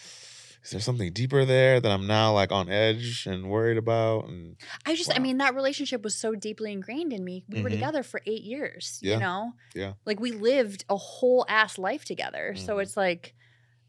is 0.62 0.70
there 0.70 0.80
something 0.80 1.12
deeper 1.12 1.44
there 1.44 1.80
that 1.80 1.90
I'm 1.90 2.06
now 2.06 2.32
like 2.34 2.52
on 2.52 2.68
edge 2.68 3.26
and 3.26 3.48
worried 3.50 3.78
about? 3.78 4.26
And 4.28 4.56
I 4.86 4.94
just, 4.94 5.10
I 5.14 5.18
mean, 5.18 5.38
that 5.38 5.54
relationship 5.54 6.02
was 6.02 6.14
so 6.14 6.34
deeply 6.34 6.72
ingrained 6.72 7.12
in 7.12 7.24
me. 7.24 7.44
We 7.48 7.62
were 7.62 7.68
Mhm. 7.68 7.72
together 7.72 8.02
for 8.02 8.20
eight 8.26 8.42
years, 8.44 8.98
Yeah. 9.02 9.14
you 9.14 9.20
know? 9.20 9.52
Yeah. 9.74 9.92
Like 10.06 10.20
we 10.20 10.30
lived 10.32 10.84
a 10.88 10.96
whole 10.96 11.44
ass 11.48 11.78
life 11.78 12.04
together. 12.04 12.54
So 12.56 12.76
Mhm. 12.76 12.82
it's 12.82 12.96
like, 12.96 13.34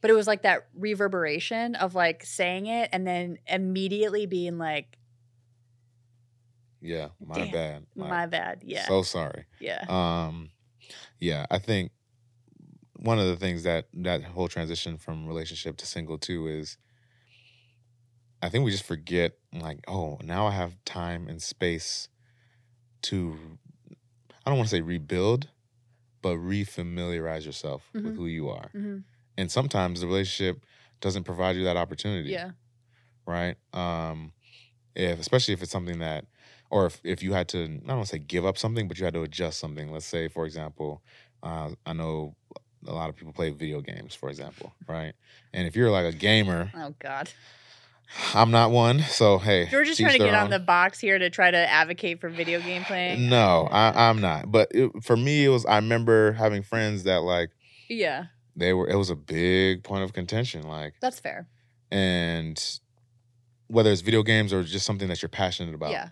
but 0.02 0.10
it 0.10 0.14
was 0.14 0.28
like 0.28 0.44
that 0.44 0.68
reverberation 0.76 1.76
of 1.76 1.96
like 1.96 2.24
saying 2.24 2.68
it 2.68 2.90
and 2.94 3.06
then 3.08 3.38
immediately 3.48 4.26
being 4.26 4.58
like, 4.58 4.98
yeah, 6.82 7.10
my 7.26 7.36
Damn, 7.36 7.52
bad. 7.52 7.86
Like, 7.96 8.10
my 8.10 8.26
bad. 8.28 8.62
Yeah. 8.66 8.88
So 8.88 9.02
sorry. 9.02 9.46
yeah. 9.60 9.86
Um, 9.88 10.52
yeah, 11.20 11.46
I 11.50 11.58
think 11.60 11.92
one 12.98 13.20
of 13.20 13.28
the 13.28 13.36
things 13.36 13.64
that 13.64 13.86
that 13.94 14.24
whole 14.24 14.48
transition 14.48 14.98
from 14.98 15.28
relationship 15.28 15.78
to 15.78 15.86
single 15.86 16.18
too 16.18 16.48
is 16.48 16.78
I 18.42 18.50
think 18.50 18.64
we 18.66 18.72
just 18.72 18.84
forget 18.86 19.34
like, 19.54 19.80
oh, 19.88 20.20
now 20.24 20.46
I 20.48 20.52
have 20.52 20.76
time 20.86 21.28
and 21.28 21.42
space 21.42 22.10
to 23.04 23.36
I 24.46 24.50
don't 24.52 24.58
want 24.58 24.70
to 24.70 24.76
say 24.76 24.82
rebuild, 24.82 25.50
but 26.22 26.36
refamiliarize 26.38 27.46
yourself 27.46 27.90
with 27.94 28.04
Mhm. 28.06 28.16
who 28.16 28.26
you 28.28 28.50
are. 28.50 28.70
hmm 28.74 28.98
And 29.38 29.52
sometimes 29.52 30.02
the 30.02 30.08
relationship 30.08 30.64
doesn't 31.02 31.24
provide 31.24 31.56
you 31.56 31.64
that 31.66 31.78
opportunity 31.78 32.30
Yeah. 32.32 32.52
right? 33.26 33.56
Um, 33.74 34.32
if 34.96 35.20
especially 35.20 35.54
if 35.54 35.62
it's 35.62 35.72
something 35.72 36.00
that, 36.00 36.26
or 36.70 36.86
if, 36.86 37.02
if 37.04 37.22
you 37.22 37.34
had 37.34 37.48
to, 37.50 37.64
I 37.64 37.68
don't 37.68 37.88
want 37.88 38.08
to 38.08 38.16
say 38.16 38.20
give 38.20 38.46
up 38.46 38.58
something, 38.58 38.88
but 38.88 38.98
you 38.98 39.06
had 39.06 39.14
to 39.14 39.24
adjust 39.24 39.60
something. 39.60 39.92
Let's 39.92 40.06
say, 40.06 40.28
for 40.30 40.46
example, 40.46 41.02
uh, 41.44 41.72
I 41.86 41.94
know 41.94 42.36
a 42.88 42.94
lot 42.94 43.10
of 43.10 43.16
people 43.16 43.34
play 43.34 43.50
video 43.50 43.82
games, 43.82 44.16
for 44.16 44.30
example, 44.30 44.74
right? 44.88 45.14
And 45.54 45.68
if 45.68 45.76
you're 45.76 45.92
like 45.92 46.06
a 46.06 46.18
gamer, 46.18 46.72
Oh 46.76 46.94
God. 47.00 47.30
I'm 48.34 48.52
not 48.52 48.72
one, 48.72 49.00
so 49.00 49.40
hey, 49.40 49.64
is 49.64 49.70
teach 49.70 49.98
trying 49.98 50.14
to 50.14 50.20
get 50.20 50.34
on 50.36 50.46
own. 50.46 50.50
the 50.52 50.60
box 50.60 51.00
here 51.00 51.18
to 51.18 51.30
try 51.30 51.50
to 51.50 51.58
advocate 51.58 52.22
for 52.22 52.30
video 52.30 52.62
game 52.62 52.84
playing. 52.84 53.30
No, 53.30 53.68
I, 53.72 54.10
I'm 54.10 54.22
not. 54.22 54.52
But 54.52 54.70
it, 54.72 54.92
for 55.04 55.18
me, 55.18 55.46
it 55.46 55.50
was. 55.50 55.66
I 55.66 55.78
remember 55.78 56.34
having 56.34 56.62
friends 56.62 57.04
that 57.04 57.22
like 57.24 57.50
Yeah, 57.90 58.26
they 58.56 58.74
were. 58.74 58.88
It 58.88 58.96
was 58.96 59.10
a 59.10 59.16
big 59.16 59.84
point 59.84 60.04
of 60.04 60.14
contention, 60.14 60.64
like, 60.64 60.96
that's 61.02 61.20
fair. 61.20 61.48
and 61.92 62.80
whether 63.68 63.92
it's 63.92 64.02
video 64.02 64.24
games 64.24 64.54
or 64.54 64.64
just 64.64 64.86
something 64.86 65.08
that 65.08 65.22
you're 65.22 65.30
passionate 65.30 65.74
about. 65.76 65.92
Yeah. 65.92 66.10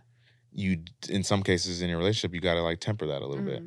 you 0.55 0.83
in 1.09 1.23
some 1.23 1.41
cases 1.41 1.81
in 1.81 1.89
your 1.89 1.97
relationship 1.97 2.33
you 2.35 2.39
got 2.39 2.53
to 2.53 2.61
like 2.61 2.79
temper 2.79 3.07
that 3.07 3.23
a 3.23 3.27
little 3.27 3.43
bit 3.43 3.63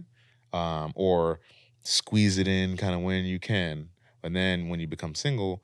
Mhm. 0.55 0.59
um 0.59 0.93
or 0.95 1.41
squeeze 1.83 2.39
it 2.39 2.47
in 2.49 2.77
kind 2.77 2.95
of 2.95 3.01
when 3.03 3.25
you 3.25 3.39
can 3.41 3.91
And 4.23 4.35
then 4.37 4.69
when 4.69 4.81
you 4.81 4.87
become 4.87 5.15
single 5.17 5.63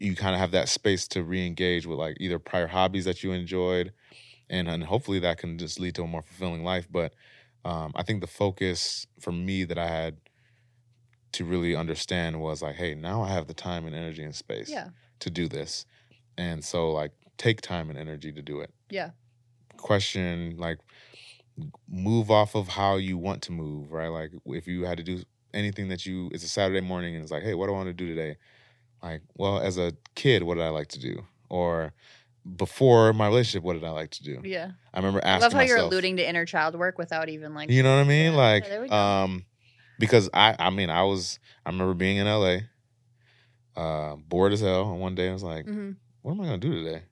you 0.00 0.14
kind 0.16 0.34
of 0.34 0.40
have 0.40 0.52
that 0.52 0.68
space 0.68 1.06
to 1.08 1.22
re-engage 1.22 1.86
with 1.86 1.98
like 1.98 2.16
either 2.20 2.38
prior 2.38 2.66
hobbies 2.68 3.04
that 3.06 3.22
you 3.22 3.32
enjoyed 3.32 3.92
and 4.50 4.68
and 4.68 4.84
hopefully 4.84 5.18
that 5.20 5.38
can 5.38 5.58
just 5.58 5.80
lead 5.80 5.94
to 5.96 6.02
a 6.04 6.06
more 6.06 6.22
fulfilling 6.22 6.64
life 6.64 6.88
but 6.90 7.14
um 7.64 7.92
i 7.96 8.02
think 8.02 8.20
the 8.22 8.26
focus 8.26 9.06
for 9.20 9.32
me 9.32 9.64
that 9.64 9.78
i 9.78 9.88
had 9.88 10.16
to 11.36 11.44
really 11.44 11.74
understand 11.74 12.40
was 12.40 12.60
like 12.62 12.76
hey 12.76 12.94
now 12.94 13.22
i 13.22 13.28
have 13.36 13.46
the 13.46 13.54
time 13.54 13.86
and 13.86 13.94
energy 13.94 14.22
and 14.22 14.34
space 14.34 14.68
Yeah. 14.70 14.88
to 15.20 15.30
do 15.30 15.48
this 15.48 15.86
and 16.38 16.64
so 16.64 16.90
like 16.92 17.12
take 17.38 17.60
time 17.60 17.90
and 17.90 17.98
energy 17.98 18.32
to 18.32 18.42
do 18.42 18.60
it. 18.60 18.70
Yeah. 18.90 19.10
Question 19.76 20.56
like 20.56 20.78
move 21.88 22.30
off 22.30 22.54
of 22.54 22.68
how 22.68 22.96
you 22.96 23.16
want 23.18 23.42
to 23.42 23.52
move, 23.52 23.92
right? 23.92 24.08
Like 24.08 24.32
if 24.46 24.66
you 24.66 24.84
had 24.84 24.98
to 24.98 25.04
do 25.04 25.22
anything 25.54 25.88
that 25.88 26.04
you 26.06 26.30
it's 26.32 26.44
a 26.44 26.48
Saturday 26.48 26.80
morning 26.80 27.14
and 27.14 27.22
it's 27.22 27.32
like, 27.32 27.42
hey, 27.42 27.54
what 27.54 27.66
do 27.66 27.72
I 27.72 27.76
want 27.76 27.88
to 27.88 27.92
do 27.94 28.06
today? 28.08 28.36
Like, 29.02 29.22
well, 29.36 29.58
as 29.58 29.78
a 29.78 29.92
kid, 30.14 30.42
what 30.42 30.54
did 30.56 30.64
I 30.64 30.68
like 30.70 30.88
to 30.88 30.98
do? 31.00 31.24
Or 31.48 31.92
before 32.56 33.12
my 33.12 33.26
relationship, 33.28 33.62
what 33.64 33.74
did 33.74 33.84
I 33.84 33.90
like 33.90 34.10
to 34.12 34.22
do? 34.22 34.40
Yeah. 34.44 34.72
I 34.94 34.98
remember 34.98 35.20
I 35.24 35.28
asking 35.28 35.42
love 35.42 35.52
how 35.52 35.60
you're 35.62 35.78
alluding 35.78 36.16
to 36.16 36.28
inner 36.28 36.44
child 36.46 36.74
work 36.74 36.98
without 36.98 37.28
even 37.28 37.54
like 37.54 37.70
You 37.70 37.82
know 37.82 37.94
what 37.96 38.04
I 38.04 38.08
mean? 38.08 38.32
Yeah. 38.32 38.38
Like, 38.38 38.64
Yeah, 38.64 38.68
there 38.70 38.82
we 38.82 38.88
go. 38.88 38.94
um, 38.94 39.44
because 39.98 40.28
I, 40.34 40.54
I 40.58 40.70
mean, 40.70 40.90
I 40.90 41.02
was, 41.02 41.38
I 41.64 41.70
remember 41.70 41.94
being 41.94 42.16
in 42.18 42.26
LA, 42.26 42.58
uh, 43.76 44.16
bored 44.16 44.52
as 44.52 44.60
hell. 44.60 44.90
And 44.90 45.00
one 45.00 45.14
day 45.14 45.28
I 45.28 45.32
was 45.32 45.42
like, 45.42 45.66
Mhm. 45.66 45.96
what 46.22 46.32
am 46.32 46.40
I 46.40 46.44
gonna 46.44 46.58
do 46.58 46.82
today? 46.82 47.02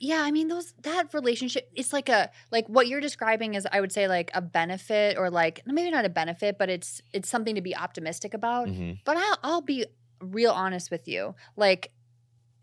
Yeah, 0.00 0.22
I 0.22 0.32
mean 0.32 0.48
those 0.48 0.74
that 0.82 1.14
relationship 1.14 1.70
it's 1.74 1.92
like 1.92 2.08
a 2.08 2.30
like 2.50 2.66
what 2.68 2.88
you're 2.88 3.00
describing 3.00 3.54
is 3.54 3.66
I 3.70 3.80
would 3.80 3.92
say 3.92 4.06
like 4.08 4.30
a 4.34 4.42
benefit 4.42 5.16
or 5.16 5.30
like 5.30 5.62
maybe 5.66 5.90
not 5.90 6.04
a 6.04 6.08
benefit, 6.10 6.58
but 6.58 6.68
it's 6.68 7.00
it's 7.12 7.28
something 7.28 7.54
to 7.54 7.62
be 7.62 7.74
optimistic 7.74 8.34
about. 8.34 8.68
Mhm. 8.68 8.98
But 9.04 9.16
I'll 9.16 9.38
I'll 9.42 9.60
be 9.62 9.86
real 10.20 10.50
honest 10.50 10.90
with 10.90 11.08
you. 11.08 11.34
Like 11.56 11.92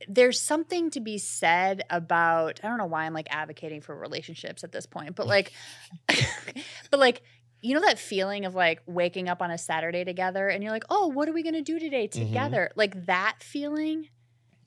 there's 0.08 0.40
something 0.42 0.90
to 0.92 1.00
be 1.00 1.18
said 1.18 1.84
about 1.90 2.60
I 2.64 2.68
don't 2.68 2.78
know 2.78 2.86
why 2.86 3.06
I'm 3.06 3.14
like 3.14 3.28
advocating 3.32 3.82
for 3.82 3.96
relationships 3.96 4.64
at 4.64 4.72
this 4.72 4.86
point, 4.86 5.16
but 5.16 5.26
like 5.26 5.52
but 6.92 7.00
like 7.00 7.22
you 7.62 7.76
know 7.76 7.82
that 7.82 8.00
feeling 8.00 8.46
of 8.46 8.56
like 8.56 8.82
waking 8.88 9.30
up 9.30 9.42
on 9.42 9.52
a 9.52 9.58
Saturday 9.58 10.04
together 10.04 10.48
and 10.48 10.64
you're 10.64 10.72
like, 10.72 10.86
"Oh, 10.90 11.08
what 11.08 11.30
are 11.30 11.34
we 11.34 11.44
going 11.44 11.54
to 11.56 11.62
do 11.62 11.80
today 11.80 12.08
Mhm. 12.08 12.12
together?" 12.12 12.72
Like 12.76 13.06
that 13.06 13.38
feeling 13.42 14.10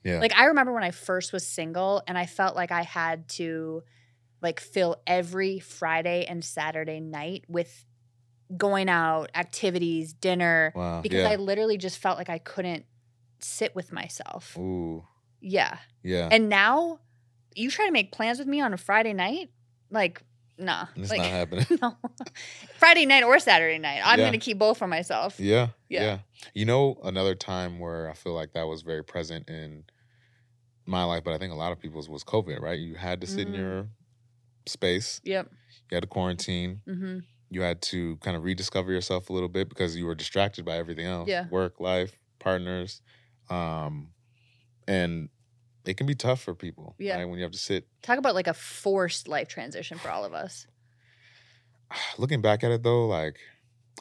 Yeah. 0.03 0.19
like 0.19 0.33
I 0.37 0.45
remember 0.45 0.73
when 0.73 0.83
I 0.83 0.91
first 0.91 1.33
was 1.33 1.45
single 1.47 2.03
and 2.07 2.17
I 2.17 2.25
felt 2.25 2.55
like 2.55 2.71
I 2.71 2.83
had 2.83 3.27
to 3.29 3.83
like 4.41 4.59
fill 4.59 4.97
every 5.07 5.59
Friday 5.59 6.25
and 6.25 6.43
Saturday 6.43 6.99
night 6.99 7.45
with 7.49 7.85
going 8.55 8.89
out, 8.89 9.31
activities, 9.33 10.13
dinner 10.13 10.71
wow. 10.75 11.01
because 11.01 11.19
yeah. 11.23 11.29
I 11.29 11.35
literally 11.35 11.77
just 11.77 11.97
felt 11.97 12.17
like 12.17 12.29
I 12.29 12.37
couldn't 12.37 12.85
sit 13.39 13.75
with 13.75 13.91
myself. 13.91 14.55
Ooh. 14.57 15.03
Yeah. 15.41 15.79
Yeah. 16.03 16.29
And 16.31 16.47
now 16.47 16.99
you 17.55 17.71
try 17.71 17.85
to 17.87 17.91
make 17.91 18.11
plans 18.11 18.37
with 18.37 18.47
me 18.47 18.61
on 18.61 18.73
a 18.73 18.77
Friday 18.77 19.13
night? 19.13 19.49
Like 19.89 20.21
nah. 20.57 20.87
it's 20.95 21.09
like 21.09 21.19
not 21.19 21.27
happening. 21.29 21.65
no. 21.81 21.95
Friday 22.77 23.05
night 23.05 23.23
or 23.23 23.39
Saturday 23.39 23.77
night. 23.79 24.01
I'm 24.03 24.19
Yeah. 24.19 24.25
going 24.29 24.39
to 24.39 24.43
keep 24.45 24.57
both 24.57 24.77
for 24.77 24.87
myself. 24.87 25.39
yeah. 25.39 25.67
Yeah. 25.89 26.01
Yeah. 26.03 26.17
You 26.53 26.65
know, 26.65 26.99
another 27.03 27.35
time 27.35 27.79
where 27.79 28.09
I 28.09 28.13
feel 28.13 28.33
like 28.33 28.53
that 28.53 28.63
was 28.67 28.81
very 28.81 29.03
present 29.03 29.49
in 29.49 29.83
my 30.85 31.03
life, 31.03 31.23
but 31.23 31.33
I 31.33 31.37
think 31.37 31.51
a 31.51 31.55
lot 31.55 31.71
of 31.71 31.79
people's 31.79 32.07
was 32.09 32.23
COVID, 32.23 32.59
right? 32.61 32.77
You 32.79 32.95
had 32.95 33.21
to 33.21 33.27
sit 33.27 33.47
in 33.47 33.53
Mhm. 33.53 33.57
your 33.57 33.87
space. 34.67 35.21
Yep. 35.23 35.49
You 35.91 35.95
had 35.95 36.01
to 36.03 36.07
quarantine. 36.07 36.81
Mhm. 36.87 37.23
you 37.51 37.61
had 37.61 37.79
to 37.79 38.17
kind 38.17 38.35
of 38.35 38.43
rediscover 38.43 38.91
yourself 38.91 39.29
a 39.29 39.33
little 39.33 39.47
bit 39.47 39.69
because 39.69 39.95
you 39.95 40.05
were 40.07 40.15
distracted 40.15 40.65
by 40.65 40.77
everything 40.77 41.05
else 41.05 41.29
Yeah. 41.29 41.47
work 41.49 41.79
life 41.79 42.17
partners 42.39 43.01
um 43.51 44.09
and 44.87 45.29
it 45.87 45.97
can 45.97 46.07
be 46.07 46.15
tough 46.15 46.41
for 46.41 46.53
people 46.55 46.95
Yeah. 46.97 47.17
right? 47.17 47.25
when 47.25 47.37
you 47.37 47.43
have 47.43 47.51
to 47.51 47.57
sit 47.57 47.87
Talk 48.01 48.17
about 48.19 48.35
like 48.35 48.47
a 48.47 48.53
forced 48.53 49.27
life 49.27 49.47
transition 49.47 49.97
for 49.97 50.09
all 50.09 50.25
of 50.25 50.33
us. 50.33 50.67
looking 52.17 52.41
back 52.41 52.63
at 52.63 52.71
it 52.71 52.83
though 52.83 53.05
like 53.07 53.37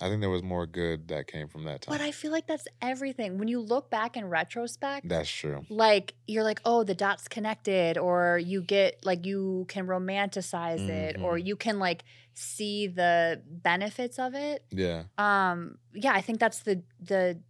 i 0.01 0.09
think 0.09 0.20
there 0.20 0.30
was 0.30 0.43
more 0.43 0.66
good 0.66 1.09
that 1.09 1.26
came 1.26 1.49
from 1.49 1.64
that 1.64 1.82
time 1.82 1.93
But 1.97 2.01
I 2.01 2.11
feel 2.11 2.32
like 2.32 2.47
that's 2.47 2.66
everything. 2.82 3.39
When 3.39 3.47
you 3.49 3.61
look 3.61 3.91
back 3.91 4.16
in 4.16 4.24
retrospect, 4.28 5.09
that's 5.09 5.30
true 5.30 5.64
like 5.68 6.14
you're 6.26 6.43
like, 6.43 6.61
oh, 6.64 6.82
the 6.82 6.95
dots 6.95 7.28
connected, 7.28 7.97
or 7.97 8.39
you 8.39 8.61
get 8.61 9.05
like 9.05 9.24
you 9.24 9.64
can 9.68 9.87
romanticize 9.87 10.89
it, 10.89 11.16
or 11.22 11.37
Mhm. 11.39 11.47
you 11.47 11.57
can 11.57 11.78
like 11.78 12.03
see 12.35 12.87
the 12.89 13.41
benefits 13.47 14.18
of 14.18 14.35
it. 14.35 14.64
yeah 14.70 15.05
Um, 15.16 15.78
yeah, 15.93 16.12
I 16.12 16.20
think 16.22 16.41
that's 16.41 16.61
the 16.61 16.82
the 17.01 17.41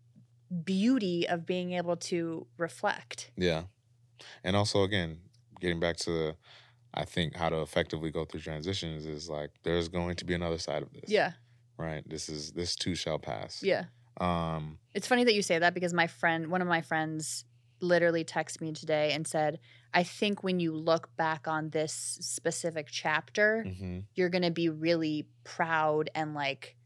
beauty 0.65 1.27
of 1.29 1.47
being 1.47 1.73
able 1.73 1.97
to 1.97 2.47
reflect. 2.59 3.31
yeah 3.37 3.65
and 4.43 4.57
also 4.57 4.83
again 4.83 5.19
getting 5.61 5.81
back 5.81 5.97
to 5.97 6.35
i 6.95 7.05
think 7.05 7.35
how 7.35 7.49
to 7.49 7.61
effectively 7.61 8.11
go 8.11 8.25
through 8.25 8.41
transitions 8.41 9.07
is 9.07 9.29
like 9.29 9.51
there's 9.63 9.89
going 9.89 10.17
to 10.17 10.25
be 10.25 10.35
another 10.35 10.59
side 10.59 10.83
of 10.83 10.93
this. 10.93 11.11
Yeah, 11.11 11.33
right? 11.77 12.03
This 12.09 12.29
is 12.29 12.53
this 12.53 12.77
too 12.77 12.95
shall 12.95 13.19
pass. 13.19 13.63
Yeah. 13.63 13.85
um 14.21 14.79
It's 14.95 15.07
funny 15.09 15.25
that 15.25 15.35
you 15.35 15.43
say 15.43 15.59
that 15.59 15.75
because 15.75 15.93
my 15.93 16.07
friend, 16.07 16.49
one 16.49 16.63
of 16.63 16.69
my 16.69 16.83
friends, 16.83 17.45
literally 17.81 18.25
texted 18.25 18.61
me 18.61 18.73
today 18.73 19.13
and 19.13 19.27
said, 19.27 19.59
"I 19.93 20.05
think 20.05 20.43
when 20.45 20.61
you 20.61 20.73
look 20.73 21.15
back 21.17 21.49
on 21.49 21.71
this 21.71 21.93
specific 22.21 22.87
chapter, 22.91 23.65
mhm, 23.67 24.05
you're 24.15 24.31
going 24.31 24.43
to 24.43 24.53
be 24.53 24.69
really 24.69 25.27
proud 25.43 26.11
and 26.15 26.35
like 26.35 26.77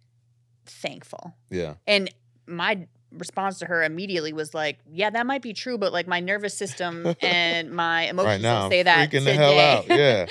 thankful." 0.66 1.34
yeah. 1.50 1.74
And 1.86 2.10
my 2.46 2.88
response 3.12 3.58
to 3.60 3.66
her 3.66 3.82
immediately 3.82 4.32
was 4.32 4.52
like, 4.54 4.78
"Yeah, 4.90 5.10
that 5.10 5.26
might 5.26 5.42
be 5.42 5.52
true, 5.54 5.78
but 5.78 5.92
like 5.92 6.06
my 6.06 6.20
nervous 6.20 6.54
system 6.54 7.14
and 7.22 7.70
my 7.70 8.02
emotions 8.02 8.26
right 8.26 8.40
now, 8.40 8.54
don't 8.56 8.64
I'm 8.66 8.70
say 8.70 8.82
that 8.84 9.08
freaking 9.10 9.18
today." 9.20 9.24
the 9.24 9.34
hell 9.34 9.58
out. 9.58 9.88
Yeah. 9.88 10.26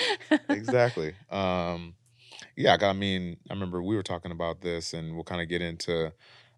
exactly. 0.48 1.14
Um, 1.30 1.94
yeah, 2.56 2.76
I 2.80 2.92
mean, 2.92 3.36
I 3.48 3.54
remember 3.54 3.82
we 3.82 3.94
were 3.96 4.02
talking 4.02 4.32
about 4.32 4.60
this, 4.60 4.92
and 4.92 5.14
we'll 5.14 5.24
kind 5.24 5.40
of 5.40 5.48
get 5.48 5.62
into 5.62 6.12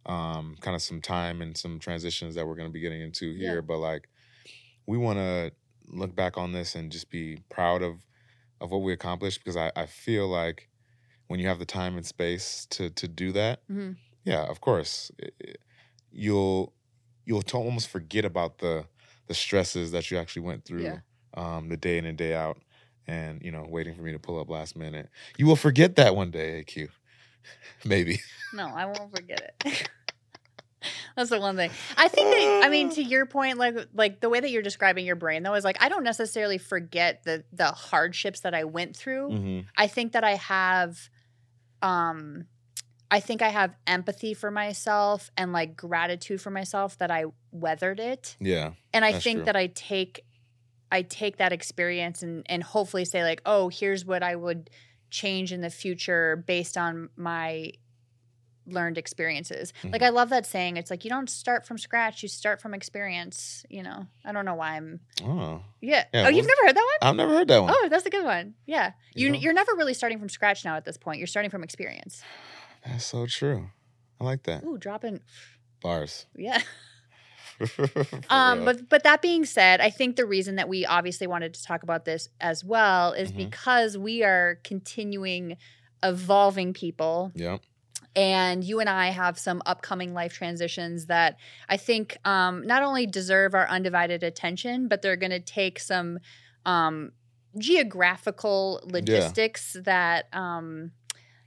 um, 0.07 0.57
kind 0.61 0.75
of 0.75 0.81
some 0.83 1.01
time 1.03 1.43
and 1.43 1.57
some 1.57 1.79
transitions 1.79 2.35
that 2.35 2.47
we're 2.47 2.55
going 2.57 2.69
to 2.69 2.73
be 2.73 2.81
getting 2.81 3.03
into 3.03 3.35
here. 3.35 3.57
Yeah. 3.57 3.61
But 3.61 3.79
like, 3.79 4.09
we 4.87 4.97
want 4.99 5.19
to 5.19 5.53
look 5.89 6.15
back 6.15 6.39
on 6.39 6.53
this 6.53 6.75
and 6.75 6.91
just 6.93 7.11
be 7.11 7.39
proud 7.51 7.83
of 7.83 8.05
of 8.63 8.71
what 8.71 8.83
we 8.83 8.93
accomplished 8.93 9.41
because 9.43 9.57
I, 9.57 9.73
I 9.75 9.87
feel 9.87 10.29
like 10.29 10.69
when 11.29 11.41
you 11.41 11.49
have 11.49 11.59
the 11.59 11.65
time 11.67 11.97
and 11.97 12.05
space 12.07 12.67
to 12.71 12.91
to 12.91 13.09
do 13.09 13.33
that, 13.33 13.61
Mhm. 13.71 13.97
yeah, 14.25 14.45
of 14.45 14.61
course, 14.61 15.11
i- 15.23 15.29
i- 15.49 15.55
you'll 16.13 16.73
you'll 17.25 17.43
to 17.43 17.57
almost 17.57 17.89
forget 17.89 18.25
about 18.25 18.59
the 18.59 18.85
the 19.27 19.35
stresses 19.35 19.93
that 19.93 20.11
you 20.11 20.19
actually 20.19 20.43
went 20.43 20.65
through 20.65 20.83
Yeah. 20.83 20.99
um, 21.35 21.69
the 21.69 21.77
day 21.77 21.99
in 21.99 22.05
and 22.05 22.19
day 22.19 22.35
out, 22.35 22.59
and 23.07 23.41
you 23.43 23.51
know, 23.53 23.65
waiting 23.69 23.95
for 23.95 24.03
me 24.03 24.13
to 24.13 24.19
pull 24.19 24.41
up 24.41 24.49
last 24.51 24.77
minute. 24.77 25.09
You 25.37 25.47
will 25.47 25.57
forget 25.57 25.97
that 25.97 26.17
one 26.17 26.31
day, 26.31 26.65
AQ. 26.65 26.89
Maybe. 27.85 28.21
No, 28.53 28.67
I 28.67 28.87
won't 28.87 29.15
forget 29.17 29.55
it. 29.65 29.89
That's 31.17 31.29
the 31.31 31.39
one 31.39 31.57
thing. 31.57 31.71
I 31.99 32.09
think 32.09 32.31
that 32.31 32.63
I 32.65 32.69
mean 32.71 32.89
to 32.91 33.03
your 33.03 33.27
point, 33.27 33.59
like 33.59 33.77
like 33.93 34.21
the 34.21 34.29
way 34.31 34.41
that 34.41 34.51
you're 34.51 34.63
describing 34.63 35.05
your 35.05 35.17
brain 35.17 35.43
though 35.43 35.55
is 35.55 35.63
like 35.65 35.77
I 35.83 35.89
don't 35.91 36.05
necessarily 36.05 36.57
forget 36.59 37.23
the 37.25 37.45
the 37.53 37.67
hardships 37.67 38.41
that 38.41 38.55
I 38.55 38.65
went 38.65 38.97
through. 38.97 39.29
Mm-hmm. 39.29 39.61
I 39.77 39.87
think 39.89 40.13
that 40.13 40.25
I 40.25 40.37
have 40.37 40.99
um 41.83 42.47
I 43.11 43.21
think 43.21 43.43
I 43.43 43.49
have 43.49 43.75
empathy 43.87 44.35
for 44.35 44.51
myself 44.51 45.31
and 45.37 45.53
like 45.53 45.77
gratitude 45.77 46.41
for 46.41 46.51
myself 46.51 46.97
that 46.99 47.11
I 47.11 47.25
weathered 47.51 47.99
it. 47.99 48.37
Yeah. 48.39 48.73
And 48.93 49.05
I 49.05 49.19
think 49.19 49.39
true. 49.39 49.45
that 49.47 49.57
I 49.57 49.67
take 49.69 50.25
I 50.93 51.03
take 51.03 51.37
that 51.39 51.53
experience 51.53 52.23
and 52.23 52.45
and 52.49 52.63
hopefully 52.63 53.05
say 53.05 53.23
like, 53.23 53.43
"Oh, 53.47 53.69
here's 53.69 54.05
what 54.05 54.23
I 54.23 54.35
would 54.37 54.71
change 55.11 55.53
in 55.53 55.61
the 55.61 55.71
future 55.71 56.37
based 56.47 56.77
on 56.77 57.11
my 57.17 57.73
learned 58.67 58.99
experiences." 58.99 59.73
Like 59.85 60.03
Mhm. 60.03 60.07
I 60.07 60.09
love 60.11 60.31
that 60.31 60.47
saying. 60.47 60.77
It's 60.77 60.91
like 60.91 61.05
you 61.05 61.11
don't 61.11 61.31
start 61.31 61.67
from 61.67 61.79
scratch, 61.79 62.23
you 62.23 62.29
start 62.29 62.61
from 62.61 62.75
experience, 62.75 63.65
you 63.69 63.83
know. 63.83 64.07
I 64.25 64.33
don't 64.33 64.45
know 64.45 64.55
why 64.55 64.77
I'm 64.77 65.01
Oh, 65.25 65.63
Yeah. 65.81 66.05
Yeah, 66.13 66.27
oh, 66.27 66.29
you've 66.29 66.47
never 66.47 66.67
heard 66.67 66.77
that 66.77 66.87
one? 67.01 67.09
I've 67.09 67.17
never 67.17 67.33
heard 67.35 67.49
that 67.49 67.63
one. 67.63 67.73
Oh, 67.77 67.89
that's 67.89 68.07
a 68.07 68.11
good 68.11 68.25
one. 68.25 68.55
Yeah. 68.67 68.93
You 69.15 69.27
You, 69.27 69.33
know? 69.33 69.39
you're 69.39 69.53
never 69.53 69.73
really 69.77 69.95
starting 69.95 70.19
from 70.19 70.29
scratch 70.29 70.65
now 70.65 70.77
at 70.77 70.85
this 70.85 70.97
point. 70.99 71.19
You're 71.19 71.27
starting 71.27 71.51
from 71.51 71.63
experience. 71.65 72.23
That's 72.87 73.05
so 73.05 73.27
true. 73.27 73.71
I 74.21 74.25
like 74.25 74.43
that. 74.45 74.65
Ooh, 74.65 74.79
dropping 74.79 75.21
Bars. 75.83 76.27
yeah. 76.37 76.61
Um, 78.31 78.65
but 78.65 78.89
but 78.89 79.03
that 79.03 79.21
being 79.21 79.45
said, 79.45 79.83
I 79.83 79.91
think 79.91 80.17
the 80.17 80.25
reason 80.25 80.57
that 80.57 80.67
we 80.69 80.87
obviously 80.87 81.27
wanted 81.27 81.53
to 81.55 81.63
talk 81.63 81.83
about 81.83 82.07
this 82.07 82.29
as 82.41 82.65
well 82.65 83.13
is 83.13 83.33
Mhm. 83.33 83.37
because 83.37 83.99
we 83.99 84.23
are 84.23 84.59
continuing 84.65 85.59
evolving 86.03 86.73
people, 86.73 87.33
Yep. 87.35 87.61
and 88.17 88.65
you 88.65 88.81
and 88.81 88.89
I 88.89 89.09
have 89.11 89.39
some 89.39 89.61
upcoming 89.67 90.15
life 90.15 90.33
transitions 90.33 91.07
that 91.07 91.37
I 91.69 91.77
think 91.77 92.17
um, 92.25 92.67
not 92.67 92.83
only 92.83 93.07
deserve 93.07 93.55
our 93.55 93.69
undivided 93.69 94.23
attention, 94.23 94.89
but 94.89 95.03
they're 95.03 95.17
going 95.17 95.31
to 95.33 95.41
take 95.41 95.79
some 95.81 96.19
um, 96.65 97.13
geographical 97.59 98.81
logistics 98.85 99.77
that. 99.85 100.29
Um, 100.33 100.93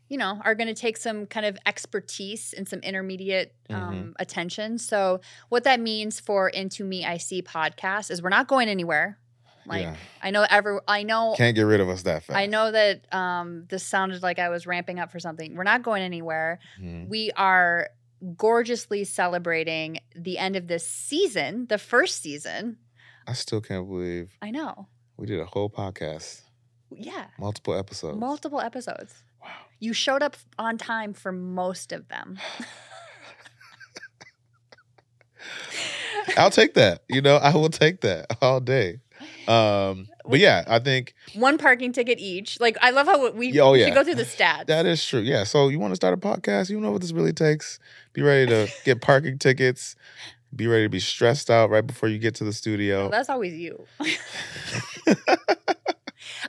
you 0.09 0.17
know, 0.17 0.39
are 0.43 0.53
going 0.55 0.67
to 0.67 0.73
take 0.79 0.97
some 0.97 1.25
kind 1.25 1.45
of 1.45 1.57
expertise 1.65 2.53
and 2.53 2.67
some 2.67 2.79
intermediate 2.79 3.55
um, 3.69 4.13
attention. 4.19 4.77
So, 4.77 5.21
what 5.49 5.63
that 5.63 5.79
means 5.79 6.19
for 6.19 6.49
Into 6.49 6.83
Me 6.83 7.03
I 7.05 7.17
See 7.17 7.41
podcast 7.41 8.11
is 8.11 8.21
we're 8.21 8.29
not 8.29 8.47
going 8.47 8.69
anywhere. 8.69 9.17
Like 9.65 9.83
yeah. 9.83 9.95
I 10.21 10.31
know 10.31 10.45
every 10.49 10.79
I 10.89 11.03
know 11.03 11.35
Can't 11.37 11.55
get 11.55 11.61
rid 11.61 11.79
of 11.79 11.87
us 11.87 12.03
that 12.03 12.23
fast. 12.23 12.37
I 12.37 12.47
know 12.47 12.69
that 12.71 13.05
um, 13.13 13.65
this 13.69 13.83
sounded 13.85 14.21
like 14.21 14.37
I 14.37 14.49
was 14.49 14.67
ramping 14.67 14.99
up 14.99 15.09
for 15.09 15.19
something. 15.21 15.55
We're 15.55 15.63
not 15.63 15.83
going 15.83 16.03
anywhere. 16.03 16.59
Mhm. 16.81 17.07
We 17.07 17.31
are 17.37 17.89
gorgeously 18.35 19.03
celebrating 19.05 19.99
the 20.15 20.37
end 20.37 20.55
of 20.57 20.67
this 20.67 20.87
season, 20.87 21.67
the 21.67 21.77
first 21.77 22.21
season. 22.21 22.77
I 23.25 23.33
still 23.33 23.61
can't 23.61 23.87
believe 23.87 24.37
I 24.41 24.51
know. 24.51 24.87
We 25.17 25.27
did 25.27 25.39
a 25.39 25.45
whole 25.45 25.69
podcast, 25.69 26.41
Yeah, 26.91 27.27
multiple 27.39 27.73
episodes. 27.73 28.17
multiple 28.17 28.59
episodes. 28.59 29.23
Wow. 29.43 29.49
You 29.79 29.93
showed 29.93 30.23
up 30.23 30.37
on 30.57 30.77
time 30.77 31.13
for 31.13 31.31
most 31.31 31.91
of 31.91 32.07
them. 32.07 32.39
I'll 36.37 36.51
take 36.51 36.73
that. 36.75 37.03
You 37.09 37.21
know, 37.21 37.35
I 37.35 37.53
will 37.53 37.69
take 37.69 38.01
that 38.01 38.37
all 38.41 38.59
day. 38.59 38.99
Um, 39.47 40.07
but 40.25 40.39
yeah, 40.39 40.63
I 40.67 40.79
think 40.79 41.13
One 41.33 41.57
parking 41.57 41.91
ticket 41.91 42.19
each. 42.19 42.59
Like 42.59 42.77
I 42.81 42.91
love 42.91 43.07
how 43.07 43.31
we, 43.31 43.59
oh, 43.59 43.73
yeah. 43.73 43.85
should 43.85 43.93
go 43.93 44.03
through 44.03 44.15
the 44.15 44.23
stats. 44.23 44.67
that 44.67 44.85
is 44.85 45.05
true. 45.05 45.19
Yeah. 45.19 45.43
So 45.43 45.69
you 45.69 45.79
want 45.79 45.91
to 45.91 45.95
start 45.95 46.13
a 46.13 46.17
podcast? 46.17 46.69
You 46.69 46.79
know 46.79 46.91
what 46.91 47.01
this 47.01 47.11
really 47.11 47.33
takes. 47.33 47.79
Be 48.13 48.21
ready 48.21 48.47
to 48.47 48.71
get 48.85 49.01
parking 49.01 49.37
tickets. 49.37 49.95
Be 50.55 50.67
ready 50.67 50.85
to 50.85 50.89
be 50.89 50.99
stressed 50.99 51.49
out 51.49 51.71
right 51.71 51.85
before 51.85 52.09
you 52.09 52.19
get 52.19 52.35
to 52.35 52.43
the 52.43 52.53
studio. 52.53 53.01
Well, 53.01 53.09
that's 53.09 53.29
always 53.29 53.53
you. 53.55 53.85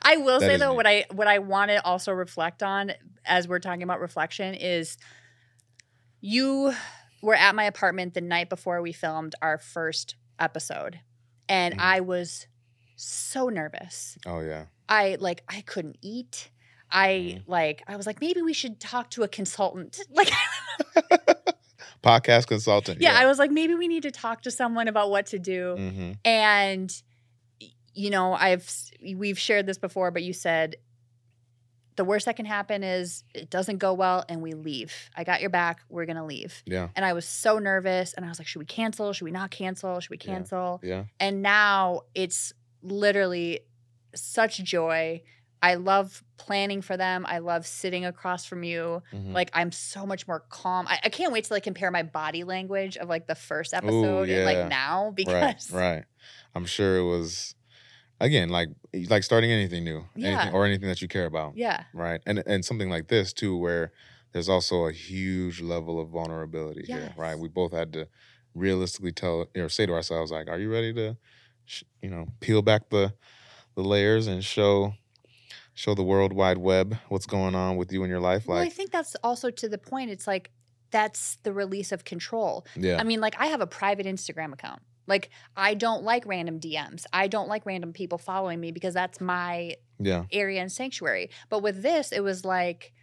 I 0.01 0.17
will 0.17 0.39
That 0.39 0.45
say 0.47 0.57
though, 0.57 0.71
me. 0.71 0.75
what 0.77 0.87
I 0.87 1.05
what 1.11 1.27
I 1.27 1.39
want 1.39 1.71
to 1.71 1.83
also 1.85 2.11
reflect 2.11 2.61
on 2.63 2.91
as 3.25 3.47
we're 3.47 3.59
talking 3.59 3.83
about 3.83 3.99
reflection 3.99 4.53
is 4.55 4.97
you 6.21 6.73
were 7.21 7.35
at 7.35 7.55
my 7.55 7.63
apartment 7.65 8.13
the 8.13 8.21
night 8.21 8.49
before 8.49 8.81
we 8.81 8.91
filmed 8.91 9.35
our 9.41 9.57
first 9.57 10.15
episode, 10.39 10.99
and 11.49 11.75
Mhm. 11.75 11.79
I 11.81 11.99
was 12.01 12.47
so 12.95 13.49
nervous. 13.49 14.17
oh 14.25 14.39
yeah. 14.41 14.65
I 14.87 15.17
like 15.19 15.43
I 15.47 15.61
couldn't 15.61 15.97
eat. 16.01 16.49
I 16.91 17.09
Mhm. 17.39 17.43
like 17.47 17.83
I 17.87 17.95
was 17.95 18.05
like 18.05 18.21
maybe 18.21 18.41
we 18.41 18.53
should 18.53 18.79
talk 18.79 19.09
to 19.11 19.23
a 19.23 19.27
consultant. 19.27 19.99
Like 20.09 20.29
Podcast 22.03 22.45
consultant. 22.47 23.01
yeah, 23.01 23.13
I 23.17 23.25
was 23.25 23.39
like 23.39 23.49
maybe 23.49 23.73
we 23.73 23.87
need 23.87 24.03
to 24.03 24.11
talk 24.11 24.43
to 24.43 24.51
someone 24.51 24.87
about 24.87 25.09
what 25.09 25.25
to 25.27 25.39
do. 25.39 25.75
hmm 25.75 26.11
And 26.23 26.91
you 27.95 28.09
know, 28.09 28.33
I've 28.33 28.69
we've 29.15 29.39
shared 29.39 29.65
this 29.65 29.77
before, 29.77 30.11
but 30.11 30.21
you 30.21 30.33
said 30.33 30.75
the 31.95 32.03
worst 32.03 32.25
that 32.25 32.35
can 32.35 32.45
happen 32.45 32.83
is 32.83 33.23
it 33.33 33.49
doesn't 33.49 33.77
go 33.77 33.93
well 33.93 34.25
and 34.27 34.41
we 34.41 34.53
leave. 34.53 34.93
I 35.15 35.23
got 35.23 35.41
your 35.41 35.49
back. 35.49 35.79
We're 35.89 36.05
to 36.05 36.23
leave. 36.23 36.61
Yeah. 36.65 36.89
And 36.95 37.05
I 37.05 37.13
was 37.13 37.25
so 37.25 37.57
nervous 37.57 38.13
and 38.13 38.25
I 38.25 38.29
was 38.29 38.37
like, 38.37 38.47
should 38.47 38.59
we 38.59 38.65
cancel? 38.65 39.13
Should 39.13 39.25
we 39.25 39.31
not 39.31 39.49
cancel? 39.49 39.99
Should 39.99 40.11
we 40.11 40.17
cancel? 40.17 40.81
Yeah. 40.83 41.05
And 41.19 41.41
now 41.41 42.01
it's 42.13 42.53
literally 42.83 43.61
such 44.13 44.57
joy. 44.63 45.21
I 45.61 45.75
love 45.75 46.21
planning 46.37 46.81
for 46.81 46.97
them. 46.97 47.25
I 47.27 47.39
love 47.39 47.65
sitting 47.65 48.05
across 48.05 48.45
from 48.45 48.63
you. 48.63 49.01
Mhm. 49.13 49.33
Like 49.33 49.49
I'm 49.53 49.71
so 49.71 50.05
much 50.05 50.27
more 50.27 50.41
calm. 50.49 50.87
I, 50.87 50.99
I 51.05 51.09
can't 51.09 51.31
wait 51.31 51.45
to 51.45 51.53
like 51.53 51.63
compare 51.63 51.91
my 51.91 52.03
body 52.03 52.43
language 52.43 52.97
of 52.97 53.07
like 53.07 53.25
the 53.25 53.35
first 53.35 53.73
episode 53.73 54.29
and 54.29 54.39
yeah. 54.39 54.45
like 54.45 54.69
now 54.69 55.11
because 55.15 55.71
right. 55.71 55.95
Right. 55.95 56.03
I'm 56.53 56.65
sure 56.65 56.97
it 56.97 57.05
was 57.05 57.55
again 58.19 58.49
like 58.49 58.69
like 59.09 59.23
starting 59.23 59.51
anything 59.51 59.83
new, 59.83 60.05
Yeah. 60.15 60.27
anything 60.29 60.53
or 60.53 60.65
anything 60.65 60.87
that 60.87 61.01
you 61.01 61.07
care 61.07 61.25
about. 61.25 61.55
yeah, 61.57 61.83
right 61.93 62.21
and 62.25 62.43
and 62.45 62.63
something 62.63 62.89
like 62.89 63.07
this 63.07 63.33
too 63.33 63.57
where 63.57 63.91
there's 64.31 64.49
also 64.49 64.85
a 64.85 64.91
huge 64.91 65.61
level 65.61 65.99
of 65.99 66.09
vulnerability 66.09 66.83
here 66.85 67.13
right 67.17 67.37
we 67.39 67.47
both 67.47 67.71
had 67.71 67.93
to 67.93 68.07
realistically 68.53 69.11
tell 69.11 69.47
or 69.55 69.69
say 69.69 69.85
to 69.85 69.93
ourselves 69.93 70.31
like 70.31 70.47
are 70.49 70.59
you 70.59 70.71
ready 70.71 70.93
to 70.93 71.17
sh- 71.65 71.83
you 72.01 72.09
know 72.09 72.27
peel 72.39 72.61
back 72.61 72.89
the 72.89 73.13
the 73.75 73.81
layers 73.83 74.27
and 74.27 74.43
show 74.43 74.93
show 75.73 75.93
the 75.93 76.03
world 76.03 76.31
wide 76.31 76.57
web 76.57 76.97
what's 77.09 77.25
going 77.25 77.53
on 77.55 77.75
with 77.75 77.91
you 77.91 78.03
in 78.03 78.09
your 78.09 78.21
life 78.21 78.47
well, 78.47 78.57
I 78.57 78.69
think 78.69 78.91
that's 78.91 79.15
also 79.23 79.49
to 79.51 79.67
the 79.67 79.77
point. 79.77 80.09
It's 80.09 80.25
like 80.27 80.51
that's 80.91 81.37
the 81.43 81.51
release 81.51 81.91
of 81.91 82.05
control. 82.05 82.65
yeah 82.77 82.97
I 82.97 83.03
mean, 83.03 83.19
like 83.19 83.35
I 83.39 83.47
have 83.47 83.59
a 83.59 83.67
private 83.67 84.05
Instagram 84.05 84.53
account. 84.53 84.81
Like 85.07 85.29
I 85.55 85.73
don't 85.73 86.03
like 86.03 86.25
random 86.25 86.59
DMs. 86.59 87.05
I 87.13 87.27
don't 87.27 87.47
like 87.47 87.65
random 87.65 87.93
people 87.93 88.17
following 88.17 88.59
me 88.59 88.71
because 88.71 88.93
that's 88.93 89.19
my 89.21 89.75
yeah 89.99 90.25
area 90.31 90.61
and 90.61 90.71
sanctuary. 90.71 91.29
But 91.49 91.59
with 91.59 91.81
this, 91.81 92.11
it 92.11 92.21
was 92.21 92.43
like 92.45 92.93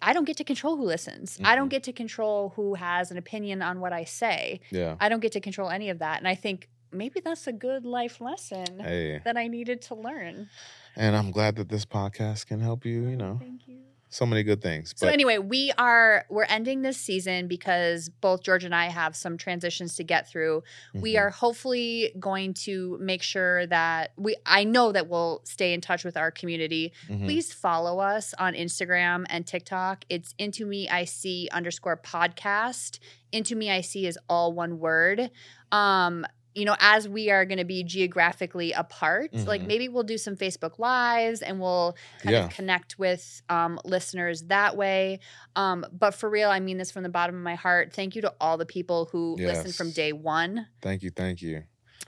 I 0.00 0.12
don't 0.12 0.24
get 0.26 0.36
to 0.36 0.44
control 0.44 0.76
who 0.76 0.84
listens. 0.84 1.38
I 1.44 1.56
don't 1.56 1.66
Mhm. 1.68 1.70
get 1.70 1.82
to 1.84 1.92
control 1.92 2.50
who 2.56 2.74
has 2.74 3.10
an 3.10 3.16
opinion 3.16 3.62
on 3.62 3.80
what 3.80 3.92
I 3.92 4.04
say. 4.04 4.60
yeah 4.70 4.96
I 5.00 5.08
don't 5.08 5.20
get 5.20 5.32
to 5.32 5.40
control 5.40 5.70
any 5.70 5.88
of 5.90 5.98
that. 5.98 6.18
And 6.18 6.28
I 6.28 6.34
think 6.36 6.68
maybe 6.92 7.20
that's 7.20 7.46
a 7.46 7.52
good 7.52 7.84
life 7.84 8.20
lesson 8.20 8.80
hey 8.80 9.20
that 9.24 9.36
I 9.36 9.46
needed 9.48 9.82
to 9.82 9.94
learn. 9.94 10.48
and 10.96 11.14
i'm 11.14 11.30
glad 11.30 11.54
that 11.56 11.68
this 11.68 11.84
podcast 11.84 12.46
can 12.46 12.60
help 12.60 12.86
you 12.86 13.06
you 13.08 13.16
know 13.16 13.36
Thank 13.38 13.68
you. 13.68 13.80
So 14.10 14.24
many 14.24 14.42
good 14.42 14.62
things 14.62 14.94
So 14.96 15.06
anyway, 15.08 15.38
we 15.38 15.70
are 15.78 16.24
we're 16.30 16.44
ending 16.44 16.82
this 16.82 16.96
season 16.96 17.46
because 17.48 18.08
both 18.08 18.42
George 18.42 18.64
and 18.64 18.74
I 18.74 18.86
have 18.86 19.14
some 19.14 19.36
transitions 19.36 19.96
to 19.96 20.04
get 20.04 20.28
through. 20.28 20.62
We 20.94 21.14
Mhm. 21.14 21.20
are 21.20 21.30
hopefully 21.30 22.12
going 22.18 22.54
to 22.64 22.96
make 23.00 23.22
sure 23.22 23.66
that 23.66 24.12
we 24.16 24.36
I 24.46 24.64
know 24.64 24.92
that 24.92 25.08
we'll 25.08 25.42
stay 25.44 25.72
in 25.74 25.80
touch 25.80 26.04
with 26.04 26.16
our 26.16 26.30
community. 26.30 26.92
Mhm. 27.08 27.24
Please 27.24 27.52
follow 27.52 27.98
us 28.00 28.34
on 28.38 28.54
Instagram 28.54 29.26
and 29.28 29.46
TikTok. 29.46 30.04
It's 30.08 30.34
into 30.38 30.64
me 30.66 30.88
I 30.88 31.04
see 31.04 31.48
underscore 31.52 31.96
podcast. 31.98 32.98
Into 33.32 33.54
me 33.56 33.70
I 33.70 33.82
see 33.82 34.06
is 34.06 34.18
all 34.28 34.52
one 34.52 34.78
word. 34.78 35.30
Um 35.70 36.24
you 36.58 36.64
know, 36.64 36.76
as 36.80 37.08
we 37.08 37.30
are 37.30 37.44
going 37.44 37.58
to 37.58 37.64
be 37.64 37.84
geographically 37.84 38.72
apart, 38.72 39.32
like 39.32 39.62
Mhm. 39.62 39.66
maybe 39.66 39.88
we'll 39.88 40.02
do 40.02 40.18
some 40.18 40.36
Facebook 40.36 40.78
lives 40.78 41.40
and 41.40 41.60
we'll 41.60 41.96
kind 42.22 42.32
Yeah. 42.34 42.44
of 42.46 42.50
connect 42.50 42.98
with 42.98 43.42
um, 43.48 43.78
listeners 43.84 44.42
that 44.44 44.76
way. 44.76 45.20
Um, 45.56 45.86
but 45.92 46.14
for 46.14 46.28
real, 46.28 46.50
I 46.50 46.60
mean 46.60 46.76
this 46.78 46.90
from 46.90 47.02
the 47.04 47.08
bottom 47.08 47.36
of 47.36 47.42
my 47.42 47.54
heart. 47.54 47.92
Thank 47.92 48.16
you 48.16 48.22
to 48.22 48.34
all 48.40 48.56
the 48.58 48.66
people 48.66 49.08
who 49.12 49.36
listen 49.38 49.72
from 49.72 49.90
day 49.92 50.12
one. 50.12 50.66
thank 50.82 51.02
you 51.02 51.10
thank 51.10 51.40
you 51.42 51.62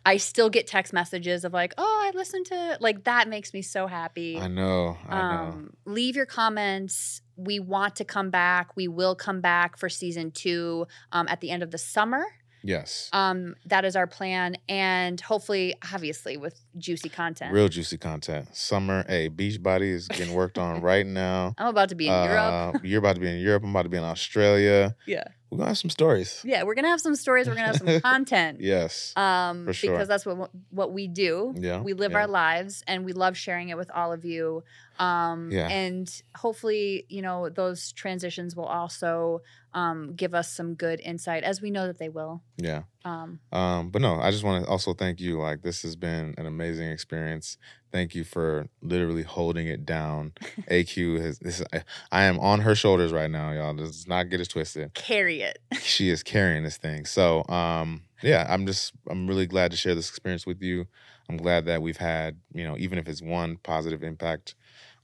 I 0.07 0.17
still 0.17 0.49
get 0.49 0.67
text 0.67 0.93
messages 0.95 1.45
of 1.45 1.53
like, 1.53 1.75
"Oh, 1.77 2.03
I 2.07 2.17
listened 2.17 2.47
to 2.47 2.79
like 2.81 3.05
that 3.05 3.29
makes 3.29 3.53
me 3.53 3.61
so 3.61 3.87
happy." 3.87 4.39
i 4.39 4.49
know 4.49 4.97
i 5.07 5.17
know 5.21 5.37
Um, 5.53 5.73
leave 5.85 6.17
your 6.17 6.25
comments. 6.27 7.21
We 7.37 7.59
want 7.61 7.97
to 7.97 8.05
come 8.05 8.31
back. 8.31 8.77
We 8.77 8.89
will 8.89 9.15
come 9.15 9.41
back 9.41 9.77
for 9.79 9.89
season 9.89 10.31
two 10.31 10.87
um, 11.13 11.27
at 11.29 11.41
the 11.41 11.51
end 11.51 11.63
of 11.63 11.71
the 11.71 11.79
summer. 11.79 12.25
Yes 12.63 13.09
Um, 13.13 13.55
that 13.67 13.85
is 13.85 13.97
our 13.97 14.07
plan, 14.07 14.57
and 14.69 15.21
hopefully, 15.21 15.75
obviously, 15.93 16.37
with 16.37 16.61
juicy 16.79 17.09
content. 17.09 17.53
Real 17.53 17.69
juicy 17.69 17.99
content. 17.99 18.55
Summer, 18.55 19.05
a 19.09 19.13
hey, 19.13 19.31
Beachbody 19.31 19.91
is 19.93 20.09
getting 20.09 20.35
worked 20.35 20.59
on 20.59 20.81
right 20.93 21.07
now. 21.07 21.55
I'm 21.59 21.69
about 21.69 21.89
to 21.91 21.95
be 21.95 22.07
in 22.07 22.13
Europe. 22.13 22.75
Uh, 22.77 22.79
You're 22.83 22.99
about 22.99 23.15
to 23.15 23.21
be 23.21 23.29
in 23.31 23.39
Europe. 23.41 23.63
I'm 23.65 23.71
about 23.71 23.83
to 23.83 23.89
be 23.89 23.97
in 23.97 24.05
Australia. 24.05 24.95
Yeah, 25.07 25.25
We're 25.51 25.59
gonna 25.59 25.71
have 25.71 25.79
some 25.79 25.91
stories. 25.91 26.41
yeah. 26.45 26.63
We're 26.63 26.75
gonna 26.75 26.89
have 26.89 27.01
some 27.01 27.17
stories. 27.17 27.49
We're 27.49 27.55
gonna 27.57 27.67
have 27.67 27.77
some 27.77 28.01
content. 28.13 28.61
Yes. 28.61 29.13
um, 29.17 29.65
For 29.67 29.73
sure. 29.73 29.93
because 29.93 30.09
that's 30.09 30.25
what 30.25 30.51
what 30.71 30.93
we 30.93 31.09
do. 31.09 31.55
Yeah. 31.59 31.81
We 31.81 31.93
live 31.93 32.13
yeah. 32.13 32.19
our 32.19 32.27
lives, 32.29 32.85
and 32.87 33.05
we 33.05 33.13
love 33.13 33.37
sharing 33.37 33.69
it 33.69 33.77
with 33.77 33.91
all 33.91 34.13
of 34.13 34.25
you. 34.25 34.63
Um, 34.99 35.51
Yeah. 35.51 35.69
And 35.69 36.23
hopefully, 36.37 37.07
you 37.09 37.23
know, 37.23 37.49
those 37.49 37.93
transitions 37.93 38.55
will 38.55 38.67
also 38.67 39.43
um, 39.75 40.15
give 40.15 40.35
us 40.35 40.51
some 40.53 40.75
good 40.75 41.01
insight, 41.01 41.43
as 41.43 41.61
we 41.61 41.71
know 41.71 41.87
that 41.87 41.99
they 41.99 42.09
will. 42.09 42.43
Yeah. 42.57 42.83
Um, 43.05 43.41
Um, 43.53 43.91
but 43.91 44.03
no, 44.03 44.21
I 44.21 44.31
just 44.31 44.45
want 44.45 44.65
to 44.65 44.71
also 44.71 44.93
thank 44.93 45.21
you. 45.21 45.41
Like 45.41 45.63
this 45.63 45.83
has 45.83 45.97
been 45.97 46.35
an 46.37 46.47
amazing 46.47 46.91
experience. 46.91 47.57
Thank 47.93 48.15
you 48.15 48.25
for 48.25 48.69
literally 48.83 49.23
holding 49.23 49.67
it 49.67 49.85
down. 49.87 50.33
AQ 50.71 51.21
has 51.21 51.39
this. 51.39 51.63
I, 51.73 51.83
I 52.13 52.25
am 52.25 52.39
on 52.39 52.61
her 52.61 52.75
shoulders 52.75 53.13
right 53.13 53.31
now, 53.31 53.53
y'all. 53.53 53.75
Does 53.75 54.07
not 54.07 54.29
get 54.31 54.41
it 54.41 54.51
twisted. 54.51 54.95
carry 54.95 55.41
it. 55.41 55.59
she 55.81 56.11
is 56.11 56.23
carrying 56.23 56.63
this 56.63 56.77
thing. 56.77 57.07
So, 57.07 57.45
um, 57.49 58.03
yeah, 58.23 58.47
I'm 58.49 58.67
just 58.67 58.93
I'm 59.09 59.27
really 59.27 59.47
glad 59.47 59.71
to 59.71 59.77
share 59.77 59.95
this 59.95 60.09
experience 60.11 60.47
with 60.47 60.61
you. 60.63 60.87
I'm 61.29 61.37
glad 61.37 61.65
that 61.67 61.81
we've 61.81 61.97
had, 61.97 62.39
you 62.53 62.65
know, 62.65 62.77
even 62.77 62.99
if 62.99 63.09
it's 63.09 63.23
one 63.23 63.57
positive 63.63 64.03
impact 64.03 64.55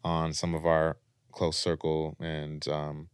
on 0.05 0.32
some 0.32 0.55
of 0.55 0.66
our 0.66 0.97
close 1.32 1.57
circle, 1.57 2.16
and 2.20 2.66
um, 2.68 3.09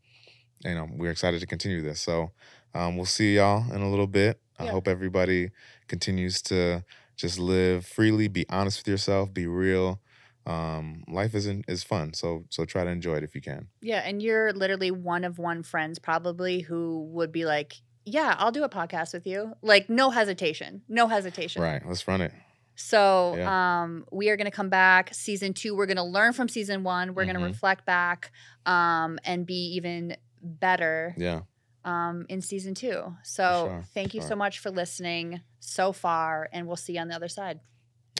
you 0.64 0.74
know, 0.74 0.88
we're 0.90 1.10
excited 1.10 1.40
to 1.40 1.46
continue 1.46 1.82
this. 1.82 2.00
So, 2.00 2.32
um, 2.74 2.96
we'll 2.96 3.06
see 3.06 3.36
y'all 3.36 3.70
in 3.72 3.80
a 3.80 3.90
little 3.90 4.06
bit. 4.06 4.40
I 4.62 4.66
Yeah. 4.66 4.70
hope 4.70 4.86
everybody 4.88 5.50
continues 5.88 6.40
to 6.42 6.84
just 7.16 7.38
live 7.38 7.84
freely, 7.86 8.28
be 8.28 8.46
honest 8.48 8.78
with 8.80 8.88
yourself, 8.88 9.32
be 9.34 9.46
real. 9.46 10.00
Um, 10.46 11.04
life 11.08 11.34
isn't 11.34 11.64
is 11.68 11.84
fun, 11.84 12.14
so 12.14 12.44
so 12.50 12.64
try 12.64 12.84
to 12.84 12.90
enjoy 12.90 13.16
it 13.16 13.22
if 13.24 13.34
you 13.34 13.40
can. 13.40 13.68
Yeah, 13.80 13.98
and 14.04 14.20
you're 14.22 14.52
literally 14.52 14.90
one 14.90 15.24
of 15.24 15.38
one 15.38 15.62
friends 15.62 15.98
probably 15.98 16.60
who 16.60 17.04
would 17.12 17.30
be 17.30 17.44
like, 17.44 17.74
"Yeah, 18.04 18.34
I'll 18.38 18.50
do 18.50 18.64
a 18.64 18.68
podcast 18.68 19.12
with 19.14 19.26
you." 19.26 19.54
Like 19.62 19.88
no 19.88 20.10
hesitation. 20.10 20.82
No 20.88 21.06
hesitation. 21.06 21.62
Right, 21.62 21.82
let's 21.86 22.06
run 22.08 22.20
it. 22.22 22.32
So 22.74 23.36
Yeah. 23.36 23.82
um, 23.82 24.04
we 24.10 24.30
are 24.30 24.36
going 24.36 24.46
to 24.50 24.56
come 24.56 24.68
back 24.70 25.14
season 25.14 25.52
two. 25.54 25.76
We're 25.76 25.86
going 25.86 25.96
to 25.98 26.02
learn 26.02 26.32
from 26.32 26.48
season 26.48 26.82
one. 26.82 27.14
We're 27.14 27.24
going 27.26 27.36
Mhm. 27.36 27.40
to 27.40 27.46
reflect 27.46 27.84
back 27.86 28.32
um, 28.66 29.18
and 29.24 29.44
be 29.46 29.74
even 29.76 30.16
better 30.42 31.14
Yeah. 31.18 31.42
Um, 31.84 32.26
in 32.28 32.40
season 32.40 32.74
two. 32.74 33.16
So 33.22 33.66
sure, 33.68 33.84
thank 33.94 34.14
you 34.14 34.20
sure. 34.20 34.28
so 34.28 34.36
much 34.36 34.58
for 34.58 34.70
listening 34.70 35.40
so 35.60 35.92
far, 35.92 36.48
and 36.52 36.66
we'll 36.66 36.76
see 36.76 36.94
you 36.94 37.00
on 37.00 37.08
the 37.08 37.14
other 37.14 37.28
side. 37.28 37.60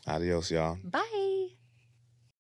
Adios, 0.06 0.50
y'all. 0.50 0.78
Bye. 0.82 1.48